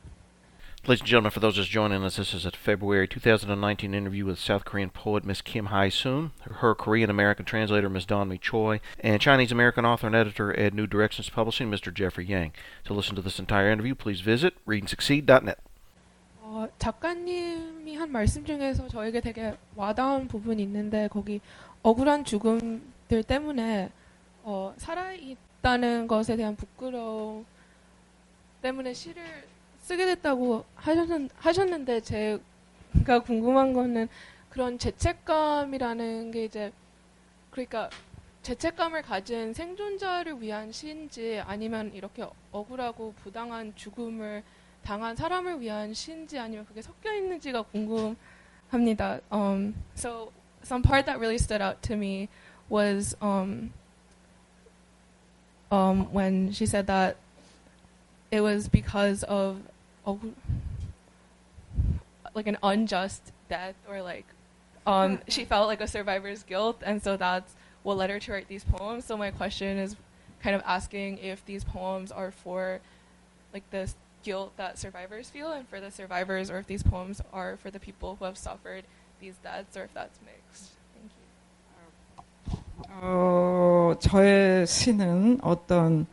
Ladies 0.87 1.01
and 1.01 1.09
gentlemen, 1.09 1.31
for 1.31 1.41
those 1.41 1.57
just 1.57 1.69
joining 1.69 2.01
us, 2.05 2.15
this 2.15 2.33
is 2.33 2.45
a 2.45 2.51
February 2.51 3.09
2019 3.09 3.93
interview 3.93 4.23
with 4.23 4.39
South 4.39 4.63
Korean 4.63 4.89
poet 4.89 5.25
Miss 5.25 5.41
Kim 5.41 5.67
Hyesoon, 5.67 6.31
her 6.49 6.73
Korean 6.73 7.09
American 7.09 7.43
translator 7.43 7.89
Miss 7.89 8.05
Don 8.05 8.29
Mee 8.29 8.37
Choi, 8.37 8.79
and 9.01 9.19
Chinese 9.19 9.51
American 9.51 9.83
author 9.85 10.07
and 10.07 10.15
editor 10.15 10.57
at 10.57 10.73
New 10.73 10.87
Directions 10.87 11.29
Publishing, 11.29 11.69
Mr. 11.69 11.93
Jeffrey 11.93 12.25
Yang. 12.25 12.53
To 12.85 12.93
listen 12.93 13.17
to 13.17 13.21
this 13.21 13.37
entire 13.37 13.69
interview, 13.69 13.95
please 13.95 14.21
visit 14.21 14.53
readandsucceed.net. 14.65 15.57
어, 16.41 16.69
작가님이 16.79 17.97
한 17.97 18.09
말씀 18.09 18.45
중에서 18.45 18.87
저에게 18.87 19.19
되게 19.19 19.57
와닿은 19.75 20.29
부분이 20.29 20.63
있는데 20.63 21.09
거기 21.09 21.41
억울한 21.83 22.23
죽음들 22.23 23.23
때문에 23.27 23.91
어, 24.43 24.73
살아있다는 24.77 26.07
것에 26.07 26.37
대한 26.37 26.55
부끄러움 26.55 27.45
때문에 28.61 28.93
시를 28.93 29.21
쓰게 29.87 30.05
됐다고 30.05 30.65
하셨는, 30.75 31.29
하셨는데 31.37 32.01
제가 32.01 33.19
궁금한 33.23 33.71
거는 33.71 34.09
그런 34.49 34.77
죄책감이라는 34.77 36.31
게 36.31 36.43
이제 36.43 36.73
그러니까 37.51 37.89
죄책감을 38.43 39.01
가진 39.01 39.53
생존자를 39.53 40.41
위한 40.41 40.73
시인지 40.73 41.41
아니면 41.45 41.93
이렇게 41.93 42.25
억울하고 42.51 43.13
부당한 43.13 43.73
죽음을 43.77 44.43
당한 44.83 45.15
사람을 45.15 45.61
위한 45.61 45.93
시인지 45.93 46.37
아니면 46.37 46.65
그게 46.65 46.81
섞여 46.81 47.13
있는지가 47.13 47.61
궁금합니다. 47.61 49.21
Um, 49.31 49.73
so 49.95 50.33
some 50.63 50.81
part 50.81 51.05
that 51.05 51.17
really 51.17 51.37
stood 51.37 51.63
out 51.63 51.81
to 51.83 51.95
me 51.95 52.27
was 52.69 53.15
um, 53.21 53.71
um, 55.71 56.13
when 56.13 56.51
she 56.51 56.65
said 56.65 56.87
that 56.87 57.15
it 58.31 58.41
was 58.41 58.67
because 58.67 59.23
of 59.23 59.61
oh, 60.06 60.18
like 62.34 62.46
an 62.46 62.58
unjust 62.62 63.32
death 63.48 63.74
or 63.88 64.02
like 64.02 64.26
um, 64.86 65.20
she 65.28 65.44
felt 65.44 65.68
like 65.68 65.80
a 65.80 65.86
survivor's 65.86 66.42
guilt 66.42 66.82
and 66.84 67.02
so 67.02 67.16
that's 67.16 67.54
what 67.82 67.96
led 67.96 68.10
her 68.10 68.18
to 68.18 68.32
write 68.32 68.48
these 68.48 68.64
poems 68.64 69.04
so 69.04 69.16
my 69.16 69.30
question 69.30 69.78
is 69.78 69.96
kind 70.42 70.56
of 70.56 70.62
asking 70.64 71.18
if 71.18 71.44
these 71.46 71.64
poems 71.64 72.10
are 72.10 72.30
for 72.30 72.80
like 73.52 73.68
the 73.70 73.92
guilt 74.22 74.56
that 74.56 74.78
survivors 74.78 75.30
feel 75.30 75.52
and 75.52 75.68
for 75.68 75.80
the 75.80 75.90
survivors 75.90 76.50
or 76.50 76.58
if 76.58 76.66
these 76.66 76.82
poems 76.82 77.20
are 77.32 77.56
for 77.56 77.70
the 77.70 77.78
people 77.78 78.16
who 78.18 78.24
have 78.24 78.38
suffered 78.38 78.84
these 79.20 79.34
deaths 79.42 79.76
or 79.76 79.84
if 79.84 79.94
that's 79.94 80.18
mixed 80.24 80.72
thank 80.94 81.10
you 81.12 81.22
어, 83.00 83.94
저의 84.00 84.66
시는 84.66 85.38
어떤 85.42 86.06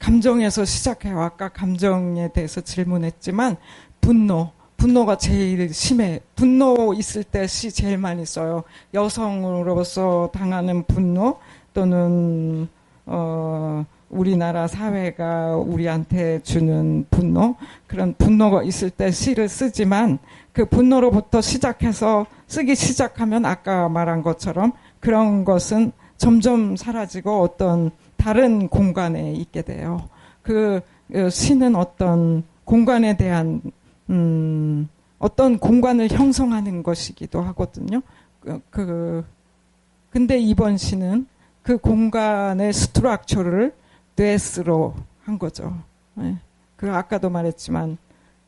감정에서 0.00 0.64
시작해요. 0.64 1.20
아까 1.20 1.48
감정에 1.48 2.32
대해서 2.32 2.60
질문했지만 2.60 3.56
분노, 4.00 4.50
분노가 4.76 5.16
제일 5.18 5.72
심해. 5.72 6.20
분노 6.34 6.94
있을 6.94 7.22
때 7.22 7.46
시 7.46 7.70
제일 7.70 7.98
많이 7.98 8.24
써요. 8.24 8.64
여성으로서 8.94 10.30
당하는 10.32 10.82
분노 10.84 11.38
또는 11.74 12.66
어 13.06 13.84
우리나라 14.08 14.66
사회가 14.66 15.56
우리한테 15.56 16.42
주는 16.42 17.06
분노 17.10 17.54
그런 17.86 18.14
분노가 18.14 18.62
있을 18.64 18.90
때 18.90 19.10
시를 19.10 19.48
쓰지만 19.48 20.18
그 20.52 20.64
분노로부터 20.64 21.40
시작해서 21.40 22.26
쓰기 22.48 22.74
시작하면 22.74 23.44
아까 23.44 23.88
말한 23.88 24.22
것처럼 24.22 24.72
그런 24.98 25.44
것은 25.44 25.92
점점 26.16 26.74
사라지고 26.76 27.42
어떤 27.42 27.90
다른 28.20 28.68
공간에 28.68 29.32
있게 29.32 29.62
돼요. 29.62 30.06
그 30.42 30.82
시는 31.30 31.74
어떤 31.74 32.44
공간에 32.66 33.16
대한 33.16 33.62
음, 34.10 34.88
어떤 35.18 35.58
공간을 35.58 36.10
형성하는 36.10 36.82
것이기도 36.82 37.40
하거든요. 37.40 38.02
그, 38.40 38.60
그 38.68 39.24
근데 40.10 40.38
이번 40.38 40.76
시는 40.76 41.26
그 41.62 41.78
공간의 41.78 42.74
스트럭처를 42.74 43.74
뇌스로 44.16 44.94
한 45.24 45.38
거죠. 45.38 45.82
네. 46.14 46.36
그 46.76 46.92
아까도 46.92 47.30
말했지만 47.30 47.96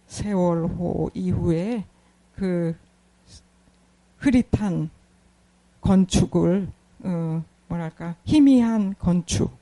세월호 0.06 1.12
이후에 1.14 1.84
그 2.36 2.76
흐릿한 4.18 4.90
건축을 5.80 6.68
어, 7.04 7.42
뭐랄까 7.68 8.16
희미한 8.24 8.94
건축 8.98 9.61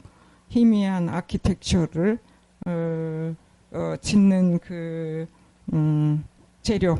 희미한 0.50 1.08
아키텍처를 1.08 2.18
어, 2.66 3.34
어, 3.72 3.94
짓는 4.00 4.58
그 4.58 5.26
음, 5.72 6.24
재료, 6.60 6.98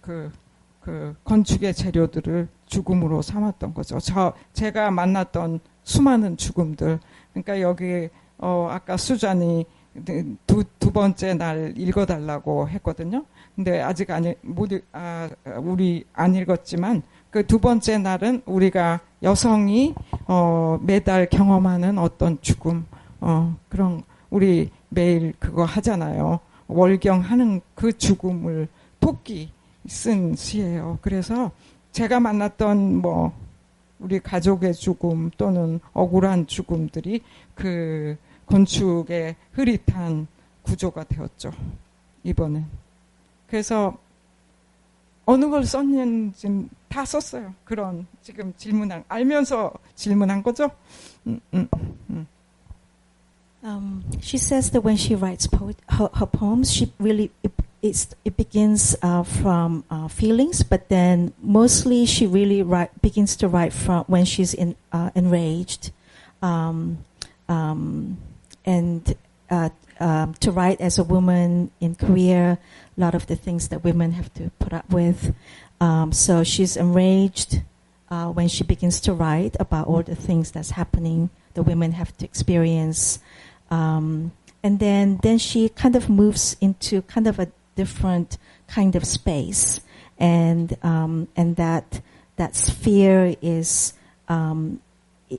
그, 0.00 0.32
그 0.80 1.14
건축의 1.24 1.74
재료들을 1.74 2.48
죽음으로 2.66 3.20
삼았던 3.20 3.74
거죠. 3.74 3.98
저 3.98 4.32
제가 4.52 4.90
만났던 4.90 5.60
수많은 5.82 6.36
죽음들. 6.36 7.00
그러니까 7.32 7.60
여기 7.60 8.08
어, 8.38 8.68
아까 8.70 8.96
수잔이 8.96 9.66
두, 10.46 10.64
두 10.78 10.92
번째 10.92 11.34
날 11.34 11.74
읽어달라고 11.76 12.68
했거든요. 12.68 13.24
근데 13.54 13.80
아직 13.80 14.10
아니, 14.10 14.34
못, 14.42 14.70
아, 14.92 15.28
우리 15.58 16.04
안 16.12 16.34
읽었지만 16.34 17.02
그 17.34 17.42
두 17.42 17.58
번째 17.58 17.98
날은 17.98 18.42
우리가 18.46 19.00
여성이 19.24 19.92
어, 20.28 20.78
매달 20.80 21.28
경험하는 21.28 21.98
어떤 21.98 22.40
죽음, 22.40 22.86
어, 23.20 23.56
그런 23.68 24.04
우리 24.30 24.70
매일 24.88 25.34
그거 25.40 25.64
하잖아요. 25.64 26.38
월경하는 26.68 27.60
그 27.74 27.98
죽음을 27.98 28.68
돕기 29.00 29.50
쓴 29.88 30.36
시예요. 30.36 31.00
그래서 31.02 31.50
제가 31.90 32.20
만났던 32.20 32.98
뭐 32.98 33.32
우리 33.98 34.20
가족의 34.20 34.72
죽음 34.72 35.32
또는 35.36 35.80
억울한 35.92 36.46
죽음들이 36.46 37.20
그 37.56 38.16
건축의 38.46 39.34
흐릿한 39.50 40.28
구조가 40.62 41.02
되었죠. 41.02 41.50
이번엔. 42.22 42.64
그래서 43.48 43.98
어느 45.25 45.47
걸 45.47 45.63
썼는지 45.63 46.69
다 46.87 47.05
썼어요. 47.05 47.53
그런 47.63 48.07
지금 48.21 48.53
질문한 48.57 49.03
알면서 49.07 49.71
질문한 49.95 50.41
거죠. 50.41 50.71
음, 51.27 51.39
음, 51.53 51.67
음. 52.09 52.27
Um, 53.61 54.03
she 54.21 54.37
says 54.37 54.71
that 54.71 54.83
when 54.83 54.95
she 54.95 55.15
writes 55.15 55.45
poet, 55.45 55.75
her, 55.89 56.09
her 56.13 56.25
poems, 56.25 56.71
she 56.71 56.93
really 56.97 57.29
it, 57.43 57.51
it's, 57.81 58.07
it 58.23 58.37
begins 58.37 58.95
uh, 59.03 59.23
from 59.23 59.83
uh, 59.91 60.07
feelings, 60.07 60.63
but 60.63 60.87
then 60.89 61.33
mostly 61.41 62.05
she 62.05 62.25
really 62.25 62.63
write, 62.63 62.89
begins 63.01 63.35
to 63.35 63.47
write 63.47 63.73
from 63.73 64.05
when 64.07 64.25
she's 64.25 64.53
in, 64.53 64.75
uh, 64.91 65.11
enraged, 65.13 65.91
um, 66.41 66.99
um, 67.49 68.17
and 68.65 69.15
uh, 69.50 69.70
um, 70.00 70.34
to 70.34 70.50
write 70.50 70.80
as 70.80 70.98
a 70.98 71.04
woman 71.04 71.70
in 71.80 71.94
Korea, 71.94 72.58
a 72.96 73.00
lot 73.00 73.14
of 73.14 73.26
the 73.26 73.36
things 73.36 73.68
that 73.68 73.84
women 73.84 74.12
have 74.12 74.32
to 74.34 74.50
put 74.58 74.72
up 74.72 74.88
with. 74.90 75.34
Um, 75.80 76.12
so 76.12 76.44
she's 76.44 76.76
enraged 76.76 77.62
uh, 78.10 78.28
when 78.28 78.48
she 78.48 78.64
begins 78.64 79.00
to 79.00 79.12
write 79.12 79.56
about 79.60 79.86
all 79.86 80.02
the 80.02 80.14
things 80.14 80.50
that's 80.50 80.70
happening, 80.70 81.30
the 81.54 81.62
women 81.62 81.92
have 81.92 82.16
to 82.18 82.24
experience. 82.24 83.18
Um, 83.70 84.32
and 84.62 84.78
then, 84.78 85.20
then 85.22 85.38
she 85.38 85.68
kind 85.68 85.96
of 85.96 86.08
moves 86.08 86.56
into 86.60 87.02
kind 87.02 87.26
of 87.26 87.38
a 87.38 87.48
different 87.74 88.38
kind 88.66 88.96
of 88.96 89.04
space, 89.04 89.80
and 90.18 90.76
um, 90.82 91.28
and 91.36 91.56
that 91.56 92.00
that 92.36 92.56
sphere 92.56 93.36
is 93.42 93.94
um, 94.28 94.80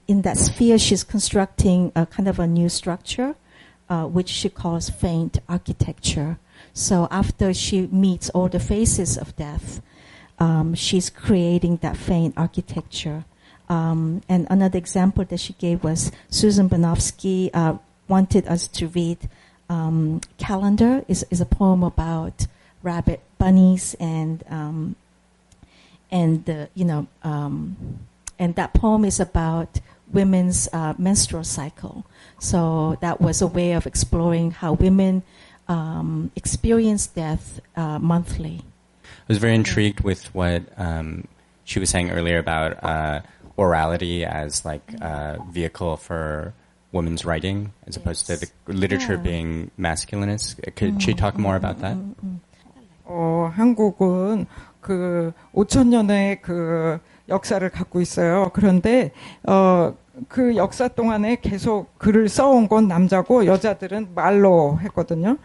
in 0.07 0.21
that 0.21 0.37
sphere 0.37 0.77
she's 0.77 1.03
constructing 1.03 1.91
a 1.95 2.05
kind 2.05 2.27
of 2.27 2.39
a 2.39 2.47
new 2.47 2.69
structure, 2.69 3.35
uh, 3.89 4.05
which 4.05 4.29
she 4.29 4.49
calls 4.49 4.89
faint 4.89 5.39
architecture. 5.47 6.37
So 6.73 7.07
after 7.11 7.53
she 7.53 7.87
meets 7.87 8.29
all 8.31 8.49
the 8.49 8.59
faces 8.59 9.17
of 9.17 9.35
death, 9.35 9.81
um, 10.39 10.73
she's 10.75 11.09
creating 11.09 11.77
that 11.77 11.97
faint 11.97 12.33
architecture. 12.37 13.25
Um, 13.69 14.21
and 14.29 14.45
another 14.49 14.77
example 14.77 15.23
that 15.25 15.39
she 15.39 15.53
gave 15.53 15.83
was 15.83 16.11
Susan 16.29 16.69
Bernofsky 16.69 17.49
uh, 17.53 17.77
wanted 18.07 18.47
us 18.47 18.67
to 18.67 18.87
read 18.89 19.29
um, 19.69 20.21
Calendar 20.37 21.03
is, 21.07 21.25
is 21.31 21.41
a 21.41 21.45
poem 21.45 21.83
about 21.83 22.47
rabbit 22.83 23.21
bunnies 23.39 23.95
and 23.99 24.43
um, 24.49 24.95
and 26.11 26.45
the 26.45 26.69
you 26.75 26.85
know 26.85 27.07
um, 27.23 27.99
and 28.37 28.55
that 28.55 28.73
poem 28.73 29.03
is 29.05 29.19
about 29.19 29.79
women's 30.12 30.68
uh, 30.72 30.94
menstrual 30.98 31.44
cycle. 31.44 32.04
So 32.38 32.96
that 33.00 33.20
was 33.20 33.40
a 33.42 33.46
way 33.46 33.72
of 33.72 33.86
exploring 33.86 34.50
how 34.52 34.72
women 34.74 35.22
um, 35.68 36.30
experience 36.34 37.06
death 37.06 37.60
uh, 37.76 37.98
monthly. 37.98 38.62
I 39.04 39.28
was 39.28 39.38
very 39.38 39.54
intrigued 39.54 40.00
with 40.00 40.34
what 40.34 40.62
um, 40.76 41.28
she 41.64 41.78
was 41.78 41.90
saying 41.90 42.10
earlier 42.10 42.38
about 42.38 42.82
uh, 42.82 43.20
orality 43.56 44.24
as 44.26 44.64
like 44.64 44.82
a 45.00 45.38
vehicle 45.50 45.96
for 45.96 46.54
women's 46.92 47.24
writing 47.24 47.72
as 47.86 47.96
opposed 47.96 48.26
to 48.26 48.36
the 48.36 48.50
literature 48.66 49.14
Yeah. 49.14 49.22
being 49.22 49.70
masculinist. 49.78 50.58
Could 50.74 51.00
she 51.00 51.14
talk 51.14 51.38
more 51.38 51.54
about 51.54 51.78
that? 51.80 51.96
어, 53.06 53.50
한국은 53.54 54.46
그 54.80 55.32
5천 55.54 55.88
년의 55.88 56.40
그 56.42 56.98
역사를 57.29 57.67
갖고 57.69 58.01
있어요. 58.01 58.51
그런데 58.53 59.11
어, 59.47 59.93
그 60.29 60.55
역사 60.55 60.87
동안에 60.87 61.39
계속 61.41 61.97
글을 61.97 62.29
써온 62.29 62.69
건 62.69 62.87
남자고 62.87 63.45
여자들은 63.45 64.09
말로 64.15 64.79
했거든요. 64.83 65.37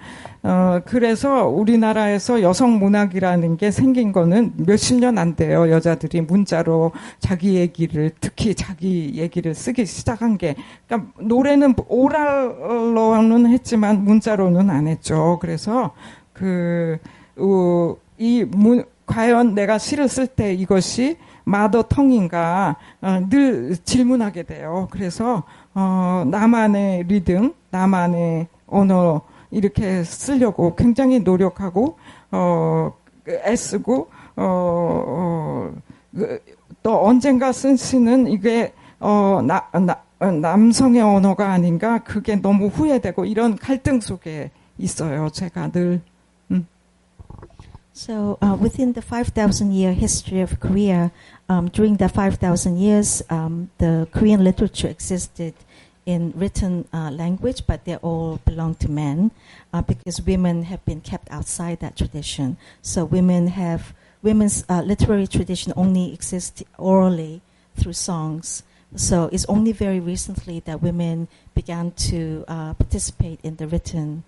어, 0.45 0.81
그래서 0.85 1.49
우리나라에서 1.49 2.41
여성 2.43 2.79
문학이라는 2.79 3.57
게 3.57 3.73
생긴 3.73 4.13
거는 4.13 4.53
몇십 4.59 5.01
년 5.01 5.19
안 5.19 5.35
돼요. 5.35 5.71
여자들이 5.71 6.21
문자로 6.21 6.93
자기 7.19 7.57
얘기를 7.57 8.13
특히 8.21 8.55
자기 8.55 9.15
얘기를 9.17 9.55
쓰기 9.55 9.87
시작한 9.87 10.39
게 10.39 10.55
그러니까 10.87 11.11
노래는 11.21 11.75
오랄로는 11.89 13.51
했지만 13.51 14.05
문자로는 14.05 14.71
안 14.71 14.87
했죠. 14.87 15.39
그래서 15.41 15.95
그 16.33 16.99
어, 17.37 17.97
이 18.19 18.45
문, 18.45 18.85
과연 19.07 19.55
내가 19.57 19.79
시를 19.79 20.07
쓸 20.09 20.29
때 20.29 20.55
이것이 20.55 21.17
마더 21.51 21.83
텅인가 21.89 22.77
어, 23.03 23.21
늘 23.29 23.77
질문하게 23.77 24.45
돼요. 24.45 24.89
그래서 24.91 25.43
어, 25.75 26.25
나만의 26.27 27.05
리듬, 27.05 27.55
나만의 27.71 28.47
언어 28.67 29.23
이렇게 29.51 30.05
쓰려고 30.05 30.77
굉장히 30.77 31.21
노력하고 31.21 31.99
어, 32.31 32.93
애쓰고 33.29 34.09
어, 34.37 34.45
어, 34.47 35.75
그, 36.15 36.41
또 36.83 37.05
언젠가 37.05 37.53
쓴 37.53 37.77
시는 37.77 38.29
이게 38.29 38.73
어, 39.01 39.41
나, 39.45 39.69
나, 39.73 40.03
어, 40.21 40.31
남성의 40.31 41.03
언어가 41.03 41.51
아닌가 41.51 41.99
그게 41.99 42.37
너무 42.37 42.69
후회되고 42.69 43.25
이런 43.25 43.57
갈등 43.57 44.01
속에 44.01 44.51
있어요. 44.79 45.29
제가 45.31 45.73
늘 45.73 46.01
So, 48.01 48.39
uh, 48.41 48.57
within 48.57 48.95
the 48.95 49.03
5,000 49.03 49.73
year 49.73 49.93
history 49.93 50.41
of 50.41 50.59
Korea, 50.59 51.11
um, 51.51 51.67
during 51.69 51.97
the 51.97 52.09
5,000 52.09 52.79
years, 52.79 53.25
um, 53.29 53.71
the 53.79 54.07
Korean 54.13 54.45
literature 54.45 54.87
existed 54.87 55.53
in 56.07 56.33
written 56.37 56.87
uh, 56.93 57.11
language, 57.11 57.67
but 57.67 57.85
they 57.85 57.97
all 57.97 58.39
belong 58.45 58.77
to 58.77 58.89
men 58.89 59.33
uh, 59.73 59.83
because 59.83 60.23
women 60.23 60.63
have 60.63 60.83
been 60.85 61.01
kept 61.01 61.29
outside 61.29 61.81
that 61.81 61.97
tradition. 61.97 62.57
So, 62.83 63.05
women 63.05 63.49
have 63.49 63.93
women's 64.23 64.65
uh, 64.69 64.83
literary 64.83 65.27
tradition 65.27 65.73
only 65.75 66.15
exists 66.15 66.63
orally 66.79 67.43
through 67.75 67.95
songs. 67.95 68.63
So, 68.95 69.29
it's 69.33 69.45
only 69.47 69.73
very 69.73 69.99
recently 69.99 70.61
that 70.61 70.81
women 70.81 71.27
began 71.57 71.91
to 72.11 72.45
uh, 72.47 72.75
participate 72.75 73.41
in 73.43 73.57
the 73.57 73.67
written 73.67 74.23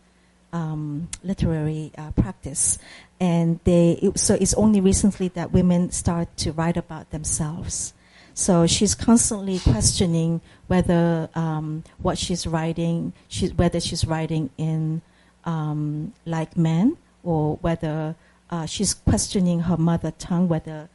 um, 0.52 1.08
literary 1.22 1.92
uh, 1.96 2.10
practice, 2.12 2.78
and 3.20 3.60
they 3.64 3.92
it, 4.02 4.18
so 4.18 4.34
it's 4.34 4.54
only 4.54 4.80
recently 4.80 5.28
that 5.28 5.52
women 5.52 5.90
start 5.90 6.36
to 6.38 6.52
write 6.52 6.76
about 6.76 7.10
themselves. 7.10 7.94
So 8.34 8.66
she's 8.66 8.94
constantly 8.94 9.58
questioning 9.58 10.40
whether 10.66 11.28
um, 11.34 11.84
what 11.98 12.16
she's 12.16 12.46
writing, 12.46 13.12
she's, 13.28 13.52
whether 13.52 13.78
she's 13.78 14.06
writing 14.06 14.48
in 14.56 15.02
um, 15.44 16.14
like 16.24 16.56
men 16.56 16.96
or 17.22 17.56
whether 17.56 18.14
uh, 18.50 18.66
she's 18.66 18.94
questioning 18.94 19.60
her 19.60 19.76
mother 19.76 20.12
tongue, 20.12 20.48
whether 20.48 20.88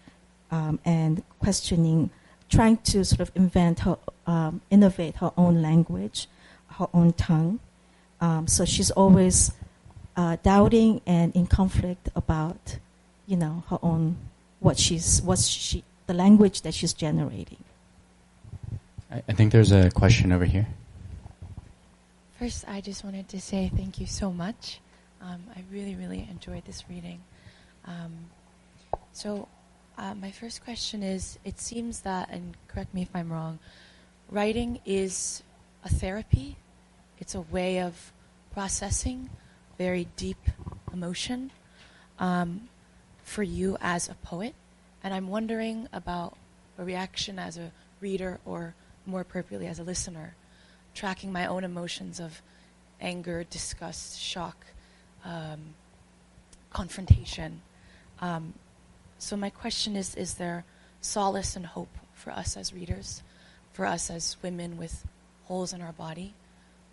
um, 0.52 0.80
and 0.86 1.24
questioning, 1.40 2.10
trying 2.50 2.78
to 2.78 3.04
sort 3.04 3.20
of 3.20 3.32
invent 3.36 3.80
her, 3.80 3.98
um, 4.26 4.62
innovate 4.70 5.18
her 5.18 5.32
own 5.38 5.62
language, 5.62 6.28
her 6.78 6.88
own 6.94 7.14
tongue. 7.14 7.60
Um, 8.20 8.48
so 8.48 8.66
she's 8.66 8.92
always 8.92 9.52
uh, 10.16 10.38
doubting 10.42 11.02
and 11.06 11.36
in 11.36 11.46
conflict 11.46 12.10
about, 12.16 12.80
you 13.28 13.38
know, 13.38 13.64
her 13.70 13.80
own 13.84 14.18
what 14.60 14.80
she's 14.80 15.22
what 15.22 15.38
she 15.40 15.84
the 16.08 16.14
language 16.14 16.62
that 16.62 16.74
she's 16.74 16.94
generating. 16.94 17.64
I, 19.12 19.22
I 19.28 19.34
think 19.34 19.52
there's 19.52 19.72
a 19.72 19.92
question 19.92 20.32
over 20.32 20.46
here. 20.46 20.68
First, 22.40 22.66
I 22.68 22.82
just 22.82 23.04
wanted 23.04 23.30
to 23.30 23.42
say 23.42 23.72
thank 23.76 24.00
you 24.00 24.06
so 24.06 24.32
much. 24.32 24.80
Um, 25.22 25.44
I 25.56 25.64
really, 25.72 25.96
really 25.96 26.28
enjoyed 26.30 26.66
this 26.66 26.84
reading. 26.90 27.20
Um, 27.86 28.30
so, 29.12 29.48
uh, 29.98 30.14
my 30.14 30.30
first 30.30 30.64
question 30.64 31.02
is 31.02 31.40
it 31.44 31.60
seems 31.60 32.02
that, 32.02 32.30
and 32.30 32.56
correct 32.68 32.94
me 32.94 33.02
if 33.02 33.10
I'm 33.16 33.32
wrong, 33.32 33.58
writing 34.30 34.80
is 34.86 35.42
a 35.84 35.90
therapy, 35.90 36.58
it's 37.20 37.36
a 37.36 37.42
way 37.42 37.80
of 37.80 38.12
processing 38.54 39.30
very 39.78 40.08
deep 40.16 40.38
emotion 40.92 41.52
um, 42.20 42.70
for 43.24 43.44
you 43.44 43.78
as 43.82 44.10
a 44.10 44.16
poet. 44.16 44.56
And 45.04 45.14
I'm 45.14 45.28
wondering 45.28 45.88
about 45.94 46.36
a 46.78 46.84
reaction 46.84 47.40
as 47.40 47.58
a 47.58 47.72
reader, 48.00 48.40
or 48.46 48.74
more 49.06 49.22
appropriately, 49.22 49.68
as 49.68 49.80
a 49.80 49.84
listener 49.84 50.36
tracking 50.98 51.32
my 51.32 51.46
own 51.46 51.64
emotions 51.64 52.20
of 52.20 52.42
anger, 53.00 53.44
disgust, 53.44 54.20
shock, 54.20 54.66
um, 55.24 55.60
confrontation. 56.72 57.62
Um, 58.20 58.56
so 59.20 59.38
my 59.38 59.52
question 59.52 59.96
is: 59.96 60.16
Is 60.16 60.36
there 60.36 60.66
solace 61.02 61.56
and 61.56 61.66
hope 61.66 61.96
for 62.16 62.32
us 62.32 62.58
as 62.58 62.74
readers, 62.74 63.22
for 63.74 63.86
us 63.86 64.10
as 64.10 64.38
women 64.42 64.78
with 64.78 65.06
holes 65.46 65.72
in 65.72 65.82
our 65.82 65.92
body, 65.92 66.34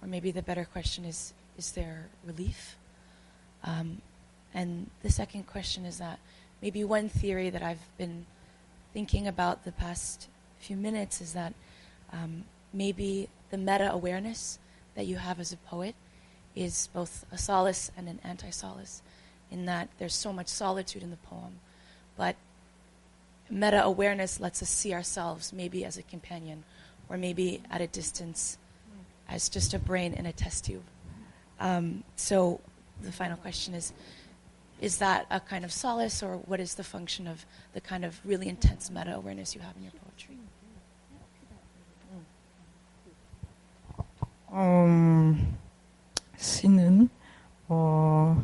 or 0.05 0.07
maybe 0.07 0.31
the 0.31 0.43
better 0.43 0.67
question 0.67 1.07
is: 1.07 1.33
Is 1.57 1.73
there 1.73 2.09
relief? 2.27 2.77
Um, 3.65 4.03
and 4.53 4.91
the 5.03 5.11
second 5.11 5.47
question 5.47 5.87
is 5.87 5.97
that 5.99 6.19
maybe 6.61 6.85
one 6.85 7.09
theory 7.09 7.49
that 7.49 7.63
I've 7.63 7.89
been 7.97 8.27
thinking 8.93 9.27
about 9.27 9.65
the 9.65 9.73
past 9.73 10.29
few 10.59 10.77
minutes 10.77 11.23
is 11.23 11.33
that 11.33 11.55
um, 12.13 12.45
maybe 12.73 13.29
the 13.51 13.57
meta 13.57 13.91
awareness 13.91 14.59
that 14.95 15.07
you 15.07 15.17
have 15.17 15.41
as 15.41 15.53
a 15.53 15.57
poet 15.57 15.95
is 16.55 16.89
both 16.93 17.25
a 17.33 17.39
solace 17.39 17.91
and 17.97 18.07
an 18.07 18.21
anti 18.23 18.51
solace, 18.51 19.01
in 19.51 19.65
that 19.65 19.89
there's 19.99 20.15
so 20.15 20.35
much 20.35 20.49
solitude 20.49 21.03
in 21.03 21.11
the 21.11 21.17
poem. 21.17 21.61
But 22.17 22.37
meta 23.49 23.83
awareness 23.83 24.39
lets 24.39 24.63
us 24.63 24.69
see 24.69 24.93
ourselves 24.93 25.53
maybe 25.53 25.83
as 25.83 25.97
a 25.97 26.03
companion, 26.03 26.65
or 27.09 27.17
maybe 27.17 27.63
at 27.71 27.81
a 27.81 27.87
distance 27.87 28.59
as 29.28 29.50
just 29.50 29.74
a 29.74 29.80
brain 29.80 30.14
in 30.14 30.26
a 30.26 30.32
test 30.32 30.66
tube. 30.66 30.84
Um, 31.60 32.04
so 32.16 32.60
the 33.02 33.12
final 33.12 33.38
question 33.38 33.74
is 33.74 33.94
is 34.82 34.98
that 35.00 35.26
a 35.30 35.42
kind 35.42 35.66
of 35.66 35.74
solace 35.74 36.24
or 36.24 36.38
what 36.48 36.60
is 36.60 36.76
the 36.76 36.84
function 36.84 37.28
of 37.28 37.46
the 37.74 37.82
kind 37.82 38.06
of 38.06 38.22
really 38.24 38.48
intense 38.48 38.90
meta 38.90 39.14
awareness 39.14 39.54
you 39.54 39.62
have 39.62 39.76
in 39.76 39.84
your 39.84 39.92
poetry? 39.92 40.38
음, 44.52 45.58
시는 46.38 47.10
어 47.68 48.42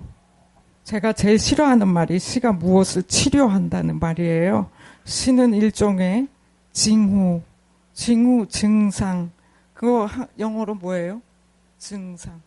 제가 0.83 1.13
제일 1.13 1.39
싫어하는 1.39 1.87
말이 1.87 2.19
시가 2.19 2.51
무엇을 2.51 3.03
치료한다는 3.03 3.99
말이에요. 3.99 4.69
시는 5.05 5.53
일종의 5.55 6.27
징후, 6.73 7.41
징후 7.93 8.47
증상. 8.49 9.31
그거 9.80 10.04
하, 10.04 10.26
영어로 10.38 10.74
뭐예요? 10.74 11.22
증상. 11.78 12.38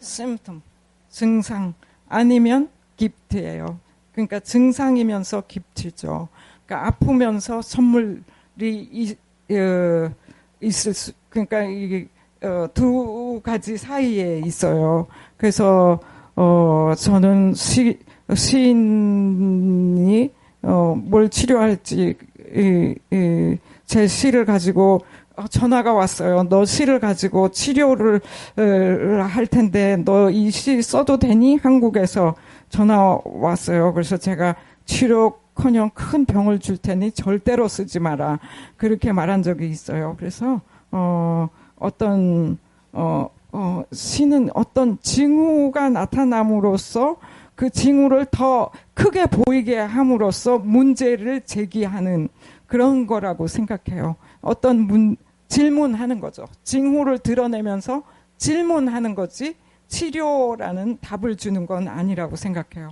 symptom. 0.00 0.62
증상 1.08 1.74
아니면 2.08 2.68
깁트예요. 2.96 3.80
그러니까 4.12 4.38
증상이면서 4.38 5.42
깁트죠. 5.48 6.28
그러니까 6.64 6.86
아프면서 6.86 7.60
선물이 7.60 8.22
이, 8.60 9.16
어, 9.50 10.14
있을 10.60 10.94
수 10.94 11.10
그러니까 11.28 11.64
이게 11.64 12.06
어, 12.40 12.68
두 12.72 13.40
가지 13.42 13.76
사이에 13.76 14.42
있어요. 14.46 15.08
그래서 15.36 15.98
어, 16.36 16.92
저는 16.96 17.54
시, 17.54 17.98
시인이 18.32 20.30
어, 20.62 20.94
뭘 20.96 21.28
치료할지 21.28 22.14
이, 22.54 22.94
이, 23.10 23.58
제 23.86 24.06
시를 24.06 24.44
가지고 24.44 24.94
어, 24.96 25.02
전화가 25.50 25.92
왔어요. 25.94 26.44
너 26.48 26.64
시를 26.64 27.00
가지고 27.00 27.50
치료를 27.50 28.20
어, 28.58 29.22
할 29.24 29.46
텐데 29.46 29.96
너 30.04 30.30
이 30.30 30.50
시 30.50 30.82
써도 30.82 31.18
되니? 31.18 31.56
한국에서 31.56 32.34
전화 32.68 33.18
왔어요. 33.24 33.92
그래서 33.94 34.16
제가 34.16 34.56
치료커녕 34.84 35.90
큰 35.94 36.24
병을 36.24 36.58
줄 36.58 36.76
테니 36.76 37.12
절대로 37.12 37.68
쓰지 37.68 37.98
마라. 38.00 38.38
그렇게 38.76 39.12
말한 39.12 39.42
적이 39.42 39.68
있어요. 39.70 40.16
그래서 40.18 40.60
어, 40.90 41.48
어떤 41.76 42.58
어, 42.92 43.28
어, 43.52 43.82
시는 43.92 44.50
어떤 44.54 44.98
징후가 45.00 45.90
나타남으로써 45.90 47.16
그 47.54 47.70
징후를 47.70 48.26
더 48.30 48.70
크게 48.94 49.26
보이게 49.26 49.78
함으로써 49.78 50.58
문제를 50.58 51.42
제기하는 51.42 52.28
그런 52.66 53.06
거라고 53.06 53.46
생각해요. 53.46 54.16
어떤 54.41 54.79
문, 54.79 55.17
질문하는 55.47 56.19
거죠. 56.19 56.47
징후를 56.63 57.19
드러내면서 57.19 58.03
질문하는 58.37 59.15
거지 59.15 59.55
치료라는 59.87 60.99
답을 60.99 61.37
주는 61.37 61.65
건 61.65 61.87
아니라고 61.87 62.35
생각해요. 62.35 62.91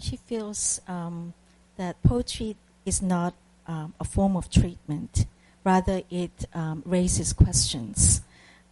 She 0.00 0.18
feels 0.26 0.80
um, 0.88 1.32
that 1.76 1.96
poetry 2.02 2.56
is 2.86 3.04
not 3.04 3.34
um, 3.68 3.92
a 4.00 4.06
form 4.06 4.36
of 4.36 4.48
treatment. 4.50 5.26
Rather, 5.64 6.02
it 6.10 6.46
um, 6.54 6.82
raises 6.86 7.32
questions. 7.32 8.22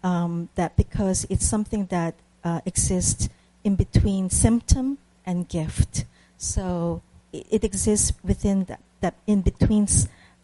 Um, 0.03 0.49
that 0.55 0.77
because 0.77 1.27
it's 1.31 1.47
something 1.47 1.87
that 1.87 2.15
uh, 2.45 2.61
exists 2.67 3.29
in 3.65 3.75
between 3.75 4.29
symptom 4.29 4.99
and 5.25 5.49
gift. 5.49 6.05
So 6.37 7.01
it, 7.33 7.47
it 7.51 7.65
exists 7.65 8.13
within 8.23 8.65
that, 8.65 8.81
that 9.01 9.15
in 9.27 9.41
between 9.41 9.89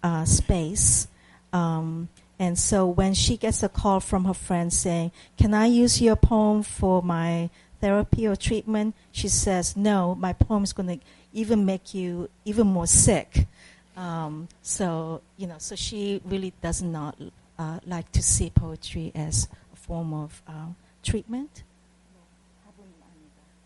uh, 0.02 0.24
space. 0.24 1.08
Um, 1.55 2.09
and 2.37 2.59
so 2.59 2.85
when 2.85 3.13
she 3.13 3.37
gets 3.37 3.63
a 3.63 3.69
call 3.69 4.01
from 4.01 4.25
her 4.25 4.33
friend 4.33 4.73
saying, 4.73 5.11
Can 5.37 5.53
I 5.53 5.67
use 5.67 6.01
your 6.01 6.17
poem 6.17 6.63
for 6.63 7.01
my 7.01 7.49
therapy 7.79 8.27
or 8.27 8.35
treatment? 8.35 8.93
She 9.13 9.29
says, 9.29 9.77
No, 9.77 10.15
my 10.15 10.33
poem 10.33 10.63
is 10.63 10.73
going 10.73 10.99
to 10.99 11.05
even 11.31 11.65
make 11.65 11.93
you 11.93 12.29
even 12.43 12.67
more 12.67 12.87
sick. 12.87 13.47
Um, 13.95 14.49
so, 14.61 15.21
you 15.37 15.47
know, 15.47 15.55
so 15.57 15.75
she 15.77 16.21
really 16.25 16.51
does 16.61 16.81
not 16.81 17.15
uh, 17.57 17.79
like 17.85 18.11
to 18.11 18.21
see 18.21 18.49
poetry 18.49 19.13
as 19.15 19.47
a 19.71 19.77
form 19.77 20.13
of 20.13 20.41
uh, 20.45 20.67
treatment. 21.03 21.63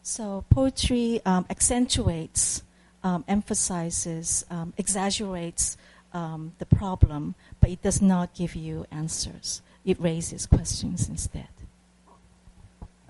So 0.03 0.43
poetry 0.51 1.21
um, 1.25 1.45
accentuates, 1.49 2.63
um, 3.03 3.23
emphasizes, 3.27 4.45
um, 4.51 4.73
exaggerates 4.77 5.77
um, 6.13 6.53
the 6.59 6.65
problem, 6.65 7.35
but 7.59 7.69
it 7.69 7.81
does 7.81 8.01
not 8.01 8.33
give 8.33 8.55
you 8.55 8.85
answers. 8.91 9.61
It 9.85 9.99
raises 9.99 10.45
questions 10.45 11.09
instead. 11.09 11.47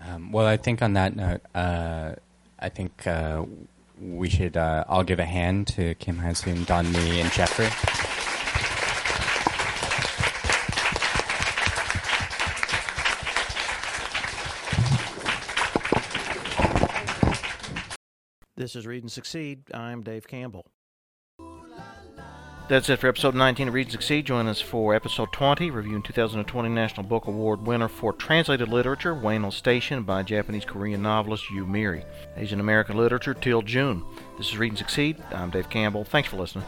Um, 0.01 0.31
well, 0.31 0.45
I 0.45 0.57
think 0.57 0.81
on 0.81 0.93
that 0.93 1.15
note, 1.15 1.41
uh, 1.53 2.13
I 2.59 2.69
think 2.69 3.05
uh, 3.05 3.45
we 4.01 4.29
should 4.29 4.55
uh, 4.55 4.85
all 4.87 5.03
give 5.03 5.19
a 5.19 5.25
hand 5.25 5.67
to 5.67 5.95
Kim 5.95 6.17
Hyesoon, 6.19 6.65
Don 6.65 6.91
Mee, 6.91 7.21
and 7.21 7.31
Jeffrey. 7.31 7.67
This 18.55 18.75
is 18.75 18.85
Read 18.85 19.03
and 19.03 19.11
Succeed. 19.11 19.63
I'm 19.73 20.03
Dave 20.03 20.27
Campbell. 20.27 20.65
That's 22.69 22.87
it 22.87 22.99
for 22.99 23.07
episode 23.07 23.33
19 23.33 23.69
of 23.69 23.73
Read 23.73 23.87
and 23.87 23.91
Succeed. 23.91 24.27
Join 24.27 24.45
us 24.45 24.61
for 24.61 24.93
episode 24.93 25.31
20, 25.31 25.71
reviewing 25.71 26.03
2020 26.03 26.69
National 26.69 27.03
Book 27.03 27.25
Award 27.25 27.65
winner 27.65 27.87
for 27.87 28.13
translated 28.13 28.69
literature, 28.69 29.15
Whale 29.15 29.49
Station, 29.49 30.03
by 30.03 30.21
Japanese 30.21 30.65
Korean 30.65 31.01
novelist 31.01 31.49
Yu 31.49 31.65
Miri. 31.65 32.05
Asian 32.37 32.59
American 32.59 32.95
literature 32.95 33.33
till 33.33 33.63
June. 33.63 34.05
This 34.37 34.49
is 34.49 34.57
Read 34.59 34.73
and 34.73 34.77
Succeed. 34.77 35.17
I'm 35.31 35.49
Dave 35.49 35.67
Campbell. 35.67 36.03
Thanks 36.03 36.29
for 36.29 36.37
listening. 36.37 36.63